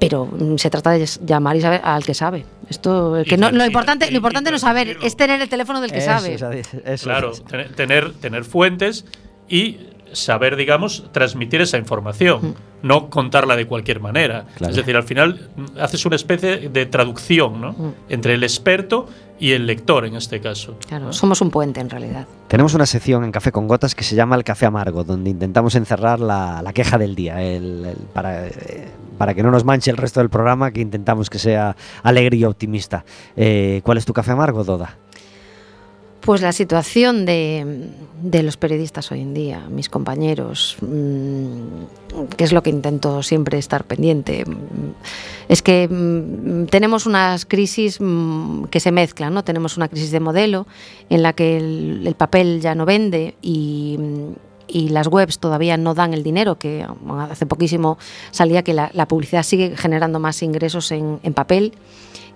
Pero 0.00 0.26
mm, 0.26 0.56
se 0.56 0.68
trata 0.68 0.90
de 0.90 1.06
llamar 1.24 1.54
y 1.54 1.60
saber 1.60 1.82
al 1.84 2.04
que 2.04 2.14
sabe. 2.14 2.44
Esto, 2.68 3.22
que 3.24 3.36
no, 3.36 3.52
lo 3.52 3.64
importante, 3.64 4.10
lo 4.10 4.16
importante 4.16 4.50
no 4.50 4.56
es 4.56 4.62
saber, 4.62 4.96
es 5.00 5.16
tener 5.16 5.40
el 5.40 5.48
teléfono 5.48 5.80
del 5.80 5.92
que 5.92 5.98
Eso, 5.98 6.06
sabe. 6.06 6.34
eso, 6.34 6.50
eso 6.50 7.04
Claro, 7.04 7.32
tener, 7.76 8.14
tener 8.14 8.44
fuentes 8.44 9.04
y 9.48 9.78
saber, 10.12 10.56
digamos, 10.56 11.04
transmitir 11.12 11.60
esa 11.60 11.78
información, 11.78 12.54
no 12.82 13.10
contarla 13.10 13.56
de 13.56 13.66
cualquier 13.66 14.00
manera. 14.00 14.46
Claro. 14.56 14.70
Es 14.70 14.76
decir, 14.76 14.96
al 14.96 15.02
final 15.04 15.48
mm, 15.56 15.64
haces 15.80 16.04
una 16.06 16.16
especie 16.16 16.68
de 16.68 16.86
traducción 16.86 17.60
¿no? 17.60 17.72
Mm. 17.72 17.92
entre 18.08 18.34
el 18.34 18.42
experto 18.44 19.06
y 19.38 19.52
el 19.52 19.66
lector 19.66 20.06
en 20.06 20.16
este 20.16 20.40
caso. 20.40 20.78
Claro, 20.88 21.06
¿no? 21.06 21.12
somos 21.12 21.40
un 21.42 21.50
puente 21.50 21.80
en 21.80 21.90
realidad. 21.90 22.26
Tenemos 22.48 22.72
una 22.74 22.86
sección 22.86 23.24
en 23.24 23.32
Café 23.32 23.52
con 23.52 23.68
Gotas 23.68 23.94
que 23.94 24.04
se 24.04 24.14
llama 24.16 24.36
el 24.36 24.44
Café 24.44 24.66
Amargo, 24.66 25.04
donde 25.04 25.28
intentamos 25.30 25.74
encerrar 25.74 26.20
la, 26.20 26.62
la 26.62 26.72
queja 26.72 26.96
del 26.96 27.14
día, 27.14 27.42
el- 27.42 27.84
el- 27.84 27.96
para, 28.14 28.46
eh, 28.46 28.88
para 29.18 29.34
que 29.34 29.42
no 29.42 29.50
nos 29.50 29.64
manche 29.64 29.90
el 29.90 29.96
resto 29.98 30.20
del 30.20 30.30
programa, 30.30 30.70
que 30.70 30.80
intentamos 30.80 31.28
que 31.28 31.38
sea 31.38 31.76
alegre 32.02 32.36
y 32.38 32.44
optimista. 32.44 33.04
Eh, 33.36 33.80
¿Cuál 33.84 33.98
es 33.98 34.04
tu 34.06 34.12
café 34.14 34.30
amargo, 34.30 34.64
Doda? 34.64 34.96
Pues 36.26 36.42
la 36.42 36.50
situación 36.50 37.24
de, 37.24 37.88
los 38.42 38.56
periodistas 38.56 39.12
hoy 39.12 39.20
en 39.20 39.32
día, 39.32 39.68
mis 39.70 39.88
compañeros, 39.88 40.76
mm, 40.80 42.26
que 42.36 42.42
es 42.42 42.52
lo 42.52 42.64
que 42.64 42.70
intento 42.70 43.22
siempre 43.22 43.58
estar 43.58 43.84
pendiente, 43.84 44.44
mm, 44.44 44.56
es 45.48 45.62
que 45.62 45.86
mm, 45.86 46.66
tenemos 46.66 47.06
unas 47.06 47.46
crisis 47.46 48.00
que 48.72 48.80
se 48.80 48.90
mezclan, 48.90 49.34
¿no? 49.34 49.44
Tenemos 49.44 49.76
una 49.76 49.86
crisis 49.86 50.10
de 50.10 50.18
modelo 50.18 50.66
en 51.10 51.22
la 51.22 51.32
que 51.32 51.58
el, 51.58 52.04
el 52.04 52.14
papel 52.16 52.60
ya 52.60 52.74
no 52.74 52.86
vende 52.86 53.36
y, 53.40 53.96
las 54.68 55.06
webs 55.06 55.38
todavía 55.38 55.76
no 55.76 55.94
dan 55.94 56.12
el 56.12 56.24
dinero, 56.24 56.58
que 56.58 56.84
hace 57.30 57.46
poquísimo 57.46 57.98
salía 58.32 58.64
que 58.64 58.74
la, 58.74 58.90
la 58.94 59.06
publicidad 59.06 59.44
sigue 59.44 59.76
generando 59.76 60.18
más 60.18 60.42
ingresos 60.42 60.90
en, 60.90 61.20
en 61.22 61.34
papel 61.34 61.72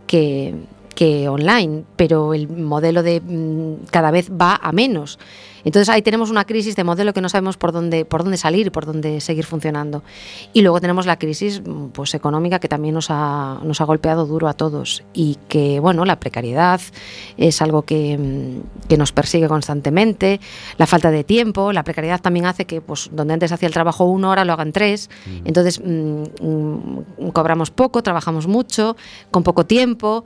que, 0.07 0.55
que 0.95 1.29
online, 1.29 1.85
pero 1.97 2.35
el 2.35 2.49
modelo 2.49 3.03
de 3.03 3.21
mm, 3.21 3.87
cada 3.91 4.11
vez 4.11 4.31
va 4.31 4.59
a 4.63 4.73
menos. 4.73 5.19
Entonces 5.65 5.89
ahí 5.89 6.03
tenemos 6.03 6.31
una 6.31 6.45
crisis 6.45 6.77
de 6.77 6.85
modelo 6.85 7.13
que 7.13 7.21
no 7.21 7.29
sabemos 7.29 7.57
por 7.57 7.73
dónde, 7.73 8.05
por 8.05 8.23
dónde 8.23 8.37
salir, 8.37 8.73
por 8.73 8.87
dónde 8.87 9.21
seguir 9.21 9.45
funcionando. 9.45 10.03
Y 10.53 10.63
luego 10.63 10.81
tenemos 10.81 11.07
la 11.07 11.19
crisis 11.19 11.61
mm, 11.61 11.89
pues, 11.89 12.15
económica 12.15 12.59
que 12.59 12.69
también 12.69 12.95
nos 12.95 13.09
ha, 13.11 13.61
nos 13.65 13.81
ha 13.81 13.85
golpeado 13.85 14.27
duro 14.27 14.49
a 14.49 14.55
todos 14.55 15.03
y 15.13 15.39
que, 15.49 15.81
bueno, 15.81 16.05
la 16.05 16.21
precariedad 16.21 16.81
es 17.37 17.63
algo 17.63 17.83
que, 17.83 18.17
mm, 18.19 18.89
que 18.89 18.97
nos 18.97 19.13
persigue 19.13 19.49
constantemente, 19.49 20.41
la 20.79 20.87
falta 20.87 21.11
de 21.11 21.25
tiempo, 21.25 21.73
la 21.73 21.85
precariedad 21.85 22.21
también 22.21 22.47
hace 22.47 22.65
que 22.65 22.81
pues, 22.81 23.11
donde 23.13 23.35
antes 23.35 23.53
hacía 23.53 23.67
el 23.67 23.75
trabajo 23.75 24.05
uno, 24.05 24.29
ahora 24.29 24.45
lo 24.45 24.53
hagan 24.53 24.73
tres. 24.73 25.11
Entonces 25.45 25.81
mm, 25.85 26.23
mm, 26.41 27.31
cobramos 27.33 27.71
poco, 27.71 28.03
trabajamos 28.03 28.47
mucho, 28.47 28.97
con 29.31 29.43
poco 29.43 29.67
tiempo 29.67 30.25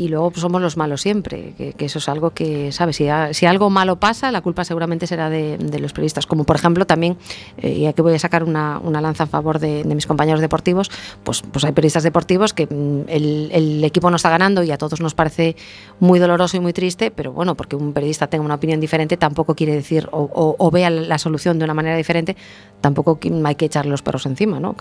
y 0.00 0.08
luego 0.08 0.32
somos 0.34 0.62
los 0.62 0.78
malos 0.78 1.02
siempre, 1.02 1.52
que, 1.58 1.74
eso 1.84 1.98
es 1.98 2.08
algo 2.08 2.30
que, 2.30 2.72
¿sabes? 2.72 2.96
Si, 2.96 3.46
algo 3.46 3.68
malo 3.68 3.96
pasa, 3.96 4.32
la 4.32 4.40
culpa 4.40 4.64
seguramente 4.64 5.06
será 5.06 5.28
de, 5.28 5.58
los 5.78 5.92
periodistas. 5.92 6.24
Como 6.24 6.44
por 6.44 6.56
ejemplo 6.56 6.86
también, 6.86 7.18
eh, 7.58 7.70
y 7.70 7.84
aquí 7.84 8.00
voy 8.00 8.14
a 8.14 8.18
sacar 8.18 8.42
una, 8.42 8.78
una 8.78 9.02
lanza 9.02 9.24
a 9.24 9.26
favor 9.26 9.58
de, 9.58 9.84
mis 9.84 10.06
compañeros 10.06 10.40
deportivos, 10.40 10.90
pues, 11.22 11.42
pues 11.42 11.66
hay 11.66 11.72
periodistas 11.72 12.02
deportivos 12.02 12.54
que 12.54 12.66
mm, 12.66 13.10
el, 13.10 13.84
equipo 13.84 14.08
no 14.08 14.16
está 14.16 14.30
ganando 14.30 14.62
y 14.62 14.70
a 14.70 14.78
todos 14.78 15.02
nos 15.02 15.14
parece 15.14 15.54
muy 15.98 16.18
doloroso 16.18 16.56
y 16.56 16.60
muy 16.60 16.72
triste, 16.72 17.10
pero 17.10 17.32
bueno, 17.32 17.54
porque 17.54 17.76
un 17.76 17.92
periodista 17.92 18.26
tenga 18.26 18.42
una 18.42 18.54
opinión 18.54 18.80
diferente 18.80 19.18
tampoco 19.18 19.54
quiere 19.54 19.74
decir, 19.74 20.08
o, 20.12 20.70
vea 20.70 20.88
la 20.88 21.18
solución 21.18 21.58
de 21.58 21.64
una 21.66 21.74
manera 21.74 21.96
diferente, 21.96 22.36
tampoco 22.80 23.18
hay 23.44 23.54
que 23.54 23.66
echarle 23.66 23.90
los 23.90 24.00
perros 24.00 24.24
encima, 24.24 24.60
¿no? 24.60 24.74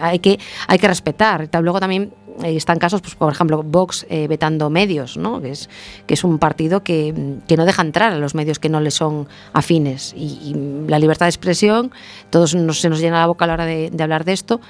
Hay 0.00 0.18
que, 0.18 0.40
hay 0.66 0.78
que 0.78 0.88
respetar. 0.88 1.48
Luego 1.62 1.78
también 1.78 2.12
están 2.42 2.78
casos, 2.78 3.00
pues, 3.00 3.14
por 3.14 3.32
ejemplo, 3.32 3.62
Vox 3.62 4.06
eh, 4.08 4.26
vetando 4.28 4.70
medios, 4.70 5.16
¿no? 5.16 5.40
que, 5.40 5.50
es, 5.50 5.68
que 6.06 6.14
es 6.14 6.24
un 6.24 6.38
partido 6.38 6.82
que, 6.82 7.38
que 7.46 7.56
no 7.56 7.64
deja 7.64 7.82
entrar 7.82 8.12
a 8.12 8.18
los 8.18 8.34
medios 8.34 8.58
que 8.58 8.68
no 8.68 8.80
le 8.80 8.90
son 8.90 9.28
afines. 9.52 10.14
Y, 10.16 10.38
y 10.42 10.88
la 10.88 10.98
libertad 10.98 11.26
de 11.26 11.30
expresión, 11.30 11.92
todos 12.30 12.54
nos, 12.54 12.80
se 12.80 12.88
nos 12.88 13.00
llena 13.00 13.20
la 13.20 13.26
boca 13.26 13.44
a 13.44 13.48
la 13.48 13.54
hora 13.54 13.66
de, 13.66 13.90
de 13.90 14.02
hablar 14.02 14.24
de 14.24 14.32
esto, 14.32 14.60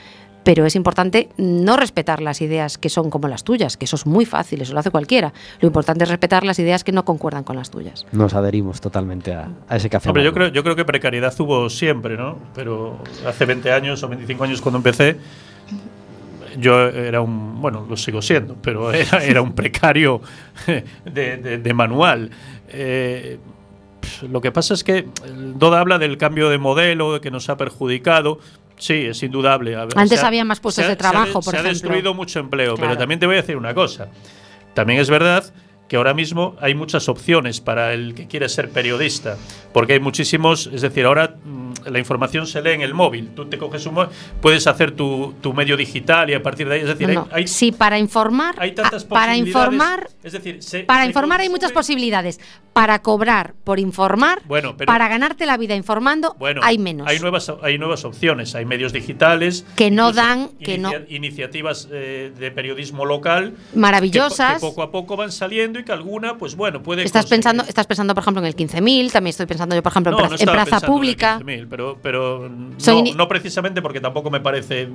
pero 0.45 0.67
es 0.67 0.77
importante 0.77 1.31
no 1.39 1.77
respetar 1.77 2.21
las 2.21 2.41
ideas 2.43 2.79
que 2.79 2.91
son 2.91 3.11
como 3.11 3.29
las 3.29 3.43
tuyas, 3.45 3.77
que 3.77 3.87
eso 3.87 3.97
es 3.97 4.07
muy 4.07 4.27
fácil, 4.27 4.61
eso 4.61 4.75
lo 4.75 4.81
hace 4.81 4.91
cualquiera. 4.91 5.33
Lo 5.61 5.67
importante 5.67 6.05
es 6.05 6.11
respetar 6.11 6.45
las 6.45 6.59
ideas 6.59 6.85
que 6.85 6.93
no 6.93 7.05
concuerdan 7.05 7.45
con 7.45 7.57
las 7.57 7.71
tuyas. 7.71 8.07
Nos 8.13 8.35
adherimos 8.35 8.81
totalmente 8.81 9.33
a, 9.33 9.49
a 9.69 9.77
ese 9.77 9.89
café 9.89 10.11
Hombre, 10.11 10.23
yo 10.23 10.33
creo, 10.33 10.49
yo 10.49 10.63
creo 10.63 10.77
que 10.77 10.85
precariedad 10.85 11.35
hubo 11.41 11.71
siempre, 11.71 12.17
¿no? 12.17 12.39
Pero 12.55 12.99
hace 13.27 13.47
20 13.47 13.73
años 13.73 14.03
o 14.03 14.09
25 14.09 14.45
años 14.45 14.61
cuando 14.61 14.77
empecé, 14.77 15.17
yo 16.59 16.89
era 16.89 17.21
un, 17.21 17.61
bueno, 17.61 17.87
lo 17.89 17.97
sigo 17.97 18.21
siendo, 18.23 18.57
pero 18.61 18.93
era, 18.95 19.25
era 19.25 19.43
un 19.43 19.55
precario 19.55 20.21
de, 20.67 21.37
de- 21.37 21.59
de 21.59 21.75
manual. 21.75 22.31
Eh, 22.69 23.39
lo 24.29 24.41
que 24.41 24.53
pasa 24.53 24.75
es 24.75 24.85
que 24.85 25.07
el 25.27 25.59
Doda 25.59 25.81
habla 25.81 25.99
del 25.99 26.19
cambio 26.19 26.49
de 26.51 26.59
modelo, 26.59 27.15
de 27.15 27.21
que 27.21 27.31
nos 27.31 27.49
ha 27.49 27.57
perjudicado. 27.57 28.39
Sí, 28.77 29.07
es 29.07 29.23
indudable. 29.23 29.77
Ver, 29.77 29.89
Antes 29.97 30.19
se 30.19 30.25
ha- 30.25 30.29
había 30.29 30.45
más 30.45 30.61
puestos 30.61 30.83
se 30.85 30.87
ha- 30.87 30.91
de 30.91 30.97
trabajo, 30.97 31.27
se 31.27 31.31
ha, 31.31 31.33
por 31.41 31.43
se 31.45 31.57
ha 31.57 31.61
ejemplo. 31.61 31.71
destruido 31.71 32.15
mucho 32.15 32.41
empleo, 32.41 32.75
pero 32.77 32.97
también 32.99 33.21
te 33.21 33.27
voy 33.27 33.37
a 33.37 33.41
decir 33.41 33.57
una 33.57 33.73
cosa. 33.75 34.09
También 34.75 35.01
es 35.01 35.09
verdad 35.09 35.45
que 35.89 35.97
ahora 35.97 36.15
mismo 36.15 36.57
hay 36.61 36.75
muchas 36.75 37.09
opciones 37.09 37.61
para 37.61 37.93
el 37.93 38.15
que 38.15 38.27
quiere 38.27 38.49
ser 38.49 38.71
periodista, 38.71 39.37
porque 39.73 39.95
hay 39.95 40.01
muchísimos, 40.01 40.69
es 40.73 40.81
decir, 40.81 41.05
ahora 41.05 41.35
mm, 41.45 41.73
la 41.91 41.99
información 41.99 42.47
se 42.47 42.63
lee 42.63 42.71
en 42.71 42.81
el 42.81 42.95
móvil, 42.95 43.31
tú 43.35 43.45
te 43.47 43.59
coges 43.59 43.85
un 43.85 43.95
móvil, 43.95 44.09
puedes 44.41 44.67
hacer 44.67 44.93
tu, 44.93 45.35
tu 45.43 45.53
medio 45.53 45.77
digital 45.77 46.31
y 46.31 46.35
a 46.35 46.43
partir 46.43 46.69
de 46.69 46.77
ahí, 46.77 46.81
es 46.81 46.87
decir, 46.89 47.09
No, 47.11 47.29
hay, 47.31 47.43
hay, 47.43 47.47
Sí, 47.49 47.71
para 47.73 47.99
informar, 47.99 48.55
hay 48.59 48.73
tantas 48.73 49.05
ah, 49.05 49.09
para 49.11 49.33
posibilidades, 49.33 49.47
informar 49.73 50.09
es 50.23 50.33
decir, 50.33 50.63
se- 50.63 50.85
Para 50.85 51.03
se 51.03 51.09
informar 51.09 51.41
hay 51.43 51.51
muchas 51.51 51.71
posibilidades. 51.73 52.41
Para 52.73 53.03
cobrar 53.03 53.55
por 53.63 53.79
informar, 53.79 54.41
Bueno, 54.47 54.77
pero- 54.77 54.87
para 54.91 55.07
ganarte 55.07 55.47
la 55.47 55.57
vida 55.59 55.77
informando, 55.77 56.35
Bueno, 56.41 56.61
hay 56.65 56.77
menos. 56.79 57.07
Hay 57.07 57.21
nuevas, 57.21 57.53
hay 57.63 57.79
nuevas 57.79 58.05
opciones. 58.05 58.55
Hay 58.57 58.65
medios 58.65 58.93
digitales 58.93 59.65
Que 59.77 59.91
no 59.93 60.13
dan- 60.13 60.49
que 60.59 60.79
no- 60.79 60.91
iniciativas 61.09 61.89
eh, 61.93 62.33
de 62.37 62.51
periodismo 62.51 63.05
local 63.05 63.55
Maravillosas. 63.75 64.55
que 64.55 64.61
poco 64.61 64.83
a 64.83 64.91
poco 64.91 65.17
van 65.17 65.31
saliendo 65.31 65.74
y 65.81 65.85
que 65.85 65.93
alguna, 65.93 66.37
pues 66.39 66.55
bueno, 66.57 66.83
puede. 66.83 67.03
Estás 67.05 67.25
conseguir- 67.27 67.31
pensando, 67.31 67.63
estás 67.65 67.87
pensando, 67.87 68.15
por 68.15 68.23
ejemplo, 68.23 68.41
en 68.43 68.47
el 68.47 68.57
15.000, 68.57 69.13
también 69.13 69.31
estoy 69.31 69.47
pensando 69.47 69.75
yo, 69.75 69.83
por 69.83 69.93
ejemplo, 69.93 70.11
en, 70.13 70.17
No, 70.17 70.29
Plaza- 70.29 70.45
no 70.45 70.51
en 70.51 70.55
Plaza 70.55 70.65
pensando 70.65 70.87
en 70.87 70.93
el 70.93 70.99
Pública. 70.99 71.39
15.000, 71.39 71.67
pero, 71.69 71.99
pero 72.03 72.51
Son 72.79 73.05
no, 73.05 73.15
no 73.15 73.29
precisamente 73.29 73.83
porque 73.83 74.01
tampoco 74.01 74.31
me 74.31 74.41
parece 74.41 74.89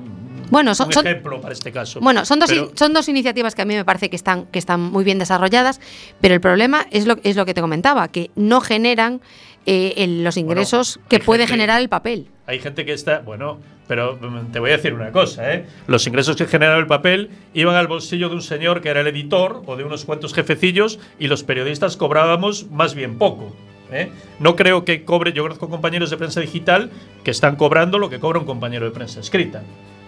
Bueno, 0.49 0.73
son- 0.75 0.88
un 0.88 0.93
son- 0.93 1.05
ejemplo 1.07 1.39
para 1.41 1.53
este 1.53 1.71
caso. 1.71 1.99
Bueno, 1.99 2.25
son 2.25 2.39
dos, 2.39 2.49
Pero- 2.49 2.71
son 2.75 2.93
dos 2.93 3.07
iniciativas 3.09 3.55
que 3.55 3.61
a 3.61 3.65
mí 3.65 3.75
me 3.75 3.86
parece 3.86 4.09
que 4.09 4.15
están, 4.15 4.45
que 4.47 4.59
están 4.59 4.82
muy 4.82 5.03
bien 5.03 5.19
desarrolladas, 5.19 5.80
pero 6.21 6.34
el 6.34 6.41
problema 6.41 6.86
es 6.91 7.05
lo, 7.05 7.17
es 7.23 7.36
lo 7.36 7.45
que 7.45 7.53
te 7.53 7.61
comentaba, 7.61 8.07
que 8.07 8.32
no 8.36 8.61
generan 8.61 9.21
eh, 9.65 9.93
el- 9.97 10.23
los 10.23 10.38
ingresos 10.38 10.99
que 11.09 11.17
hay 11.17 11.21
puede 11.21 11.41
gente- 11.43 11.53
generar 11.53 11.82
el 11.82 11.89
papel. 11.89 12.27
Hay 12.47 12.59
gente 12.59 12.86
que 12.86 12.93
está, 12.93 13.19
bueno, 13.19 13.59
pero 13.89 14.19
mm, 14.21 14.51
te 14.51 14.59
voy 14.59 14.69
a 14.69 14.77
decir 14.77 14.93
una 14.93 15.11
cosa, 15.11 15.51
¿eh? 15.51 15.65
Los 15.87 16.05
ingresos 16.05 16.35
que 16.35 16.45
generaba 16.45 16.79
el 16.79 16.85
papel 16.85 17.31
iban 17.55 17.75
al 17.75 17.87
bolsillo 17.87 18.29
de 18.29 18.35
un 18.35 18.43
señor 18.43 18.81
que 18.81 18.89
era 18.89 19.01
el 19.01 19.07
editor 19.07 19.63
o 19.65 19.75
de 19.75 19.83
unos 19.83 20.05
cuantos 20.05 20.35
jefecillos 20.35 20.99
y 21.17 21.27
los 21.27 21.43
periodistas 21.43 21.97
cobrábamos 21.97 22.69
más 22.69 22.93
bien 22.93 23.17
poco. 23.17 23.51
¿eh? 23.91 24.11
No 24.39 24.55
creo 24.55 24.85
que 24.85 25.03
cobre, 25.03 25.33
yo 25.33 25.41
conozco 25.41 25.69
compañeros 25.69 26.11
de 26.11 26.17
prensa 26.17 26.39
digital 26.39 26.91
que 27.23 27.31
están 27.31 27.55
cobrando 27.55 27.97
lo 27.97 28.11
que 28.11 28.19
cobra 28.19 28.37
un 28.37 28.45
compañero 28.45 28.85
de 28.85 28.91
prensa 28.91 29.21
escrita. 29.21 29.63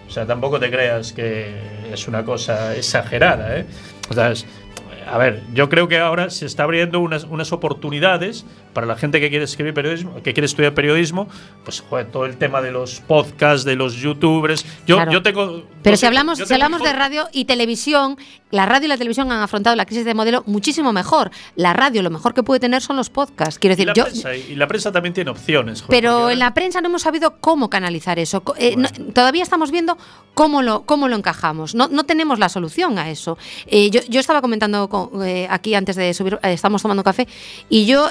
O 0.06 0.10
sea, 0.12 0.26
tampoco 0.26 0.60
te 0.60 0.70
creas 0.70 1.12
que 1.12 1.52
es 1.92 2.06
una 2.06 2.24
cosa 2.24 2.76
exagerada, 2.76 3.58
¿eh? 3.58 3.66
A 5.10 5.18
ver, 5.18 5.42
yo 5.52 5.68
creo 5.68 5.88
que 5.88 5.98
ahora 5.98 6.30
se 6.30 6.46
está 6.46 6.62
abriendo 6.62 7.00
unas, 7.00 7.24
unas 7.24 7.50
oportunidades 7.52 8.46
para 8.72 8.86
la 8.86 8.96
gente 8.96 9.20
que 9.20 9.28
quiere 9.30 9.44
escribir 9.44 9.74
periodismo, 9.74 10.14
que 10.22 10.32
quiere 10.32 10.46
estudiar 10.46 10.74
periodismo, 10.74 11.28
pues 11.64 11.80
joder, 11.80 12.06
todo 12.10 12.26
el 12.26 12.36
tema 12.36 12.60
de 12.62 12.72
los 12.72 13.00
podcasts, 13.00 13.64
de 13.64 13.76
los 13.76 13.94
youtubers. 13.96 14.64
Yo, 14.86 14.96
Claro. 14.96 15.12
yo 15.12 15.22
tengo. 15.22 15.62
Pero 15.82 15.96
si 15.96 16.06
hablamos, 16.06 16.38
si 16.38 16.52
hablamos 16.52 16.82
de 16.82 16.92
radio 16.92 17.28
y 17.32 17.44
televisión, 17.44 18.16
la 18.50 18.66
radio 18.66 18.84
y 18.86 18.88
la 18.88 18.96
televisión 18.98 19.30
han 19.32 19.40
afrontado 19.40 19.74
la 19.76 19.84
crisis 19.86 20.04
de 20.04 20.14
modelo 20.14 20.42
muchísimo 20.46 20.92
mejor. 20.92 21.30
La 21.56 21.72
radio 21.72 22.02
lo 22.02 22.10
mejor 22.10 22.34
que 22.34 22.42
puede 22.42 22.60
tener 22.60 22.82
son 22.82 22.96
los 22.96 23.10
podcasts. 23.10 23.58
Quiero 23.58 23.72
y 23.72 23.76
decir, 23.76 23.86
la, 23.88 23.94
yo, 23.94 24.04
prensa, 24.04 24.36
y 24.36 24.54
la 24.54 24.68
prensa 24.68 24.92
también 24.92 25.12
tiene 25.14 25.30
opciones. 25.30 25.82
joder, 25.82 26.00
pero 26.02 26.30
en 26.30 26.38
la 26.38 26.54
prensa 26.54 26.80
no 26.80 26.88
hemos 26.88 27.02
sabido 27.02 27.38
cómo 27.40 27.68
canalizar 27.70 28.18
eso. 28.18 28.42
Eh, 28.58 28.72
Bueno. 28.74 28.88
no- 28.98 29.12
todavía 29.12 29.42
estamos 29.42 29.70
viendo 29.70 29.96
cómo 30.34 30.62
lo, 30.62 30.82
cómo 30.82 31.08
lo 31.08 31.16
encajamos. 31.16 31.74
No, 31.74 31.88
no 31.88 32.04
tenemos 32.04 32.38
la 32.38 32.48
solución 32.48 32.98
a 32.98 33.10
eso. 33.10 33.36
Eh, 33.66 33.90
yo, 33.90 34.00
yo 34.08 34.20
estaba 34.20 34.40
comentando 34.40 34.88
con- 34.88 35.26
eh, 35.26 35.46
aquí 35.50 35.74
antes 35.74 35.96
de 35.96 36.12
subir, 36.14 36.38
estamos 36.42 36.82
tomando 36.82 37.02
café, 37.02 37.26
y 37.68 37.86
yo 37.86 38.08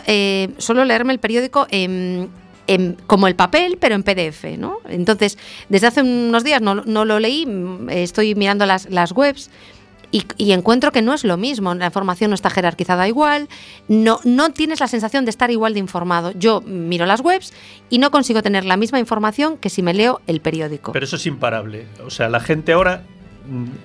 suelo 0.58 0.86
leerme 0.86 1.14
el 1.14 1.20
periódico 1.20 1.68
en, 1.70 2.30
como 3.08 3.28
el 3.28 3.36
papel, 3.36 3.78
pero 3.80 3.96
en 3.96 4.04
PDF. 4.04 4.58
¿no? 4.58 4.78
Entonces, 4.88 5.38
desde 5.70 5.88
hace 5.88 6.02
unos 6.02 6.44
días 6.44 6.62
no, 6.62 6.76
no 6.76 7.06
lo 7.06 7.20
leí, 7.20 7.48
estoy 7.90 8.36
mirando 8.36 8.66
las, 8.66 8.90
las 8.90 9.12
webs. 9.12 9.50
y, 10.12 10.26
y 10.38 10.52
encuentro 10.52 10.92
que 10.92 11.02
no 11.02 11.14
es 11.14 11.24
lo 11.24 11.38
mismo. 11.38 11.74
La 11.74 11.86
información 11.86 12.32
no 12.32 12.36
está 12.36 12.50
jerarquizada 12.50 13.08
igual, 13.08 13.48
no, 13.88 14.20
no 14.24 14.52
tienes 14.52 14.80
la 14.80 14.88
sensación 14.88 15.26
de 15.26 15.32
estar 15.32 15.52
igual 15.52 15.74
de 15.74 15.80
informado. 15.80 16.32
Yo 16.32 16.62
miro 16.62 17.06
las 17.06 17.22
webs 17.22 17.54
y 17.90 17.98
no 17.98 18.12
consigo 18.12 18.42
tener 18.42 18.66
la 18.66 18.78
misma 18.78 19.00
información 19.00 19.58
que 19.58 19.70
si 19.70 19.82
me 19.82 19.94
leo 19.94 20.22
el 20.28 20.42
periódico. 20.42 20.92
Pero 20.92 21.06
eso 21.06 21.16
es 21.16 21.26
imparable. 21.26 21.88
O 22.06 22.10
sea, 22.10 22.30
la 22.30 22.40
gente 22.40 22.74
ahora, 22.74 23.04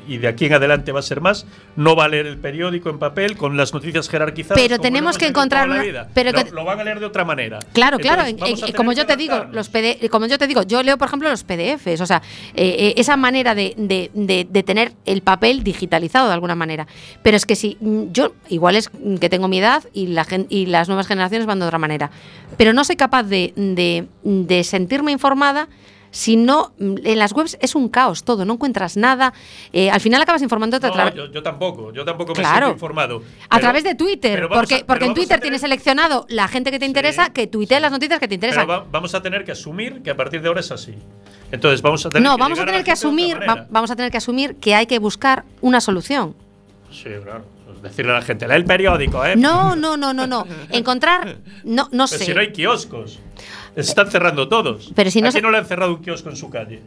y 0.08 0.18
de 0.18 0.28
aquí 0.28 0.46
en 0.46 0.54
adelante 0.54 0.92
va 0.92 1.00
a 1.00 1.02
ser 1.02 1.20
más, 1.20 1.46
no 1.76 1.96
va 1.96 2.04
a 2.04 2.08
leer 2.08 2.26
el 2.26 2.38
periódico 2.38 2.88
en 2.90 2.98
papel 2.98 3.36
con 3.36 3.56
las 3.56 3.72
noticias 3.74 4.08
jerarquizadas. 4.08 4.62
Pero 4.62 4.78
tenemos 4.78 5.18
que 5.18 5.26
encontrar 5.26 5.68
la 5.68 5.74
una- 5.76 5.82
vida. 5.84 6.08
pero 6.14 6.32
lo, 6.32 6.44
que- 6.44 6.50
lo 6.52 6.64
van 6.64 6.80
a 6.80 6.84
leer 6.84 7.00
de 7.00 7.06
otra 7.06 7.24
manera. 7.24 7.58
Claro, 7.72 7.98
claro, 7.98 8.22
Entonces, 8.24 8.60
tener 8.60 8.74
como 8.76 8.92
yo 8.92 9.06
te 9.06 9.16
digo, 9.16 9.46
los 9.52 9.68
PD, 9.68 10.08
como 10.10 10.26
yo 10.26 10.38
te 10.38 10.46
digo, 10.46 10.62
yo 10.62 10.82
leo 10.82 10.96
por 10.98 11.08
ejemplo 11.08 11.28
los 11.28 11.44
PDFs, 11.44 12.00
o 12.00 12.06
sea, 12.06 12.22
eh, 12.54 12.76
eh, 12.78 12.94
esa 12.96 13.16
manera 13.16 13.54
de, 13.54 13.74
de- 13.76 14.10
de- 14.14 14.46
de 14.48 14.62
tener 14.62 14.92
el 15.04 15.22
papel 15.22 15.62
digitalizado 15.64 16.28
de 16.28 16.34
alguna 16.34 16.54
manera. 16.54 16.86
Pero 17.22 17.36
es 17.36 17.46
que 17.46 17.56
si 17.56 17.76
mm, 17.80 18.12
yo 18.12 18.34
igual 18.48 18.76
es 18.76 18.90
mm, 18.92 19.16
que 19.16 19.28
tengo 19.28 19.48
mi 19.48 19.58
edad 19.58 19.82
y 19.92 20.06
la 20.08 20.24
gen- 20.24 20.46
y 20.48 20.66
las 20.66 20.88
nuevas 20.88 21.06
generaciones 21.06 21.46
van 21.46 21.58
de 21.58 21.66
otra 21.66 21.78
manera, 21.78 22.10
pero 22.56 22.72
no 22.72 22.84
soy 22.84 22.96
capaz 22.96 23.24
de, 23.24 23.52
de- 23.56 24.06
de 24.22 24.64
sentirme 24.64 25.12
informada. 25.12 25.68
Si 26.10 26.36
no, 26.36 26.72
mm, 26.78 26.94
en 27.04 27.18
las 27.18 27.32
webs 27.32 27.58
es 27.60 27.74
un 27.74 27.88
caos 27.88 28.24
todo, 28.24 28.44
no 28.44 28.54
encuentras 28.54 28.96
nada. 28.96 29.32
eh, 29.72 29.90
al 29.90 30.00
final 30.00 30.22
acabas 30.22 30.42
informándote 30.42 30.86
a 30.86 30.88
No, 30.90 30.94
través. 30.94 31.14
yo, 31.14 31.26
yo 31.32 31.42
tampoco, 31.42 31.92
yo 31.92 32.04
tampoco 32.04 32.32
me 32.32 32.40
Claro. 32.40 32.66
siento 32.66 32.72
informado. 32.72 33.16
A 33.16 33.48
Pero- 33.56 33.60
través 33.60 33.84
de 33.84 33.94
Twitter, 33.94 34.48
porque, 34.48 34.76
a- 34.76 34.86
porque 34.86 35.04
en 35.04 35.10
a 35.10 35.14
Twitter 35.14 35.28
tener- 35.28 35.42
tienes 35.42 35.60
seleccionado 35.60 36.26
la 36.28 36.48
gente 36.48 36.70
que 36.70 36.78
te 36.78 36.84
Sí, 36.86 36.90
interesa 36.90 37.30
que 37.30 37.46
tuitee 37.46 37.78
sí. 37.78 37.82
las 37.82 37.92
noticias 37.92 38.18
que 38.20 38.28
te 38.28 38.34
interesan. 38.36 38.66
Pero 38.66 38.80
va- 38.80 38.86
vamos 38.90 39.14
a 39.14 39.22
tener 39.22 39.44
que 39.44 39.52
asumir 39.52 40.02
que 40.02 40.10
a 40.10 40.16
partir 40.16 40.40
de 40.40 40.48
ahora 40.48 40.60
es 40.60 40.70
así. 40.70 40.94
Entonces 41.52 41.82
vamos 41.82 42.04
a 42.06 42.10
tener 42.10 42.22
No, 42.28 42.36
que 42.36 42.40
vamos 42.42 42.58
a 42.58 42.64
tener 42.64 42.82
que 42.84 42.92
asumir, 42.92 43.38
va- 43.48 43.66
vamos 43.70 43.90
a 43.90 43.96
tener 43.96 44.10
que 44.10 44.18
asumir 44.18 44.56
que 44.56 44.74
hay 44.74 44.86
que 44.86 44.98
buscar 44.98 45.44
una 45.60 45.80
solución. 45.80 46.34
Sí, 46.90 47.10
claro. 47.22 47.44
Pues 47.66 47.82
Decirle 47.82 48.12
a 48.12 48.14
la 48.14 48.22
gente, 48.22 48.48
lee 48.48 48.54
el 48.54 48.64
periódico, 48.64 49.24
¿eh? 49.24 49.36
No, 49.36 49.76
no, 49.76 49.96
no, 49.96 50.14
no, 50.14 50.26
no. 50.26 50.46
Encontrar, 50.70 51.36
no, 51.64 51.88
no 51.92 52.06
Pero 52.06 52.06
sé. 52.06 52.24
si 52.24 52.32
no 52.34 52.40
hay 52.40 52.52
kioscos. 52.52 53.18
Se 53.76 53.90
están 53.90 54.10
cerrando 54.10 54.48
todos. 54.48 54.90
Pero 54.94 55.10
si 55.10 55.20
no 55.22 55.28
¿A 55.28 55.30
quién 55.30 55.44
no 55.44 55.50
le 55.50 55.58
han 55.58 55.66
cerrado 55.66 55.94
un 55.94 56.02
kiosco 56.02 56.28
en 56.30 56.36
su 56.36 56.48
calle? 56.50 56.80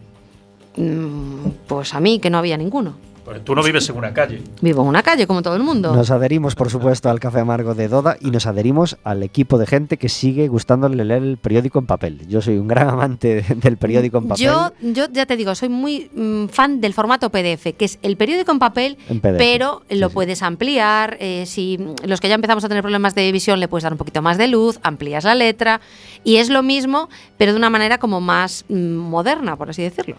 Mm, 0.76 1.50
Pues 1.68 1.94
a 1.94 2.00
mí 2.00 2.20
que 2.20 2.30
no 2.30 2.38
había 2.40 2.58
ninguno. 2.58 2.96
Tú 3.44 3.56
no 3.56 3.64
vives 3.64 3.90
en 3.90 3.98
una 3.98 4.14
calle. 4.14 4.42
Vivo 4.62 4.82
en 4.82 4.88
una 4.88 5.04
calle 5.04 5.28
como 5.28 5.42
todo 5.42 5.56
el 5.56 5.64
mundo. 5.64 5.96
Nos 5.96 6.12
adherimos, 6.12 6.56
por 6.56 6.70
supuesto, 6.70 7.10
al 7.10 7.20
café 7.20 7.40
amargo 7.40 7.76
de 7.76 7.88
Doda 7.88 8.18
y 8.20 8.32
nos 8.32 8.46
adherimos 8.48 8.98
al 9.04 9.24
equipo 9.24 9.58
de 9.58 9.68
gente 9.68 9.98
que 9.98 10.10
sigue 10.10 10.48
gustándole 10.48 11.04
leer 11.06 11.24
el 11.24 11.38
periódico 11.38 11.80
en 11.80 11.86
papel. 11.86 12.28
Yo 12.28 12.42
soy 12.42 12.58
un 12.58 12.68
gran 12.68 12.90
amante 12.90 13.44
del 13.56 13.78
periódico 13.78 14.18
en 14.18 14.28
papel. 14.28 14.46
Yo, 14.46 14.72
yo 14.82 15.06
ya 15.12 15.26
te 15.26 15.38
digo, 15.38 15.54
soy 15.56 15.70
muy 15.70 16.10
mm, 16.14 16.48
fan 16.48 16.82
del 16.82 16.94
formato 16.94 17.30
PDF, 17.30 17.76
que 17.78 17.86
es 17.86 18.00
el 18.02 18.18
periódico 18.18 18.52
en 18.52 18.60
papel, 18.60 18.98
En 19.08 19.20
PDF, 19.20 19.38
pero 19.38 19.84
lo 19.90 20.10
sí. 20.10 20.14
puedes 20.14 20.42
ampliar. 20.42 21.18
eh, 21.20 21.46
si 21.46 21.80
los 22.04 22.20
que 22.22 22.30
ya 22.30 22.36
empezamos 22.36 22.64
a 22.64 22.68
tener 22.68 22.84
problemas 22.84 23.16
de 23.16 23.32
visión 23.32 23.60
le 23.60 23.68
puedes 23.68 23.84
dar 23.84 23.92
un 23.94 23.98
poquito 23.98 24.22
más 24.22 24.38
de 24.38 24.48
luz, 24.48 24.80
amplías 24.84 25.24
la 25.24 25.36
letra 25.36 25.82
y 26.24 26.38
es 26.38 26.50
lo 26.50 26.64
mismo, 26.64 27.10
pero 27.38 27.52
de 27.52 27.58
una 27.58 27.70
manera 27.70 27.98
como 27.98 28.22
más 28.22 28.66
mm, 28.70 28.76
moderna, 28.96 29.56
por 29.56 29.70
así 29.70 29.82
decirlo. 29.82 30.16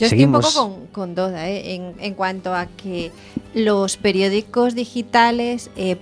Yo 0.00 0.06
estoy 0.06 0.24
un 0.24 0.32
poco 0.32 0.52
con, 0.52 0.86
con 0.88 1.14
Doda 1.14 1.48
¿eh? 1.48 1.74
en, 1.74 1.94
en 2.00 2.14
cuanto 2.14 2.54
a 2.54 2.66
que 2.66 3.12
los 3.54 3.96
periódicos 3.96 4.74
digitales, 4.74 5.70
eh, 5.76 5.96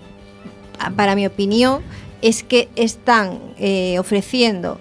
para 0.96 1.14
mi 1.16 1.26
opinión, 1.26 1.82
es 2.22 2.42
que 2.42 2.68
están 2.76 3.38
eh, 3.59 3.99
ofreciendo 3.99 4.78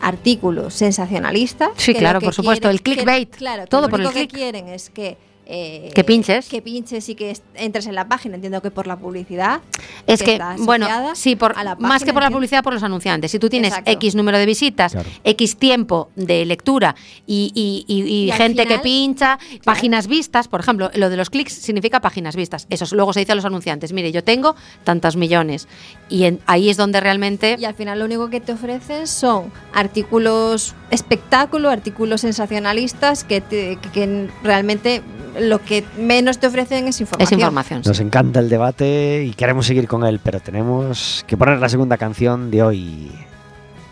artículos 0.00 0.74
sensacionalistas. 0.74 1.70
Sí, 1.76 1.94
claro, 1.94 2.20
por 2.20 2.34
supuesto, 2.34 2.68
el 2.70 2.82
que- 2.82 2.92
clickbait, 2.94 3.30
claro, 3.34 3.66
todo 3.66 3.82
lo 3.82 3.88
por 3.88 4.00
el 4.00 4.06
único 4.06 4.20
que 4.20 4.28
click. 4.28 4.36
quieren 4.40 4.68
es 4.68 4.90
que 4.90 5.16
eh, 5.50 5.90
Que 5.94 6.04
pinches. 6.04 6.48
que 6.48 6.60
pinches 6.60 7.08
y 7.08 7.14
que 7.14 7.34
entres 7.54 7.86
en 7.86 7.94
la 7.94 8.06
página. 8.06 8.34
Entiendo 8.34 8.60
que 8.60 8.70
por 8.70 8.86
la 8.86 8.96
publicidad. 8.96 9.60
Es 10.06 10.22
que, 10.22 10.38
bueno, 10.58 10.86
sí, 11.14 11.36
por, 11.36 11.58
a 11.58 11.64
la 11.64 11.74
más 11.76 12.04
que 12.04 12.12
por 12.12 12.22
la 12.22 12.30
publicidad, 12.30 12.62
por 12.62 12.74
los 12.74 12.82
anunciantes. 12.82 13.30
Si 13.30 13.38
tú 13.38 13.48
tienes 13.48 13.70
Exacto. 13.70 13.90
X 13.92 14.14
número 14.14 14.36
de 14.38 14.44
visitas, 14.46 14.92
Claro. 14.92 15.08
X 15.24 15.56
tiempo 15.56 16.10
de 16.16 16.44
lectura 16.44 16.94
y, 17.26 17.50
y- 17.54 17.84
y- 17.88 18.02
y 18.02 18.24
Y 18.26 18.30
al 18.30 18.36
gente 18.38 18.66
que 18.66 18.78
pincha, 18.78 19.38
páginas 19.64 20.06
vistas, 20.06 20.48
por 20.48 20.60
ejemplo, 20.60 20.90
lo 20.94 21.08
de 21.08 21.16
los 21.16 21.30
clics 21.30 21.52
significa 21.54 22.00
páginas 22.00 22.36
vistas. 22.36 22.66
Eso 22.68 22.84
es- 22.84 22.92
luego 22.92 23.12
se 23.14 23.20
dice 23.20 23.32
a 23.32 23.34
los 23.34 23.44
anunciantes, 23.46 23.92
mire, 23.92 24.12
yo 24.12 24.22
tengo 24.22 24.54
tantos 24.84 25.16
millones. 25.16 25.66
Y 26.10 26.24
en- 26.24 26.40
ahí 26.46 26.68
es 26.68 26.76
donde 26.76 27.00
realmente... 27.00 27.56
Y 27.58 27.64
al 27.64 27.74
final 27.74 27.98
lo 28.00 28.04
único 28.04 28.28
que 28.28 28.40
te 28.40 28.52
ofrecen 28.52 29.06
son 29.06 29.50
artículos 29.72 30.74
espectáculo, 30.90 31.70
artículos 31.70 32.20
sensacionalistas 32.22 33.24
que, 33.24 33.40
te- 33.40 33.76
que- 33.80 33.88
que 33.90 34.28
realmente 34.42 35.02
lo 35.40 35.60
que 35.60 35.84
menos 35.96 36.38
te 36.38 36.46
ofrecen 36.46 36.88
es 36.88 37.00
información. 37.00 37.26
Es 37.26 37.32
información. 37.32 37.84
sí. 37.84 37.88
Nos 37.88 38.00
encanta 38.00 38.40
el 38.40 38.48
debate 38.48 39.24
y 39.24 39.32
queremos 39.32 39.66
seguir 39.66 39.88
con 39.88 40.04
él, 40.04 40.20
pero 40.22 40.40
tenemos 40.40 41.24
que 41.26 41.36
poner 41.36 41.58
la 41.58 41.68
segunda 41.68 41.96
canción 41.96 42.50
de 42.50 42.62
hoy. 42.62 43.12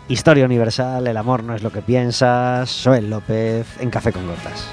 Historia 0.09 0.45
Universal, 0.45 1.05
el 1.05 1.17
amor 1.17 1.43
no 1.43 1.53
es 1.53 1.63
lo 1.63 1.71
que 1.71 1.81
piensas, 1.81 2.81
Joel 2.83 3.09
López 3.09 3.65
en 3.79 3.89
Café 3.89 4.13
con 4.13 4.25
Gotas. 4.25 4.67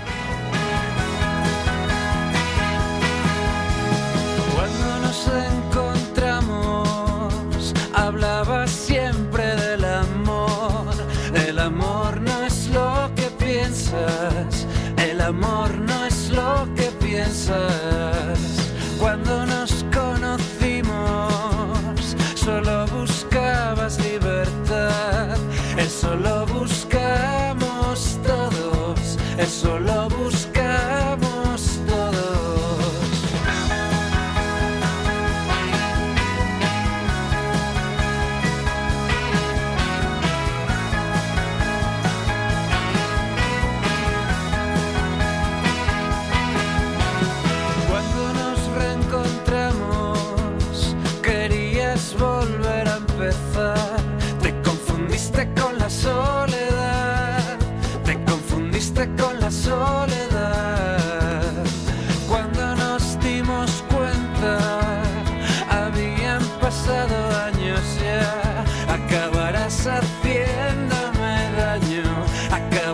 like 72.55 72.75
a 72.75 72.94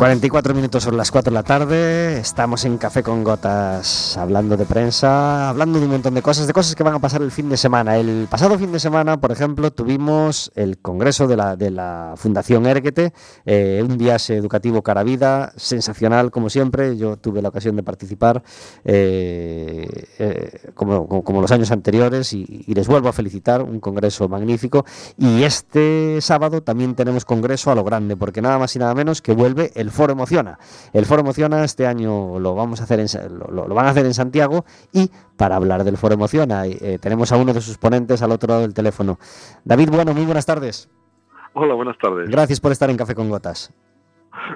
44 0.00 0.54
minutos 0.54 0.82
sobre 0.82 0.96
las 0.96 1.10
4 1.10 1.30
de 1.30 1.34
la 1.34 1.42
tarde, 1.42 2.18
estamos 2.20 2.64
en 2.64 2.78
Café 2.78 3.02
con 3.02 3.22
Gotas 3.22 4.16
hablando 4.16 4.56
de 4.56 4.64
prensa, 4.64 5.50
hablando 5.50 5.78
de 5.78 5.84
un 5.84 5.90
montón 5.90 6.14
de 6.14 6.22
cosas, 6.22 6.46
de 6.46 6.54
cosas 6.54 6.74
que 6.74 6.82
van 6.82 6.94
a 6.94 7.00
pasar 7.00 7.20
el 7.20 7.30
fin 7.30 7.50
de 7.50 7.58
semana. 7.58 7.98
El 7.98 8.26
pasado 8.30 8.58
fin 8.58 8.72
de 8.72 8.80
semana, 8.80 9.20
por 9.20 9.30
ejemplo, 9.30 9.70
tuvimos 9.70 10.52
el 10.54 10.78
congreso 10.78 11.28
de 11.28 11.36
la, 11.36 11.54
de 11.54 11.70
la 11.70 12.14
Fundación 12.16 12.64
Erguete, 12.64 13.12
eh, 13.44 13.84
un 13.86 13.98
viaje 13.98 14.36
educativo 14.36 14.80
cara 14.80 15.02
vida, 15.02 15.52
sensacional 15.56 16.30
como 16.30 16.48
siempre, 16.48 16.96
yo 16.96 17.18
tuve 17.18 17.42
la 17.42 17.50
ocasión 17.50 17.76
de 17.76 17.82
participar 17.82 18.42
eh, 18.86 19.86
eh, 20.18 20.70
como, 20.72 21.22
los 21.42 21.52
años 21.52 21.72
anteriores 21.72 22.32
y 22.32 22.64
les 22.72 22.88
vuelvo 22.88 23.10
a 23.10 23.12
felicitar, 23.12 23.60
un 23.60 23.80
congreso 23.80 24.30
magnífico. 24.30 24.86
Y 25.18 25.42
este 25.42 26.22
sábado 26.22 26.62
también 26.62 26.94
tenemos 26.94 27.26
congreso 27.26 27.70
a 27.70 27.74
lo 27.74 27.84
grande, 27.84 28.16
porque 28.16 28.40
nada 28.40 28.58
más 28.58 28.74
y 28.76 28.78
nada 28.78 28.94
menos 28.94 29.20
que 29.20 29.34
vuelve 29.34 29.72
el 29.74 29.89
Foro 29.90 30.12
Emociona. 30.12 30.58
El 30.92 31.06
Foro 31.06 31.20
Emociona 31.20 31.64
este 31.64 31.86
año 31.86 32.38
lo 32.38 32.54
vamos 32.54 32.80
a 32.80 32.84
hacer 32.84 33.00
en, 33.00 33.06
lo, 33.38 33.74
van 33.74 33.86
a 33.86 33.90
hacer 33.90 34.06
en 34.06 34.14
Santiago 34.14 34.64
y 34.92 35.10
para 35.36 35.56
hablar 35.56 35.84
del 35.84 35.96
Foro 35.96 36.14
Emociona 36.14 36.66
eh, 36.66 36.98
tenemos 37.00 37.32
a 37.32 37.36
uno 37.36 37.52
de 37.52 37.60
sus 37.60 37.78
ponentes 37.78 38.22
al 38.22 38.32
otro 38.32 38.48
lado 38.48 38.60
del 38.62 38.74
teléfono. 38.74 39.18
David, 39.64 39.90
bueno, 39.90 40.14
muy 40.14 40.24
buenas 40.24 40.46
tardes. 40.46 40.88
Hola, 41.52 41.74
buenas 41.74 41.98
tardes. 41.98 42.30
Gracias 42.30 42.60
por 42.60 42.72
estar 42.72 42.90
en 42.90 42.96
Café 42.96 43.14
con 43.14 43.28
Gotas. 43.28 43.72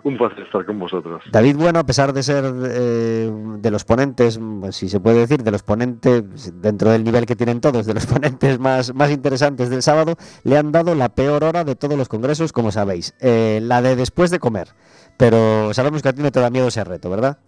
Un 0.05 0.17
placer 0.17 0.45
estar 0.45 0.65
con 0.65 0.79
vosotros. 0.79 1.23
David 1.31 1.57
Bueno, 1.57 1.81
a 1.81 1.85
pesar 1.85 2.13
de 2.13 2.23
ser 2.23 2.45
eh, 2.45 3.31
de 3.59 3.71
los 3.71 3.85
ponentes, 3.85 4.39
mm, 4.39 4.71
si 4.71 4.89
se 4.89 5.01
puede 5.01 5.19
decir, 5.21 5.43
de 5.43 5.51
los 5.51 5.63
ponentes, 5.63 6.53
dentro 6.61 6.91
del 6.91 7.03
nivel 7.03 7.27
que 7.27 7.35
tienen 7.35 7.61
todos, 7.61 7.85
de 7.85 7.95
los 7.95 8.07
ponentes 8.15 8.59
más, 8.59 8.95
más 8.95 9.11
interesantes 9.11 9.71
del 9.71 9.83
sábado, 9.83 10.15
le 10.45 10.57
han 10.57 10.71
dado 10.73 10.95
la 10.95 11.09
peor 11.09 11.43
hora 11.43 11.65
de 11.65 11.75
todos 11.75 11.99
los 11.99 12.09
congresos, 12.09 12.53
como 12.53 12.71
sabéis, 12.71 13.15
eh, 13.21 13.61
la 13.63 13.83
de 13.83 13.97
después 13.97 14.31
de 14.31 14.39
comer. 14.39 14.69
Pero 15.17 15.73
sabemos 15.75 16.03
que 16.03 16.09
a 16.09 16.13
ti 16.13 16.23
no 16.23 16.33
te 16.33 16.41
da 16.41 16.51
miedo 16.51 16.69
ese 16.69 16.85
reto, 16.85 17.09
¿verdad? 17.11 17.39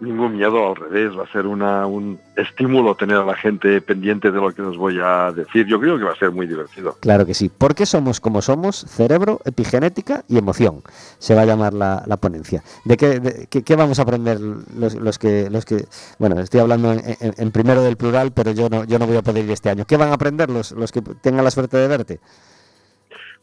Ningún 0.00 0.36
miedo, 0.36 0.68
al 0.68 0.76
revés, 0.76 1.18
va 1.18 1.24
a 1.24 1.32
ser 1.32 1.44
una, 1.44 1.84
un 1.86 2.20
estímulo 2.36 2.94
tener 2.94 3.16
a 3.16 3.24
la 3.24 3.34
gente 3.34 3.80
pendiente 3.80 4.30
de 4.30 4.40
lo 4.40 4.52
que 4.54 4.62
os 4.62 4.76
voy 4.76 4.96
a 5.02 5.32
decir. 5.32 5.66
Yo 5.66 5.80
creo 5.80 5.98
que 5.98 6.04
va 6.04 6.12
a 6.12 6.16
ser 6.16 6.30
muy 6.30 6.46
divertido. 6.46 6.96
Claro 7.00 7.26
que 7.26 7.34
sí. 7.34 7.48
¿Por 7.48 7.74
qué 7.74 7.84
somos 7.84 8.20
como 8.20 8.40
somos? 8.40 8.84
Cerebro, 8.88 9.40
epigenética 9.44 10.22
y 10.28 10.38
emoción. 10.38 10.82
Se 11.18 11.34
va 11.34 11.40
a 11.42 11.46
llamar 11.46 11.74
la, 11.74 12.04
la 12.06 12.16
ponencia. 12.16 12.62
¿De 12.84 12.96
qué, 12.96 13.18
de- 13.18 13.46
qué- 13.50 13.64
qué 13.64 13.74
vamos 13.74 13.98
a 13.98 14.02
aprender 14.02 14.38
los, 14.40 14.94
los 14.94 15.18
que, 15.18 15.50
los 15.50 15.64
que... 15.64 15.84
Bueno, 16.20 16.38
estoy 16.38 16.60
hablando 16.60 16.92
en, 16.92 17.00
en- 17.18 17.34
en 17.36 17.50
primero 17.50 17.82
del 17.82 17.96
plural, 17.96 18.30
pero 18.30 18.52
yo 18.52 18.68
no, 18.68 18.84
yo 18.84 19.00
no 19.00 19.06
voy 19.08 19.16
a 19.16 19.22
poder 19.22 19.44
ir 19.46 19.50
este 19.50 19.68
año. 19.70 19.84
¿Qué 19.84 19.96
van 19.96 20.10
a 20.10 20.14
aprender 20.14 20.48
los, 20.48 20.70
los 20.70 20.92
que 20.92 21.02
tengan 21.02 21.42
la 21.44 21.50
suerte 21.50 21.76
de 21.76 21.88
verte? 21.88 22.20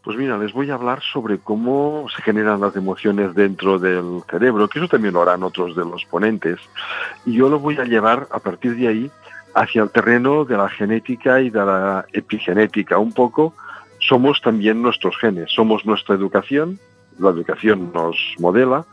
Pues 0.06 0.18
mira, 0.18 0.38
les 0.38 0.54
voy 0.54 0.70
a 0.70 0.76
hablar 0.76 1.02
sobre 1.02 1.40
cómo 1.40 2.06
se 2.16 2.22
generan 2.22 2.62
las 2.62 2.76
emociones 2.76 3.34
dentro 3.34 3.80
del 3.80 4.22
cerebro, 4.30 4.68
que 4.68 4.78
eso 4.78 4.88
también 4.88 5.16
lo 5.16 5.24
harán 5.24 5.42
otros 5.42 5.76
de 5.76 5.84
los 5.84 6.06
ponentes. 6.06 6.60
Y 7.26 7.34
yo 7.34 7.50
lo 7.50 7.58
voy 7.58 7.80
a 7.80 7.86
llevar 7.86 8.28
a 8.30 8.38
partir 8.38 8.76
de 8.76 8.88
ahí 8.88 9.12
hacia 9.56 9.82
el 9.82 9.90
terreno 9.90 10.46
de 10.46 10.58
la 10.58 10.70
genética 10.70 11.42
y 11.42 11.50
de 11.50 11.66
la 11.66 12.06
epigenética. 12.14 13.00
Un 13.00 13.14
poco 13.14 13.56
somos 13.98 14.42
también 14.42 14.80
nuestros 14.84 15.18
genes, 15.18 15.52
somos 15.52 15.88
nuestra 15.88 16.14
educación, 16.14 16.78
la 17.18 17.32
educación 17.32 17.92
nos 17.92 18.16
modela, 18.38 18.86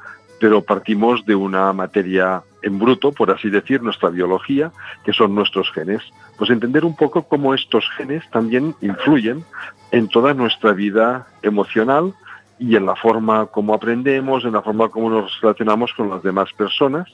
pero 0.42 0.60
partimos 0.60 1.24
de 1.24 1.36
una 1.36 1.72
materia 1.72 2.42
en 2.62 2.76
bruto, 2.76 3.12
por 3.12 3.30
así 3.30 3.48
decir, 3.48 3.80
nuestra 3.80 4.08
biología, 4.08 4.72
que 5.04 5.12
son 5.12 5.36
nuestros 5.36 5.70
genes. 5.70 6.02
Pues 6.36 6.50
entender 6.50 6.84
un 6.84 6.96
poco 6.96 7.22
cómo 7.22 7.54
estos 7.54 7.88
genes 7.96 8.28
también 8.30 8.74
influyen 8.80 9.44
en 9.92 10.08
toda 10.08 10.34
nuestra 10.34 10.72
vida 10.72 11.28
emocional 11.42 12.12
y 12.58 12.74
en 12.74 12.86
la 12.86 12.96
forma 12.96 13.46
como 13.46 13.72
aprendemos, 13.72 14.44
en 14.44 14.54
la 14.54 14.62
forma 14.62 14.88
como 14.88 15.10
nos 15.10 15.40
relacionamos 15.40 15.92
con 15.92 16.10
las 16.10 16.24
demás 16.24 16.52
personas. 16.54 17.08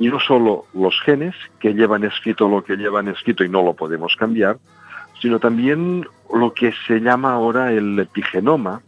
Y 0.00 0.08
no 0.08 0.18
solo 0.18 0.64
los 0.74 1.00
genes 1.02 1.36
que 1.60 1.72
llevan 1.72 2.02
escrito 2.02 2.48
lo 2.48 2.64
que 2.64 2.74
llevan 2.74 3.06
escrito 3.06 3.44
y 3.44 3.48
no 3.48 3.62
lo 3.62 3.74
podemos 3.74 4.16
cambiar, 4.16 4.58
sino 5.22 5.38
también 5.38 6.04
lo 6.34 6.52
que 6.52 6.72
se 6.88 6.98
llama 6.98 7.32
ahora 7.32 7.70
el 7.70 7.96
epigenoma, 7.96 8.82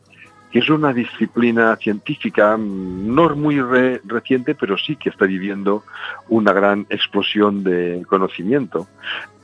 que 0.52 0.58
es 0.58 0.68
una 0.68 0.92
disciplina 0.92 1.74
científica 1.76 2.56
mm, 2.56 3.14
no 3.14 3.34
muy 3.34 3.60
re- 3.60 4.00
reciente, 4.04 4.54
pero 4.54 4.76
sí 4.76 4.96
que 4.96 5.08
está 5.08 5.24
viviendo 5.24 5.82
una 6.28 6.52
gran 6.52 6.86
explosión 6.90 7.64
de 7.64 8.04
conocimiento, 8.06 8.86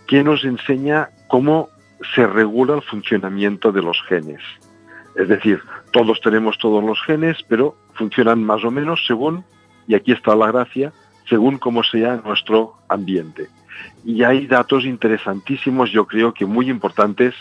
que 0.06 0.22
nos 0.22 0.44
enseña 0.44 1.08
cómo 1.26 1.70
se 2.14 2.26
regula 2.26 2.74
el 2.76 2.82
funcionamiento 2.82 3.72
de 3.72 3.82
los 3.82 4.00
genes. 4.02 4.40
Es 5.16 5.28
decir, 5.28 5.60
todos 5.92 6.20
tenemos 6.20 6.58
todos 6.58 6.84
los 6.84 7.02
genes, 7.02 7.38
pero 7.48 7.74
funcionan 7.94 8.44
más 8.44 8.62
o 8.64 8.70
menos 8.70 9.04
según, 9.06 9.44
y 9.88 9.94
aquí 9.94 10.12
está 10.12 10.36
la 10.36 10.52
gracia, 10.52 10.92
según 11.28 11.58
cómo 11.58 11.82
sea 11.82 12.20
nuestro 12.24 12.74
ambiente. 12.88 13.48
Y 14.04 14.22
hay 14.22 14.46
datos 14.46 14.84
interesantísimos, 14.84 15.90
yo 15.90 16.06
creo 16.06 16.32
que 16.32 16.46
muy 16.46 16.70
importantes 16.70 17.34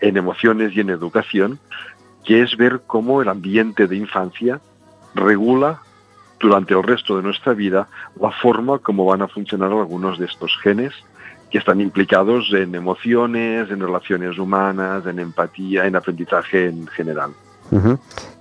en 0.00 0.16
emociones 0.16 0.76
y 0.76 0.80
en 0.80 0.90
educación, 0.90 1.58
que 2.24 2.42
es 2.42 2.56
ver 2.56 2.82
cómo 2.86 3.22
el 3.22 3.28
ambiente 3.28 3.86
de 3.86 3.96
infancia 3.96 4.60
regula 5.14 5.80
durante 6.40 6.74
el 6.74 6.82
resto 6.82 7.16
de 7.16 7.22
nuestra 7.22 7.52
vida 7.54 7.88
la 8.20 8.30
forma 8.30 8.78
como 8.78 9.04
van 9.06 9.22
a 9.22 9.28
funcionar 9.28 9.70
algunos 9.72 10.18
de 10.18 10.26
estos 10.26 10.56
genes 10.62 10.92
que 11.50 11.58
están 11.58 11.80
implicados 11.80 12.52
en 12.52 12.74
emociones, 12.74 13.70
en 13.70 13.80
relaciones 13.80 14.38
humanas, 14.38 15.06
en 15.06 15.20
empatía, 15.20 15.86
en 15.86 15.94
aprendizaje 15.96 16.66
en 16.68 16.86
general. 16.88 17.30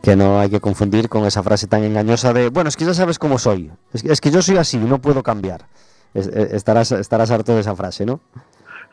Que 0.02 0.16
no 0.16 0.40
hay 0.40 0.50
que 0.50 0.60
confundir 0.60 1.10
con 1.10 1.26
esa 1.26 1.42
frase 1.44 1.68
tan 1.68 1.84
engañosa 1.84 2.34
de, 2.34 2.50
bueno, 2.50 2.68
es 2.70 2.76
que 2.78 2.86
ya 2.86 2.94
sabes 2.94 3.18
cómo 3.20 3.38
soy. 3.40 3.72
Es 3.94 4.04
que, 4.04 4.12
es 4.12 4.20
que 4.22 4.32
yo 4.32 4.42
soy 4.42 4.58
así, 4.58 4.78
no 4.78 5.00
puedo 5.00 5.24
cambiar. 5.24 5.66
Es- 6.14 6.28
eh, 6.28 6.50
estarás, 6.52 6.92
estarás 6.92 7.32
harto 7.32 7.54
de 7.56 7.62
esa 7.62 7.76
frase, 7.76 8.06
¿no? 8.06 8.20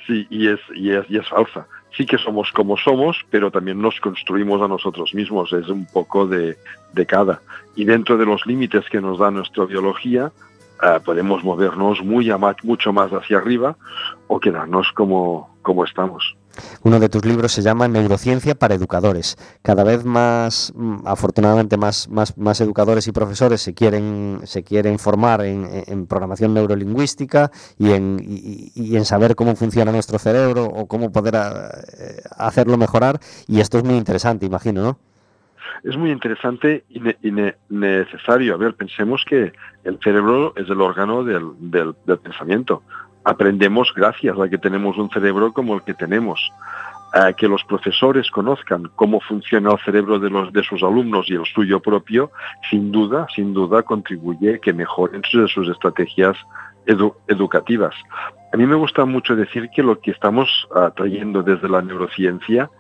Sí, 0.06 0.26
y 0.30 0.48
es, 0.48 0.60
y 0.74 0.92
es, 0.92 1.04
y 1.10 1.18
es 1.18 1.28
falsa. 1.28 1.66
Sí 1.96 2.06
que 2.06 2.18
somos 2.18 2.52
como 2.52 2.76
somos, 2.76 3.18
pero 3.30 3.50
también 3.50 3.80
nos 3.80 3.98
construimos 4.00 4.62
a 4.62 4.68
nosotros 4.68 5.14
mismos. 5.14 5.52
Es 5.52 5.68
un 5.68 5.86
poco 5.86 6.26
de, 6.26 6.56
de 6.92 7.06
cada. 7.06 7.42
Y 7.74 7.84
dentro 7.84 8.16
de 8.16 8.26
los 8.26 8.46
límites 8.46 8.84
que 8.90 9.00
nos 9.00 9.18
da 9.18 9.30
nuestra 9.30 9.64
biología, 9.64 10.32
eh, 10.82 11.00
podemos 11.04 11.44
movernos 11.44 12.02
muy 12.02 12.30
mucho 12.62 12.92
más 12.92 13.10
hacia 13.10 13.38
arriba 13.38 13.76
o 14.28 14.40
quedarnos 14.40 14.92
como, 14.92 15.56
como 15.62 15.84
estamos. 15.84 16.36
Uno 16.82 16.98
de 16.98 17.08
tus 17.08 17.24
libros 17.24 17.52
se 17.52 17.62
llama 17.62 17.88
Neurociencia 17.88 18.54
para 18.54 18.74
Educadores. 18.74 19.36
Cada 19.62 19.84
vez 19.84 20.04
más, 20.04 20.72
mm, 20.74 21.06
afortunadamente, 21.06 21.76
más, 21.76 22.08
más, 22.08 22.60
educadores 22.60 23.06
y 23.06 23.12
profesores 23.12 23.60
se 23.60 23.74
quieren, 23.74 24.40
se 24.44 24.62
quieren 24.62 24.98
formar 24.98 25.42
en, 25.44 26.06
programación 26.06 26.54
neurolingüística 26.54 27.50
y 27.78 27.92
en, 27.92 28.18
y, 28.20 28.96
en 28.96 29.04
saber 29.04 29.34
cómo 29.36 29.54
funciona 29.56 29.92
nuestro 29.92 30.18
cerebro 30.18 30.64
o 30.64 30.86
cómo 30.86 31.12
poder 31.12 31.36
ah, 31.36 31.70
eh, 31.98 32.22
hacerlo 32.36 32.76
mejorar. 32.76 33.20
Y 33.46 33.60
esto 33.60 33.78
es 33.78 33.84
muy 33.84 33.96
interesante, 33.96 34.46
imagino, 34.46 34.82
¿no? 34.82 34.98
es 35.82 35.96
muy 35.96 36.10
interesante 36.10 36.84
y, 36.90 37.00
ne- 37.00 37.16
y 37.22 37.30
ne- 37.30 37.56
necesario. 37.70 38.52
A 38.54 38.58
ver, 38.58 38.74
pensemos 38.74 39.24
que 39.26 39.52
el 39.84 39.98
cerebro 40.04 40.52
es 40.56 40.68
el 40.68 40.78
órgano 40.80 41.24
del- 41.24 41.52
del 41.60 42.18
pensamiento. 42.18 42.82
Aprendemos 43.24 43.92
gracias 43.94 44.38
a 44.38 44.48
que 44.48 44.58
tenemos 44.58 44.96
un 44.96 45.10
cerebro 45.10 45.52
como 45.52 45.74
el 45.74 45.82
que 45.82 45.94
tenemos. 45.94 46.40
A 47.12 47.32
que 47.32 47.48
los 47.48 47.64
profesores 47.64 48.30
conozcan 48.30 48.88
cómo 48.94 49.20
funciona 49.20 49.72
el 49.72 49.78
cerebro 49.80 50.18
de, 50.20 50.62
sus 50.62 50.82
alumnos 50.82 51.28
y 51.28 51.34
el 51.34 51.44
suyo 51.44 51.80
propio, 51.80 52.30
sin 52.70 52.92
duda, 52.92 53.26
sin 53.34 53.52
duda 53.52 53.82
contribuye 53.82 54.60
que 54.60 54.72
mejoren 54.72 55.22
sus, 55.28 55.52
sus 55.52 55.68
estrategias 55.68 56.36
edu- 56.86 57.14
educativas. 57.26 57.94
A 58.52 58.56
mí 58.56 58.64
me 58.64 58.76
gusta 58.76 59.04
mucho 59.04 59.34
decir 59.34 59.70
que 59.74 59.82
lo 59.82 59.98
que 60.00 60.12
estamos 60.12 60.68
ah, 60.74 60.92
trayendo 60.94 61.42
desde 61.42 61.68
la 61.68 61.82
neurociencia 61.82 62.70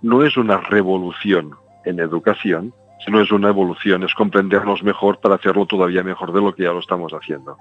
no 0.00 0.22
es 0.22 0.36
una 0.38 0.56
revolución 0.58 1.52
en 1.84 2.00
educación, 2.00 2.72
sino 3.04 3.20
es 3.20 3.30
una 3.32 3.48
evolución, 3.48 4.02
es 4.02 4.14
comprendernos 4.14 4.82
mejor 4.82 5.20
para 5.20 5.34
hacerlo 5.34 5.66
todavía 5.66 6.02
mejor 6.02 6.32
de 6.32 6.40
lo 6.40 6.54
que 6.54 6.62
ya 6.62 6.72
lo 6.72 6.80
estamos 6.80 7.12
haciendo. 7.12 7.58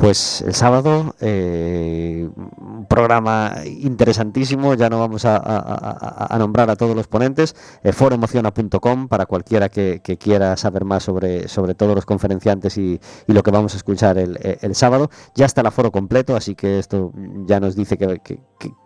Pues 0.00 0.40
el 0.40 0.54
sábado, 0.54 1.14
eh, 1.20 2.26
un 2.56 2.86
programa 2.86 3.56
interesantísimo, 3.66 4.72
ya 4.72 4.88
no 4.88 4.98
vamos 4.98 5.26
a, 5.26 6.34
nombrar 6.38 6.70
a 6.70 6.76
todos 6.76 6.96
los 6.96 7.06
ponentes, 7.06 7.54
eh, 7.82 7.92
foroemociona.com 7.92 9.08
para 9.08 9.26
cualquiera 9.26 9.68
que, 9.68 10.00
quiera 10.18 10.56
saber 10.56 10.86
más 10.86 11.02
sobre, 11.02 11.48
sobre 11.48 11.74
todos 11.74 11.94
los 11.94 12.06
conferenciantes 12.06 12.78
y, 12.78 12.98
lo 13.26 13.42
que 13.42 13.50
vamos 13.50 13.74
a 13.74 13.76
escuchar 13.76 14.16
el, 14.16 14.74
sábado. 14.74 15.10
Ya 15.34 15.44
está 15.44 15.60
el 15.60 15.66
aforo 15.66 15.92
completo, 15.92 16.34
así 16.34 16.54
que 16.54 16.78
esto 16.78 17.12
ya 17.44 17.60
nos 17.60 17.76
dice 17.76 17.98
que- 17.98 18.40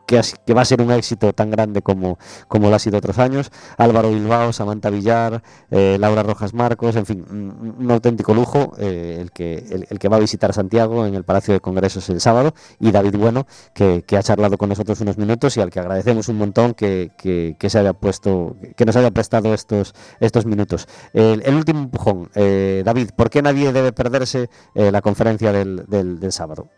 que- 0.07 0.21
va 0.55 0.63
a 0.63 0.65
ser 0.65 0.81
un 0.83 0.91
éxito 0.93 1.33
tan 1.33 1.51
grande 1.51 1.83
como, 1.83 2.19
como 2.49 2.71
lo 2.71 2.77
ha 2.77 2.79
sido 2.79 2.99
otros 2.99 3.19
años. 3.19 3.51
Álvaro 3.77 4.11
Bilbao, 4.11 4.53
Samantha 4.53 4.91
Villar, 4.91 5.43
eh, 5.71 5.97
Laura 5.99 6.23
Rojas 6.23 6.55
Marcos, 6.55 6.97
en 6.97 7.07
fin, 7.07 7.25
un, 7.31 7.91
auténtico 7.91 8.35
lujo 8.35 8.73
eh, 8.79 9.19
el, 9.21 9.31
que, 9.33 9.87
el, 9.89 9.99
que 9.99 10.09
va 10.09 10.17
a 10.17 10.21
visitar 10.21 10.53
Santiago 10.53 11.07
en 11.07 11.15
el 11.15 11.25
Palacio 11.25 11.55
de 11.55 11.61
Congresos 11.61 12.09
el 12.11 12.21
sábado 12.21 12.55
y 12.79 12.91
David 12.91 13.17
Bueno, 13.17 13.47
que, 13.75 14.03
que 14.07 14.17
ha 14.17 14.23
charlado 14.23 14.59
con 14.59 14.69
nosotros 14.69 15.01
unos 15.01 15.19
minutos 15.19 15.57
y 15.57 15.61
al 15.61 15.71
que 15.71 15.81
agradecemos 15.81 16.29
un 16.29 16.37
montón 16.39 16.75
que, 16.75 17.11
se 17.69 17.79
haya 17.79 17.93
puesto, 17.93 18.57
que 18.77 18.85
nos 18.85 18.97
haya 18.97 19.11
prestado 19.11 19.55
estos, 19.55 19.95
estos 20.21 20.47
minutos. 20.47 20.87
El, 21.13 21.43
el 21.45 21.55
último 21.55 21.81
empujón, 21.81 22.31
eh, 22.35 22.83
David, 22.85 23.11
¿por 23.17 23.31
qué 23.31 23.43
nadie 23.43 23.73
debe 23.73 23.93
perderse 23.93 24.49
eh, 24.75 24.91
la 24.93 25.01
conferencia 25.01 25.53
del- 25.53 25.85
del 25.89 26.33
sábado? 26.33 26.69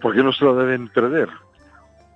¿Por 0.00 0.14
qué 0.14 0.22
no 0.22 0.32
se 0.32 0.44
lo 0.44 0.54
deben 0.56 0.88
perder? 0.88 1.28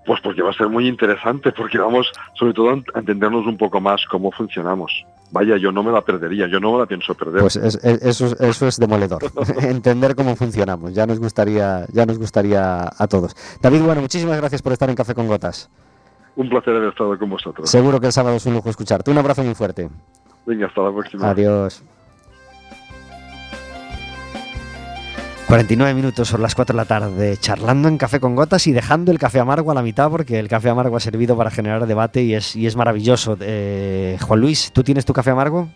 Pues 0.06 0.20
porque 0.22 0.42
va 0.42 0.50
a 0.50 0.54
ser 0.54 0.68
muy 0.68 0.88
interesante, 0.88 1.52
porque 1.52 1.78
vamos 1.78 2.10
sobre 2.34 2.52
todo 2.54 2.70
a 2.70 2.98
entendernos 2.98 3.46
un 3.46 3.56
poco 3.58 3.80
más 3.80 4.04
cómo 4.10 4.30
funcionamos. 4.32 5.04
Vaya, 5.32 5.56
yo 5.58 5.70
no 5.70 5.82
me 5.84 5.92
la 5.92 6.00
perdería, 6.00 6.48
yo 6.48 6.58
no 6.58 6.72
me 6.72 6.78
la 6.80 6.86
pienso 6.86 7.14
perder. 7.14 7.40
Pues 7.42 7.54
es- 7.56 7.76
es- 7.84 8.02
eso, 8.02 8.26
es- 8.26 8.40
eso 8.40 8.66
es 8.66 8.78
demoledor. 8.78 9.22
Entender 9.62 10.16
cómo 10.16 10.34
funcionamos. 10.34 10.92
Ya 10.94 11.06
nos 11.06 11.20
gustaría, 11.20 11.86
ya 11.92 12.04
nos 12.06 12.18
gustaría 12.18 12.90
a 12.98 13.06
todos. 13.06 13.36
David, 13.60 13.82
bueno, 13.82 14.00
muchísimas 14.00 14.38
gracias 14.38 14.62
por 14.62 14.72
estar 14.72 14.88
en 14.90 14.96
Café 14.96 15.14
con 15.14 15.28
Gotas. 15.28 15.70
Un 16.34 16.48
placer 16.48 16.74
haber 16.74 16.88
estado 16.88 17.16
con 17.18 17.30
vosotros. 17.30 17.70
Seguro 17.70 18.00
que 18.00 18.06
el 18.06 18.12
sábado 18.12 18.36
es 18.36 18.46
un 18.46 18.54
lujo 18.54 18.70
escucharte. 18.70 19.10
Un 19.10 19.18
abrazo 19.18 19.44
muy 19.44 19.54
fuerte. 19.54 19.88
Venga, 20.46 20.66
hasta 20.66 20.80
la 20.80 20.90
próxima. 20.92 21.30
Adiós. 21.30 21.82
49 25.50 25.94
minutos 25.94 26.28
son 26.28 26.42
las 26.42 26.54
4 26.54 26.74
de 26.74 26.76
la 26.76 26.84
tarde, 26.84 27.36
charlando 27.36 27.88
en 27.88 27.98
Café 27.98 28.20
con 28.20 28.36
Gotas 28.36 28.68
y 28.68 28.72
dejando 28.72 29.10
el 29.10 29.18
café 29.18 29.40
amargo 29.40 29.72
a 29.72 29.74
la 29.74 29.82
mitad 29.82 30.08
porque 30.08 30.38
el 30.38 30.46
café 30.46 30.68
amargo 30.68 30.96
ha 30.96 31.00
servido 31.00 31.36
para 31.36 31.50
generar 31.50 31.88
debate 31.88 32.22
y 32.22 32.34
es, 32.34 32.54
y 32.54 32.68
es 32.68 32.76
maravilloso. 32.76 33.36
Eh, 33.40 34.16
Juan 34.20 34.40
Luis, 34.40 34.70
¿tú 34.72 34.84
tienes 34.84 35.04
tu 35.04 35.12
café 35.12 35.30
amargo? 35.30 35.68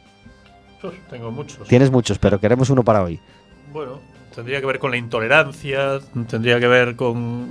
Tengo 1.10 1.32
muchos. 1.32 1.66
Tienes 1.66 1.90
muchos, 1.90 2.20
pero 2.20 2.38
queremos 2.38 2.70
uno 2.70 2.84
para 2.84 3.02
hoy. 3.02 3.18
Bueno, 3.72 3.98
tendría 4.32 4.60
que 4.60 4.66
ver 4.66 4.78
con 4.78 4.92
la 4.92 4.96
intolerancia, 4.96 5.98
tendría 6.30 6.60
que 6.60 6.68
ver 6.68 6.94
con. 6.94 7.48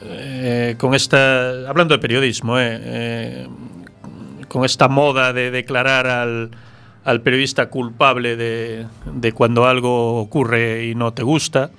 eh, 0.00 0.76
con 0.78 0.94
esta. 0.94 1.68
Hablando 1.68 1.92
de 1.92 1.98
periodismo, 1.98 2.58
eh, 2.58 2.80
eh, 2.82 3.48
con 4.48 4.64
esta 4.64 4.88
moda 4.88 5.34
de 5.34 5.50
declarar 5.50 6.06
al, 6.06 6.50
al 7.04 7.22
periodista 7.22 7.68
culpable 7.70 8.36
de, 8.36 8.86
de 9.14 9.32
cuando 9.32 9.66
algo 9.66 10.20
ocurre 10.20 10.86
y 10.86 10.94
no 10.94 11.12
te 11.12 11.22
gusta. 11.22 11.70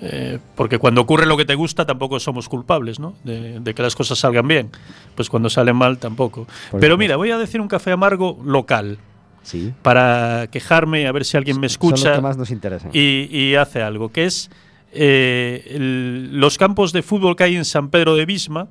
eh, 0.00 0.38
porque 0.54 0.78
cuando 0.78 1.00
ocurre 1.00 1.26
lo 1.26 1.36
que 1.36 1.44
te 1.44 1.54
gusta 1.56 1.84
tampoco 1.84 2.20
somos 2.20 2.48
culpables, 2.48 2.98
¿no? 3.00 3.14
De, 3.24 3.58
de 3.60 3.74
que 3.74 3.82
las 3.82 3.94
cosas 3.96 4.18
salgan 4.18 4.46
bien. 4.46 4.70
Pues 5.16 5.28
cuando 5.28 5.50
salen 5.50 5.76
mal 5.76 5.98
tampoco. 5.98 6.46
Por 6.70 6.80
Pero 6.80 6.96
mira, 6.96 7.16
voy 7.16 7.30
a 7.30 7.38
decir 7.38 7.60
un 7.60 7.68
café 7.68 7.90
amargo 7.92 8.38
local 8.44 8.98
Sí. 9.42 9.72
para 9.82 10.46
quejarme, 10.50 11.06
a 11.06 11.12
ver 11.12 11.24
si 11.24 11.36
alguien 11.36 11.58
me 11.58 11.66
escucha 11.66 12.14
que 12.16 12.20
más 12.20 12.36
nos 12.36 12.50
y, 12.92 13.28
y 13.30 13.54
hace 13.54 13.82
algo, 13.82 14.12
que 14.12 14.26
es 14.26 14.50
eh, 14.92 15.64
el- 15.74 16.38
los 16.38 16.58
campos 16.58 16.92
de 16.92 17.02
fútbol 17.02 17.34
que 17.34 17.44
hay 17.44 17.56
en 17.56 17.64
San 17.64 17.88
Pedro 17.88 18.14
de 18.14 18.26
Bisma, 18.26 18.68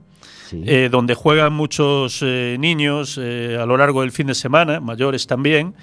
Sí. 0.49 0.63
eh, 0.65 0.89
donde 0.91 1.13
juegan 1.13 1.53
muchos 1.53 2.19
eh, 2.23 2.55
niños 2.59 3.19
eh, 3.21 3.57
a 3.61 3.65
lo 3.65 3.77
largo 3.77 4.01
del 4.01 4.11
fin 4.11 4.27
de 4.27 4.35
semana, 4.35 4.79
mayores 4.79 5.27
también, 5.27 5.73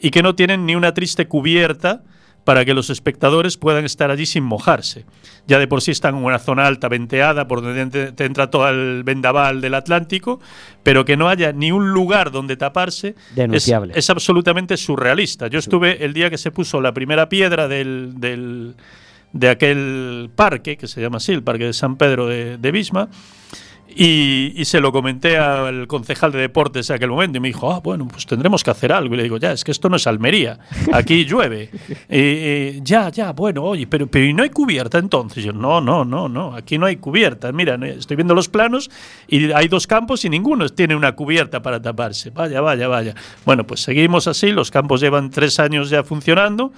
y 0.00 0.10
que 0.10 0.22
no 0.22 0.34
tienen 0.34 0.66
ni 0.66 0.74
una 0.74 0.92
triste 0.94 1.26
cubierta 1.28 2.02
para 2.44 2.66
que 2.66 2.74
los 2.74 2.90
espectadores 2.90 3.56
puedan 3.56 3.86
estar 3.86 4.10
allí 4.10 4.26
sin 4.26 4.44
mojarse. 4.44 5.06
Ya 5.46 5.58
de 5.58 5.66
por 5.66 5.80
sí 5.80 5.92
están 5.92 6.14
en 6.16 6.24
una 6.24 6.38
zona 6.38 6.66
alta, 6.66 6.88
venteada, 6.88 7.48
por 7.48 7.62
donde 7.62 8.12
te- 8.12 8.24
entra 8.24 8.50
todo 8.50 8.68
el 8.68 9.02
vendaval 9.02 9.62
del 9.62 9.72
Atlántico, 9.74 10.40
pero 10.82 11.06
que 11.06 11.16
no 11.16 11.28
haya 11.30 11.52
ni 11.52 11.72
un 11.72 11.90
lugar 11.90 12.30
donde 12.30 12.58
taparse 12.58 13.14
es, 13.56 13.64
es 13.94 14.10
absolutamente 14.10 14.76
surrealista. 14.76 15.46
Yo 15.48 15.58
estuve 15.58 16.04
el 16.04 16.12
día 16.12 16.28
que 16.28 16.36
se 16.36 16.50
puso 16.50 16.82
la 16.82 16.92
primera 16.92 17.30
piedra 17.30 17.66
del, 17.66 18.12
del- 18.18 18.74
de 19.32 19.48
aquel 19.48 20.30
parque, 20.36 20.76
que 20.76 20.86
se 20.86 21.00
llama 21.00 21.16
así, 21.16 21.32
el 21.32 21.42
Parque 21.42 21.64
de 21.64 21.72
San 21.72 21.96
Pedro 21.96 22.26
de, 22.28 22.56
de 22.58 22.70
Bisma, 22.72 23.08
y, 23.88 24.52
y 24.56 24.64
se 24.64 24.80
lo 24.80 24.92
comenté 24.92 25.36
al 25.36 25.86
concejal 25.86 26.32
de 26.32 26.40
deportes 26.40 26.90
en 26.90 26.96
aquel 26.96 27.10
momento 27.10 27.38
y 27.38 27.40
me 27.40 27.48
dijo, 27.48 27.70
ah, 27.70 27.80
bueno, 27.80 28.08
pues 28.08 28.26
tendremos 28.26 28.64
que 28.64 28.70
hacer 28.70 28.92
algo. 28.92 29.14
Y 29.14 29.18
le 29.18 29.22
digo, 29.24 29.36
ya, 29.36 29.52
es 29.52 29.62
que 29.62 29.70
esto 29.70 29.88
no 29.88 29.96
es 29.96 30.06
Almería, 30.06 30.58
aquí 30.92 31.24
llueve. 31.26 31.70
Eh, 31.70 31.98
eh, 32.08 32.80
ya, 32.82 33.10
ya, 33.10 33.32
bueno, 33.32 33.62
oye, 33.62 33.86
pero, 33.86 34.06
pero 34.06 34.24
¿y 34.24 34.32
no 34.32 34.42
hay 34.42 34.50
cubierta 34.50 34.98
entonces? 34.98 35.44
Yo, 35.44 35.52
no, 35.52 35.80
no, 35.80 36.04
no, 36.04 36.28
no, 36.28 36.54
aquí 36.54 36.78
no 36.78 36.86
hay 36.86 36.96
cubierta. 36.96 37.52
Mira, 37.52 37.74
estoy 37.86 38.16
viendo 38.16 38.34
los 38.34 38.48
planos 38.48 38.90
y 39.28 39.52
hay 39.52 39.68
dos 39.68 39.86
campos 39.86 40.24
y 40.24 40.30
ninguno 40.30 40.68
tiene 40.68 40.96
una 40.96 41.12
cubierta 41.12 41.62
para 41.62 41.80
taparse. 41.80 42.30
Vaya, 42.30 42.60
vaya, 42.60 42.88
vaya. 42.88 43.14
Bueno, 43.44 43.64
pues 43.64 43.80
seguimos 43.80 44.26
así, 44.26 44.50
los 44.50 44.70
campos 44.70 45.00
llevan 45.00 45.30
tres 45.30 45.60
años 45.60 45.90
ya 45.90 46.02
funcionando. 46.02 46.72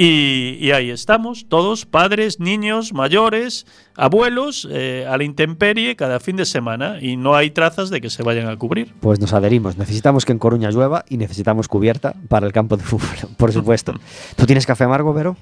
Y, 0.00 0.58
y 0.60 0.70
ahí 0.70 0.90
estamos, 0.90 1.46
todos, 1.48 1.84
padres, 1.84 2.38
niños, 2.38 2.92
mayores, 2.92 3.66
abuelos, 3.96 4.68
eh, 4.70 5.04
a 5.08 5.16
la 5.16 5.24
intemperie 5.24 5.96
cada 5.96 6.20
fin 6.20 6.36
de 6.36 6.44
semana 6.44 6.98
y 7.00 7.16
no 7.16 7.34
hay 7.34 7.50
trazas 7.50 7.90
de 7.90 8.00
que 8.00 8.08
se 8.08 8.22
vayan 8.22 8.46
a 8.46 8.56
cubrir. 8.56 8.94
Pues 9.00 9.18
nos 9.18 9.32
adherimos. 9.32 9.76
Necesitamos 9.76 10.24
que 10.24 10.30
en 10.30 10.38
Coruña 10.38 10.70
llueva 10.70 11.04
y 11.08 11.16
necesitamos 11.16 11.66
cubierta 11.66 12.14
para 12.28 12.46
el 12.46 12.52
campo 12.52 12.76
de 12.76 12.84
fútbol, 12.84 13.10
por 13.36 13.52
supuesto. 13.52 13.92
¿Tú 14.36 14.46
tienes 14.46 14.66
café 14.66 14.84
amargo, 14.84 15.12
Vero? 15.12 15.36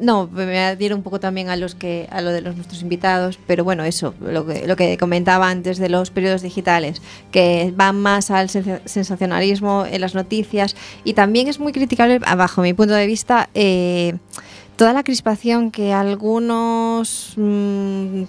No, 0.00 0.26
me 0.26 0.58
adhiero 0.58 0.96
un 0.96 1.02
poco 1.02 1.20
también 1.20 1.48
a 1.48 1.56
los 1.56 1.74
que 1.74 2.08
a 2.10 2.20
lo 2.22 2.30
de 2.30 2.40
los 2.40 2.56
nuestros 2.56 2.82
invitados, 2.82 3.38
pero 3.46 3.62
bueno, 3.62 3.84
eso, 3.84 4.14
lo 4.20 4.44
que, 4.46 4.96
comentaba 4.98 5.48
antes 5.48 5.78
de 5.78 5.88
los 5.88 6.10
periodos 6.10 6.42
digitales, 6.42 7.00
que 7.30 7.72
van 7.76 8.00
más 8.00 8.30
al 8.30 8.48
sensa- 8.48 8.80
sensacionalismo 8.84 9.84
en 9.88 10.00
las 10.00 10.14
noticias 10.14 10.74
y 11.04 11.12
también 11.12 11.46
es 11.46 11.60
muy 11.60 11.72
criticable, 11.72 12.20
a- 12.24 12.34
bajo 12.34 12.62
mi 12.62 12.72
punto 12.74 12.94
de 12.94 13.06
vista, 13.06 13.48
eh, 13.54 14.14
toda 14.76 14.92
la 14.92 15.04
crispación 15.04 15.70
que 15.70 15.92
algunos 15.92 17.34
mm, 17.36 18.22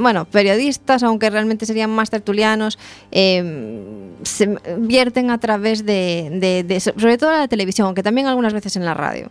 bueno, 0.00 0.24
periodistas, 0.26 1.02
aunque 1.02 1.28
realmente 1.28 1.66
serían 1.66 1.90
más 1.90 2.08
tertulianos, 2.08 2.78
eh, 3.10 3.82
se 4.22 4.56
vierten 4.78 5.30
a 5.30 5.38
través 5.38 5.84
de, 5.84 6.28
de- 6.32 6.62
de- 6.62 6.80
sobre 6.80 7.18
todo 7.18 7.32
la 7.32 7.48
televisión, 7.48 7.86
aunque 7.86 8.02
también 8.02 8.28
algunas 8.28 8.52
veces 8.54 8.76
en 8.76 8.84
la 8.84 8.94
radio. 8.94 9.28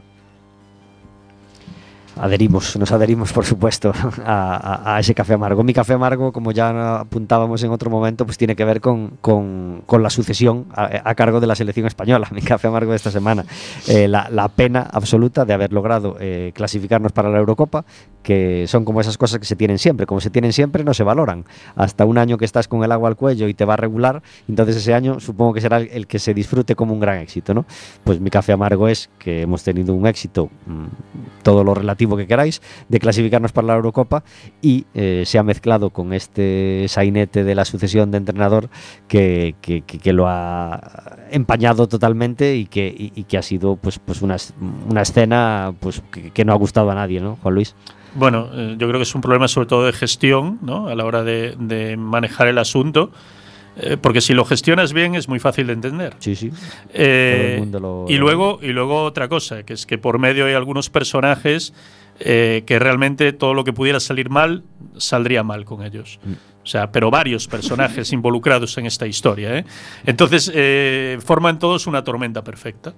Adherimos, 2.20 2.76
nos 2.78 2.92
adherimos, 2.92 3.32
por 3.34 3.46
supuesto, 3.46 3.92
a, 4.26 4.98
ese 5.00 5.14
café 5.14 5.34
amargo. 5.34 5.64
Mi 5.64 5.74
café 5.74 5.94
amargo, 5.94 6.32
como 6.32 6.52
ya 6.52 7.00
apuntábamos 7.00 7.64
en 7.64 7.72
otro 7.72 7.90
momento, 7.90 8.26
pues 8.26 8.38
tiene 8.38 8.56
que 8.56 8.66
ver 8.66 8.82
con, 8.82 9.18
con- 9.22 9.84
la 10.02 10.10
sucesión 10.10 10.66
a, 10.74 11.16
cargo 11.16 11.40
de 11.40 11.48
la 11.48 11.56
selección 11.56 11.88
española. 11.88 12.28
Mi 12.32 12.42
café 12.42 12.68
amargo 12.68 12.92
de 12.92 12.98
esta 12.98 13.12
semana. 13.12 13.46
Eh, 13.88 14.08
la, 14.08 14.48
pena 14.56 14.88
absoluta 14.92 15.46
de 15.46 15.54
haber 15.54 15.74
logrado 15.74 16.18
eh, 16.20 16.52
clasificarnos 16.54 17.12
para 17.12 17.30
la 17.30 17.38
Eurocopa, 17.38 17.86
que 18.24 18.66
son 18.68 18.86
como 18.86 19.02
esas 19.02 19.18
cosas 19.18 19.40
que 19.40 19.46
se 19.46 19.56
tienen 19.56 19.78
siempre. 19.78 20.06
Como 20.06 20.22
se 20.22 20.30
tienen 20.30 20.54
siempre, 20.54 20.84
no 20.84 20.94
se 20.94 21.04
valoran. 21.04 21.46
Hasta 21.76 22.06
un 22.06 22.18
año 22.18 22.38
que 22.38 22.46
estás 22.46 22.68
con 22.68 22.84
el 22.84 22.92
agua 22.92 23.10
al 23.10 23.16
cuello 23.16 23.48
y 23.48 23.54
te 23.54 23.66
va 23.66 23.74
a 23.74 23.78
regular, 23.78 24.22
entonces 24.48 24.78
ese 24.78 24.94
año 24.94 25.20
supongo 25.20 25.54
que 25.54 25.62
será 25.62 25.78
el, 25.78 25.90
el 25.92 26.08
que 26.08 26.20
se 26.20 26.34
disfrute 26.34 26.76
como 26.76 26.94
un 26.94 27.00
gran 27.00 27.20
éxito, 27.20 27.54
¿no? 27.54 27.66
Pues 28.04 28.20
mi 28.20 28.30
café 28.30 28.54
amargo 28.54 28.88
es 28.88 29.10
que 29.20 29.42
hemos 29.42 29.64
tenido 29.64 29.94
un 29.94 30.08
éxito, 30.08 30.50
mm, 30.66 31.44
todo 31.44 31.64
lo 31.64 31.74
relativo 31.74 32.07
que 32.16 32.28
queráis, 32.28 32.62
de 32.88 33.00
clasificarnos 33.00 33.52
para 33.52 33.68
la 33.68 33.74
Eurocopa 33.76 34.24
y 34.62 34.86
eh, 34.94 35.24
se 35.26 35.38
ha 35.40 35.44
mezclado 35.44 35.90
con 35.90 36.14
este 36.14 36.86
sainete 36.88 37.44
de 37.44 37.56
la 37.56 37.66
sucesión 37.66 38.12
de 38.12 38.20
entrenador 38.20 38.70
que, 39.08 39.56
que- 39.62 40.14
lo 40.14 40.26
ha 40.28 41.18
empañado 41.32 41.88
totalmente 41.88 42.56
y 42.56 42.66
que, 42.68 42.88
y- 42.98 43.24
que 43.26 43.38
ha 43.38 43.42
sido 43.42 43.76
pues, 43.76 44.00
pues 44.00 44.22
una, 44.22 44.38
una 44.90 45.02
escena 45.02 45.74
pues, 45.80 46.02
que, 46.34 46.46
no 46.46 46.54
ha 46.54 46.56
gustado 46.56 46.90
a 46.92 46.96
nadie, 46.96 47.20
¿no, 47.20 47.38
Juan 47.42 47.56
Luis? 47.56 47.76
Bueno, 48.16 48.48
eh, 48.54 48.76
yo 48.78 48.88
creo 48.88 49.00
que 49.00 49.04
es 49.04 49.16
un 49.16 49.22
problema 49.22 49.48
sobre 49.48 49.68
todo 49.68 49.86
de 49.86 49.92
gestión, 49.92 50.60
¿no? 50.62 50.88
A 50.88 50.96
la 50.96 51.04
hora 51.06 51.24
de 51.24 51.96
manejar 51.98 52.48
el 52.48 52.58
asunto. 52.58 53.12
Eh, 53.80 53.98
porque 54.02 54.22
si 54.22 54.34
lo 54.34 54.44
gestionas 54.46 54.94
bien 54.94 55.16
es 55.16 55.28
muy 55.28 55.40
fácil 55.40 55.68
de 55.68 55.74
entender. 55.74 56.14
Sí, 56.20 56.36
sí. 56.36 56.52
Eh, 56.94 57.36
Todo 57.38 57.54
el 57.54 57.60
mundo 57.60 57.80
lo- 57.80 58.06
y 58.10 58.18
luego 58.18 58.60
y 58.62 58.68
luego 58.68 59.04
otra 59.04 59.28
cosa, 59.28 59.64
que 59.64 59.74
es 59.74 59.86
que 59.86 59.98
por 59.98 60.20
medio 60.20 60.46
hay 60.46 60.54
algunos 60.54 60.90
personajes 60.90 61.74
eh, 62.20 62.64
que 62.66 62.80
realmente 62.80 63.32
todo 63.34 63.54
lo 63.54 63.64
que 63.64 63.74
pudiera 63.74 64.00
salir 64.00 64.30
mal 64.30 64.64
saldría 64.98 65.44
mal 65.44 65.66
con 65.66 65.84
ellos. 65.84 66.20
Mm. 66.26 66.32
O 66.64 66.70
sea, 66.70 66.92
pero 66.92 67.10
varios 67.12 67.48
personajes 67.48 68.12
involucrados 68.12 68.78
en 68.78 68.86
esta 68.88 69.08
historia. 69.08 69.58
¿eh? 69.60 69.66
Entonces 70.06 70.52
forman 71.24 71.60
todos 71.60 71.88
una 71.88 72.04
tormenta 72.04 72.44
perfecta. 72.44 72.94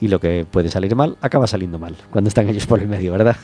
Y 0.00 0.08
lo 0.08 0.18
que 0.18 0.44
puede 0.50 0.68
salir 0.68 0.94
mal, 0.96 1.16
acaba 1.20 1.46
saliendo 1.46 1.78
mal, 1.78 1.94
cuando 2.10 2.28
están 2.28 2.48
ellos 2.48 2.66
por 2.66 2.80
el 2.80 2.88
medio, 2.88 3.12
¿verdad? 3.12 3.36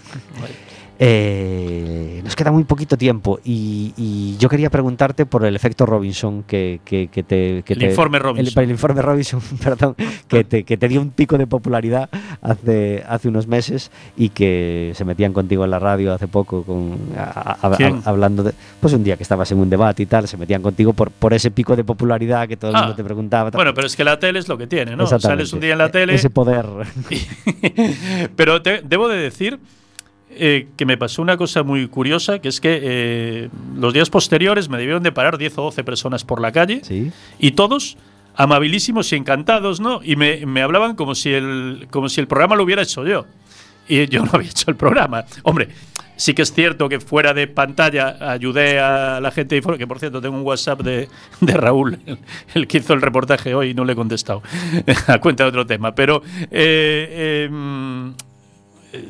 Eh, 0.98 2.20
nos 2.22 2.36
queda 2.36 2.52
muy 2.52 2.64
poquito 2.64 2.96
tiempo 2.96 3.40
y, 3.44 3.92
y 3.96 4.36
yo 4.38 4.48
quería 4.48 4.70
preguntarte 4.70 5.26
por 5.26 5.44
el 5.44 5.56
efecto 5.56 5.84
Robinson 5.86 6.42
que, 6.44 6.80
que, 6.84 7.08
que 7.08 7.22
te... 7.22 7.62
que 7.64 7.72
El 7.72 7.78
te- 7.80 7.86
informe 7.86 8.18
Robinson. 8.18 8.62
El, 8.62 8.64
el 8.64 8.70
informe 8.70 9.02
Robinson, 9.02 9.40
perdón, 9.62 9.96
que 10.28 10.44
te, 10.44 10.64
que 10.64 10.76
te 10.76 10.88
dio 10.88 11.00
un 11.00 11.10
pico 11.10 11.38
de 11.38 11.46
popularidad 11.46 12.08
hace, 12.40 13.02
hace 13.08 13.28
unos 13.28 13.46
meses 13.46 13.90
y 14.16 14.28
que 14.28 14.92
se 14.94 15.04
metían 15.04 15.32
contigo 15.32 15.64
en 15.64 15.70
la 15.70 15.78
radio 15.78 16.12
hace 16.14 16.28
poco 16.28 16.62
con, 16.62 16.96
a- 17.16 17.56
a- 17.60 17.66
a- 17.68 18.02
hablando 18.04 18.42
de... 18.44 18.52
Pues 18.80 18.92
un 18.94 19.02
día 19.04 19.16
que 19.16 19.22
estabas 19.22 19.50
en 19.52 19.58
un 19.58 19.68
debate 19.70 20.02
y 20.02 20.06
tal, 20.06 20.28
se 20.28 20.36
metían 20.36 20.62
contigo 20.62 20.92
por, 20.92 21.10
por 21.10 21.34
ese 21.34 21.50
pico 21.50 21.74
de 21.76 21.84
popularidad 21.84 22.46
que 22.48 22.56
todo 22.56 22.70
el 22.70 22.76
Ah, 22.76 22.80
mundo 22.82 22.94
te 22.96 23.04
preguntaba. 23.04 23.50
tal. 23.50 23.58
Bueno, 23.58 23.74
pero 23.74 23.86
es 23.86 23.96
que 23.96 24.04
la 24.04 24.18
tele 24.18 24.38
es 24.38 24.48
lo 24.48 24.56
que 24.58 24.66
tiene, 24.66 24.94
¿no? 24.96 25.06
Sales 25.06 25.52
un 25.52 25.60
día 25.60 25.72
en 25.72 25.78
la 25.78 25.90
tele. 25.90 26.14
Ese 26.14 26.30
poder. 26.30 26.66
Pero 28.36 28.62
te- 28.62 28.82
debo 28.82 29.08
de 29.08 29.16
decir 29.18 29.58
eh, 30.36 30.68
que 30.76 30.86
me 30.86 30.96
pasó 30.96 31.22
una 31.22 31.36
cosa 31.36 31.62
muy 31.62 31.88
curiosa, 31.88 32.38
que 32.40 32.48
es 32.48 32.60
que 32.60 32.80
eh, 32.82 33.48
los 33.76 33.92
días 33.94 34.10
posteriores 34.10 34.68
me 34.68 34.78
debieron 34.78 35.02
de 35.02 35.12
parar 35.12 35.38
10 35.38 35.58
o 35.58 35.62
12 35.64 35.84
personas 35.84 36.24
por 36.24 36.40
la 36.40 36.52
calle 36.52 36.80
Sí. 36.84 37.10
y 37.38 37.52
todos 37.52 37.96
amabilísimos 38.34 39.12
y 39.12 39.16
encantados, 39.16 39.80
¿no? 39.80 40.00
Y 40.02 40.16
me, 40.16 40.46
me 40.46 40.62
hablaban 40.62 40.96
como 40.96 41.14
si, 41.14 41.32
el, 41.32 41.86
como 41.90 42.08
si 42.08 42.20
el 42.20 42.26
programa 42.26 42.56
lo 42.56 42.62
hubiera 42.64 42.82
hecho 42.82 43.06
yo. 43.06 43.26
Y 43.88 44.06
yo 44.08 44.24
no 44.24 44.30
había 44.32 44.48
hecho 44.50 44.70
el 44.70 44.76
programa. 44.76 45.24
Hombre, 45.42 45.68
sí 46.16 46.34
que 46.34 46.42
es 46.42 46.52
cierto 46.52 46.88
que 46.88 47.00
fuera 47.00 47.34
de 47.34 47.46
pantalla 47.48 48.16
ayudé 48.32 48.78
a 48.80 49.20
la 49.20 49.30
gente 49.32 49.60
que 49.60 49.86
por 49.86 49.98
cierto 49.98 50.20
tengo 50.20 50.36
un 50.36 50.44
WhatsApp 50.46 50.80
de, 50.82 51.08
de 51.40 51.52
Raúl, 51.56 51.98
el, 52.06 52.18
el 52.54 52.66
que 52.68 52.78
hizo 52.78 52.94
el 52.94 53.02
reportaje 53.02 53.54
hoy 53.54 53.70
y 53.70 53.74
no 53.74 53.84
le 53.84 53.92
he 53.92 53.96
contestado, 53.96 54.40
a 55.08 55.18
cuenta 55.18 55.42
de 55.44 55.48
otro 55.50 55.66
tema. 55.66 55.94
Pero 55.94 56.22
eh, 56.50 57.46
em, 57.50 58.14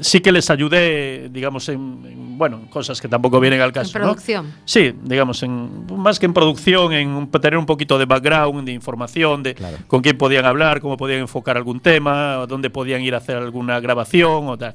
sí 0.01 0.21
que 0.21 0.33
les 0.33 0.49
ayudé, 0.51 1.29
digamos, 1.31 1.69
en, 1.69 1.77
en, 2.05 2.39
bueno, 2.39 2.59
en 2.59 2.67
cosas 2.69 3.01
que 3.01 3.09
tampoco 3.09 3.41
vienen 3.41 3.61
al 3.61 3.73
caso. 3.73 3.97
En 3.99 4.03
¿no? 4.03 4.09
producción. 4.11 4.53
Sí, 4.65 4.95
digamos, 5.03 5.43
en, 5.43 5.87
más 5.97 6.19
que 6.19 6.27
en 6.27 6.33
producción, 6.35 6.93
en 6.93 7.31
tener 7.31 7.57
un 7.59 7.67
poquito 7.67 7.99
de 7.99 8.05
background, 8.05 8.65
de 8.65 8.73
información, 8.73 9.43
de 9.43 9.55
Claro. 9.55 9.79
con 9.87 10.03
quién 10.03 10.17
podían 10.19 10.45
hablar, 10.45 10.81
cómo 10.81 10.97
podían 10.97 11.21
enfocar 11.21 11.57
algún 11.57 11.81
tema, 11.81 12.39
o 12.39 12.47
dónde 12.47 12.71
podían 12.71 13.03
ir 13.03 13.15
a 13.15 13.19
hacer 13.19 13.37
alguna 13.37 13.81
grabación 13.81 14.49
o 14.49 14.57
tal. 14.59 14.75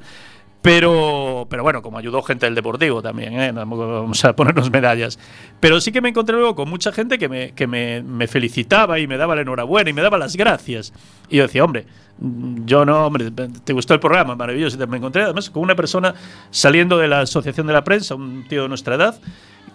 Pero, 0.61 1.47
pero 1.49 1.63
bueno, 1.63 1.81
como 1.81 1.97
ayudó 1.97 2.21
gente 2.23 2.45
del 2.45 2.55
Deportivo 2.55 3.01
también, 3.01 3.39
¿eh? 3.39 3.53
No 3.53 3.65
vamos 3.65 4.25
a 4.25 4.35
ponernos 4.35 4.69
medallas. 4.69 5.17
Pero 5.61 5.79
sí 5.79 5.91
que 5.91 6.01
me 6.01 6.09
encontré 6.09 6.35
luego 6.35 6.55
con 6.55 6.69
mucha 6.69 6.91
gente 6.91 7.17
que, 7.17 7.29
me, 7.29 7.51
que 7.51 7.67
me, 7.67 8.01
me 8.03 8.27
felicitaba 8.27 8.99
y 8.99 9.07
me 9.07 9.15
daba 9.17 9.35
la 9.35 9.43
enhorabuena 9.43 9.89
y 9.89 9.93
me 9.93 10.01
daba 10.01 10.17
las 10.17 10.35
gracias. 10.35 10.91
Y 11.29 11.37
yo 11.37 11.43
decía, 11.43 11.63
hombre, 11.63 11.85
yo 12.19 12.85
no, 12.85 13.05
hombre, 13.07 13.31
te 13.31 13.73
gustó 13.73 13.93
el 13.93 13.99
programa, 13.99 14.35
maravilloso. 14.35 14.81
Y 14.81 14.87
Me 14.87 14.97
encontré 14.97 15.23
además 15.23 15.49
con 15.49 15.63
una 15.63 15.75
persona 15.75 16.13
saliendo 16.49 16.97
de 16.97 17.07
la 17.07 17.21
Asociación 17.21 17.67
de 17.67 17.73
la 17.73 17.83
Prensa, 17.83 18.15
un 18.15 18.45
tío 18.47 18.63
de 18.63 18.69
nuestra 18.69 18.95
edad, 18.95 19.19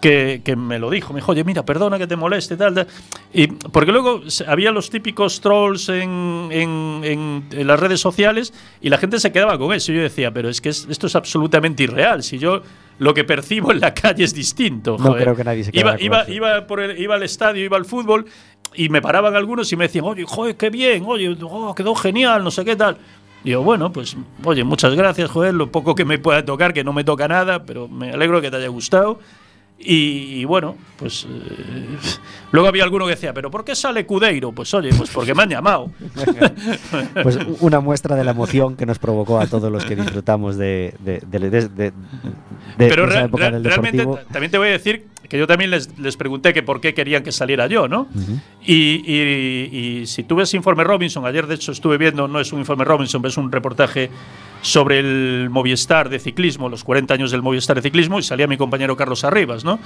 que, 0.01 0.41
que 0.43 0.57
me 0.57 0.79
lo 0.79 0.89
dijo. 0.89 1.13
Me 1.13 1.19
dijo, 1.21 1.31
oye, 1.31 1.45
mira, 1.45 1.63
perdona 1.63 1.97
que 1.97 2.07
te 2.07 2.17
moleste, 2.17 2.57
tal, 2.57 2.73
tal. 2.75 2.87
Y 3.33 3.47
porque 3.47 3.93
luego 3.93 4.21
había 4.47 4.71
los 4.71 4.89
típicos 4.89 5.39
trolls 5.39 5.87
en, 5.87 6.49
en- 6.51 7.01
en- 7.03 7.45
en 7.51 7.67
las 7.67 7.79
redes 7.79 8.01
sociales 8.01 8.53
y 8.81 8.89
la 8.89 8.97
gente 8.97 9.17
se 9.19 9.31
quedaba 9.31 9.57
con 9.57 9.71
eso. 9.73 9.93
Y 9.93 9.95
yo 9.95 10.01
decía, 10.01 10.31
pero 10.33 10.49
es 10.49 10.59
que 10.59 10.69
es- 10.69 10.87
esto 10.89 11.07
es 11.07 11.15
absolutamente 11.15 11.83
irreal. 11.83 12.21
Si 12.21 12.37
yo 12.37 12.61
lo 12.99 13.13
que 13.13 13.23
percibo 13.23 13.71
en 13.71 13.79
la 13.79 13.93
calle 13.93 14.25
es 14.25 14.33
distinto. 14.33 14.97
No 14.99 15.05
joder. 15.05 15.23
creo 15.23 15.35
que 15.37 15.43
nadie 15.45 15.63
se 15.63 15.71
iba, 15.73 15.95
iba, 16.01 16.29
iba, 16.29 16.67
por 16.67 16.81
el- 16.81 16.99
iba 16.99 17.15
al 17.15 17.23
estadio, 17.23 17.63
iba 17.63 17.77
al 17.77 17.85
fútbol 17.85 18.25
y 18.75 18.89
me 18.89 19.01
paraban 19.01 19.35
algunos 19.35 19.71
y 19.71 19.75
me 19.75 19.85
decían, 19.85 20.05
oye, 20.05 20.23
joder, 20.27 20.55
qué 20.57 20.69
bien, 20.69 21.03
oye, 21.05 21.35
oh, 21.41 21.73
quedó 21.75 21.95
genial, 21.95 22.43
no 22.43 22.51
sé 22.51 22.63
qué 22.65 22.75
tal. 22.75 22.97
Y 23.43 23.51
yo, 23.51 23.61
bueno, 23.63 23.91
pues, 23.91 24.15
oye, 24.45 24.63
muchas 24.63 24.95
gracias, 24.95 25.29
joder, 25.29 25.53
lo 25.53 25.71
poco 25.71 25.95
que 25.95 26.05
me 26.05 26.17
pueda 26.17 26.45
tocar, 26.45 26.73
que 26.73 26.83
no 26.83 26.93
me 26.93 27.03
toca 27.03 27.27
nada, 27.27 27.63
pero 27.65 27.87
me 27.87 28.11
alegro 28.11 28.41
que 28.41 28.49
te 28.49 28.57
haya 28.57 28.69
gustado. 28.69 29.19
Y, 29.85 30.39
y 30.39 30.45
bueno, 30.45 30.77
pues 30.97 31.25
eh, 31.29 31.97
luego 32.53 32.69
había 32.69 32.85
alguno 32.85 33.03
que 33.05 33.11
decía, 33.11 33.33
pero 33.33 33.51
¿por 33.51 33.65
qué 33.65 33.75
sale 33.75 34.05
Cudeiro? 34.05 34.53
Pues 34.53 34.73
oye, 34.73 34.91
pues 34.95 35.09
porque 35.09 35.33
me 35.35 35.43
han 35.43 35.49
llamado. 35.49 35.91
Pues 37.23 37.37
una 37.59 37.79
muestra 37.81 38.15
de 38.15 38.23
la 38.23 38.31
emoción 38.31 38.75
que 38.77 38.85
nos 38.85 38.97
provocó 38.99 39.39
a 39.41 39.47
todos 39.47 39.69
los 39.71 39.83
que 39.83 39.95
disfrutamos 39.95 40.55
de, 40.57 40.95
de, 40.99 41.19
de- 41.27 41.49
de- 41.69 41.93
pero 42.77 43.09
esa 43.09 43.25
época 43.25 43.51
del 43.51 43.63
realmente 43.63 43.97
deportivo. 43.97 44.25
ta- 44.25 44.31
también 44.33 44.51
te 44.51 44.57
voy 44.57 44.67
a 44.69 44.71
decir 44.71 45.05
que 45.33 45.39
yo 45.39 45.47
también 45.47 45.71
les, 45.71 45.97
les 45.97 46.15
pregunté 46.15 46.53
que 46.53 46.61
por 46.61 46.79
qué 46.79 46.93
querían 46.93 47.23
que 47.23 47.31
saliera 47.31 47.65
yo, 47.65 47.87
¿no? 47.87 48.07
y, 48.63 49.01
y- 49.11 50.01
y 50.01 50.05
si 50.05 50.21
tú 50.21 50.35
ves 50.35 50.53
Informe 50.53 50.83
Robinson, 50.83 51.25
ayer 51.25 51.47
de 51.47 51.55
hecho 51.55 51.71
estuve 51.71 51.97
viendo, 51.97 52.27
no 52.27 52.39
es 52.39 52.53
un 52.53 52.59
Informe 52.59 52.85
Robinson, 52.85 53.19
pero 53.21 53.29
es 53.31 53.37
un 53.37 53.51
reportaje 53.51 54.11
sobre 54.61 54.99
el 54.99 55.49
Movistar 55.49 56.07
de 56.09 56.19
ciclismo, 56.19 56.69
los 56.69 56.83
40 56.83 57.15
años 57.15 57.31
del 57.31 57.41
Movistar 57.41 57.75
de 57.75 57.81
ciclismo, 57.81 58.19
y 58.19 58.21
salía 58.23 58.45
mi 58.45 58.57
compañero 58.57 58.95
Carlos 58.95 59.23
Arribas, 59.23 59.65
¿no? 59.65 59.79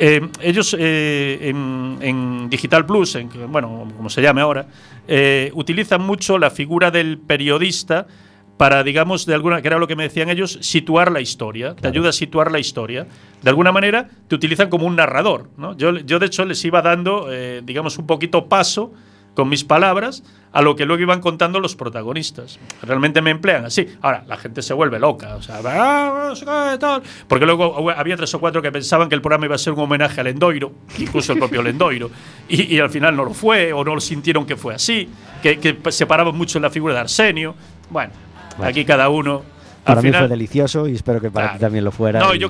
Eh, 0.00 0.20
ellos 0.42 0.76
eh, 0.78 1.38
en, 1.42 1.98
en 2.02 2.50
Digital 2.50 2.84
Plus, 2.84 3.14
en, 3.14 3.28
bueno, 3.52 3.86
como 3.96 4.10
se 4.10 4.20
llame 4.20 4.40
ahora, 4.40 4.66
eh, 5.06 5.50
utilizan 5.54 6.02
mucho 6.02 6.38
la 6.38 6.50
figura 6.50 6.90
del 6.90 7.18
periodista 7.18 8.06
para, 8.58 8.82
digamos, 8.82 9.24
de 9.24 9.34
alguna, 9.34 9.62
que 9.62 9.68
era 9.68 9.78
lo 9.78 9.86
que 9.86 9.96
me 9.96 10.02
decían 10.02 10.28
ellos, 10.28 10.58
situar 10.60 11.10
la 11.12 11.20
historia. 11.20 11.74
Te 11.76 11.88
ayuda 11.88 12.10
a 12.10 12.12
situar 12.12 12.50
la 12.52 12.58
historia. 12.58 13.06
De 13.40 13.48
alguna 13.48 13.72
manera 13.72 14.08
te 14.28 14.34
utilizan 14.34 14.68
como 14.68 14.84
un 14.84 14.96
narrador. 14.96 15.48
¿no? 15.56 15.76
Yo, 15.76 15.96
yo, 15.98 16.18
de 16.18 16.26
hecho, 16.26 16.44
les 16.44 16.62
iba 16.64 16.82
dando, 16.82 17.28
eh, 17.32 17.62
digamos, 17.64 17.96
un 17.98 18.06
poquito 18.06 18.46
paso 18.48 18.92
con 19.34 19.48
mis 19.48 19.62
palabras 19.62 20.24
a 20.50 20.62
lo 20.62 20.74
que 20.74 20.84
luego 20.84 21.00
iban 21.00 21.20
contando 21.20 21.60
los 21.60 21.76
protagonistas. 21.76 22.58
Realmente 22.82 23.22
me 23.22 23.30
emplean 23.30 23.64
así. 23.64 23.86
Ahora, 24.02 24.24
la 24.26 24.36
gente 24.36 24.62
se 24.62 24.74
vuelve 24.74 24.98
loca. 24.98 25.36
O 25.36 25.42
sea, 25.42 25.60
"Ah, 25.64 26.26
no 26.30 26.34
sé 26.34 26.44
qué, 26.44 26.78
tal". 26.80 27.02
Porque 27.28 27.46
luego 27.46 27.88
había 27.90 28.16
tres 28.16 28.34
o 28.34 28.40
cuatro 28.40 28.60
que 28.60 28.72
pensaban 28.72 29.08
que 29.08 29.14
el 29.14 29.20
programa 29.22 29.44
iba 29.46 29.54
a 29.54 29.58
ser 29.58 29.74
un 29.74 29.78
homenaje 29.80 30.20
al 30.20 30.26
Lendoiro, 30.26 30.72
incluso 30.98 31.32
el 31.34 31.38
propio 31.38 31.62
Lendoiro. 31.62 32.10
Y, 32.48 32.74
y 32.74 32.80
al 32.80 32.90
final 32.90 33.14
no 33.14 33.24
lo 33.24 33.32
fue, 33.34 33.72
o 33.72 33.84
no 33.84 33.94
lo 33.94 34.00
sintieron 34.00 34.44
que 34.44 34.56
fue 34.56 34.74
así, 34.74 35.08
que, 35.40 35.60
que 35.60 35.78
separaban 35.92 36.36
mucho 36.36 36.58
en 36.58 36.62
la 36.62 36.70
figura 36.70 36.94
de 36.94 37.00
Arsenio. 37.00 37.54
Bueno, 37.90 38.12
Bueno. 38.58 38.70
aquí 38.70 38.84
cada 38.84 39.08
uno. 39.08 39.42
Para 39.84 40.02
mí 40.02 40.08
final, 40.08 40.22
fue 40.24 40.28
delicioso 40.28 40.86
y 40.86 40.94
espero 40.94 41.18
que 41.18 41.30
para 41.30 41.46
Claro. 41.46 41.58
ti 41.58 41.64
también 41.64 41.82
lo 41.84 41.90
fuera. 41.90 42.20
No, 42.20 42.34
y- 42.34 42.38
yo 42.38 42.46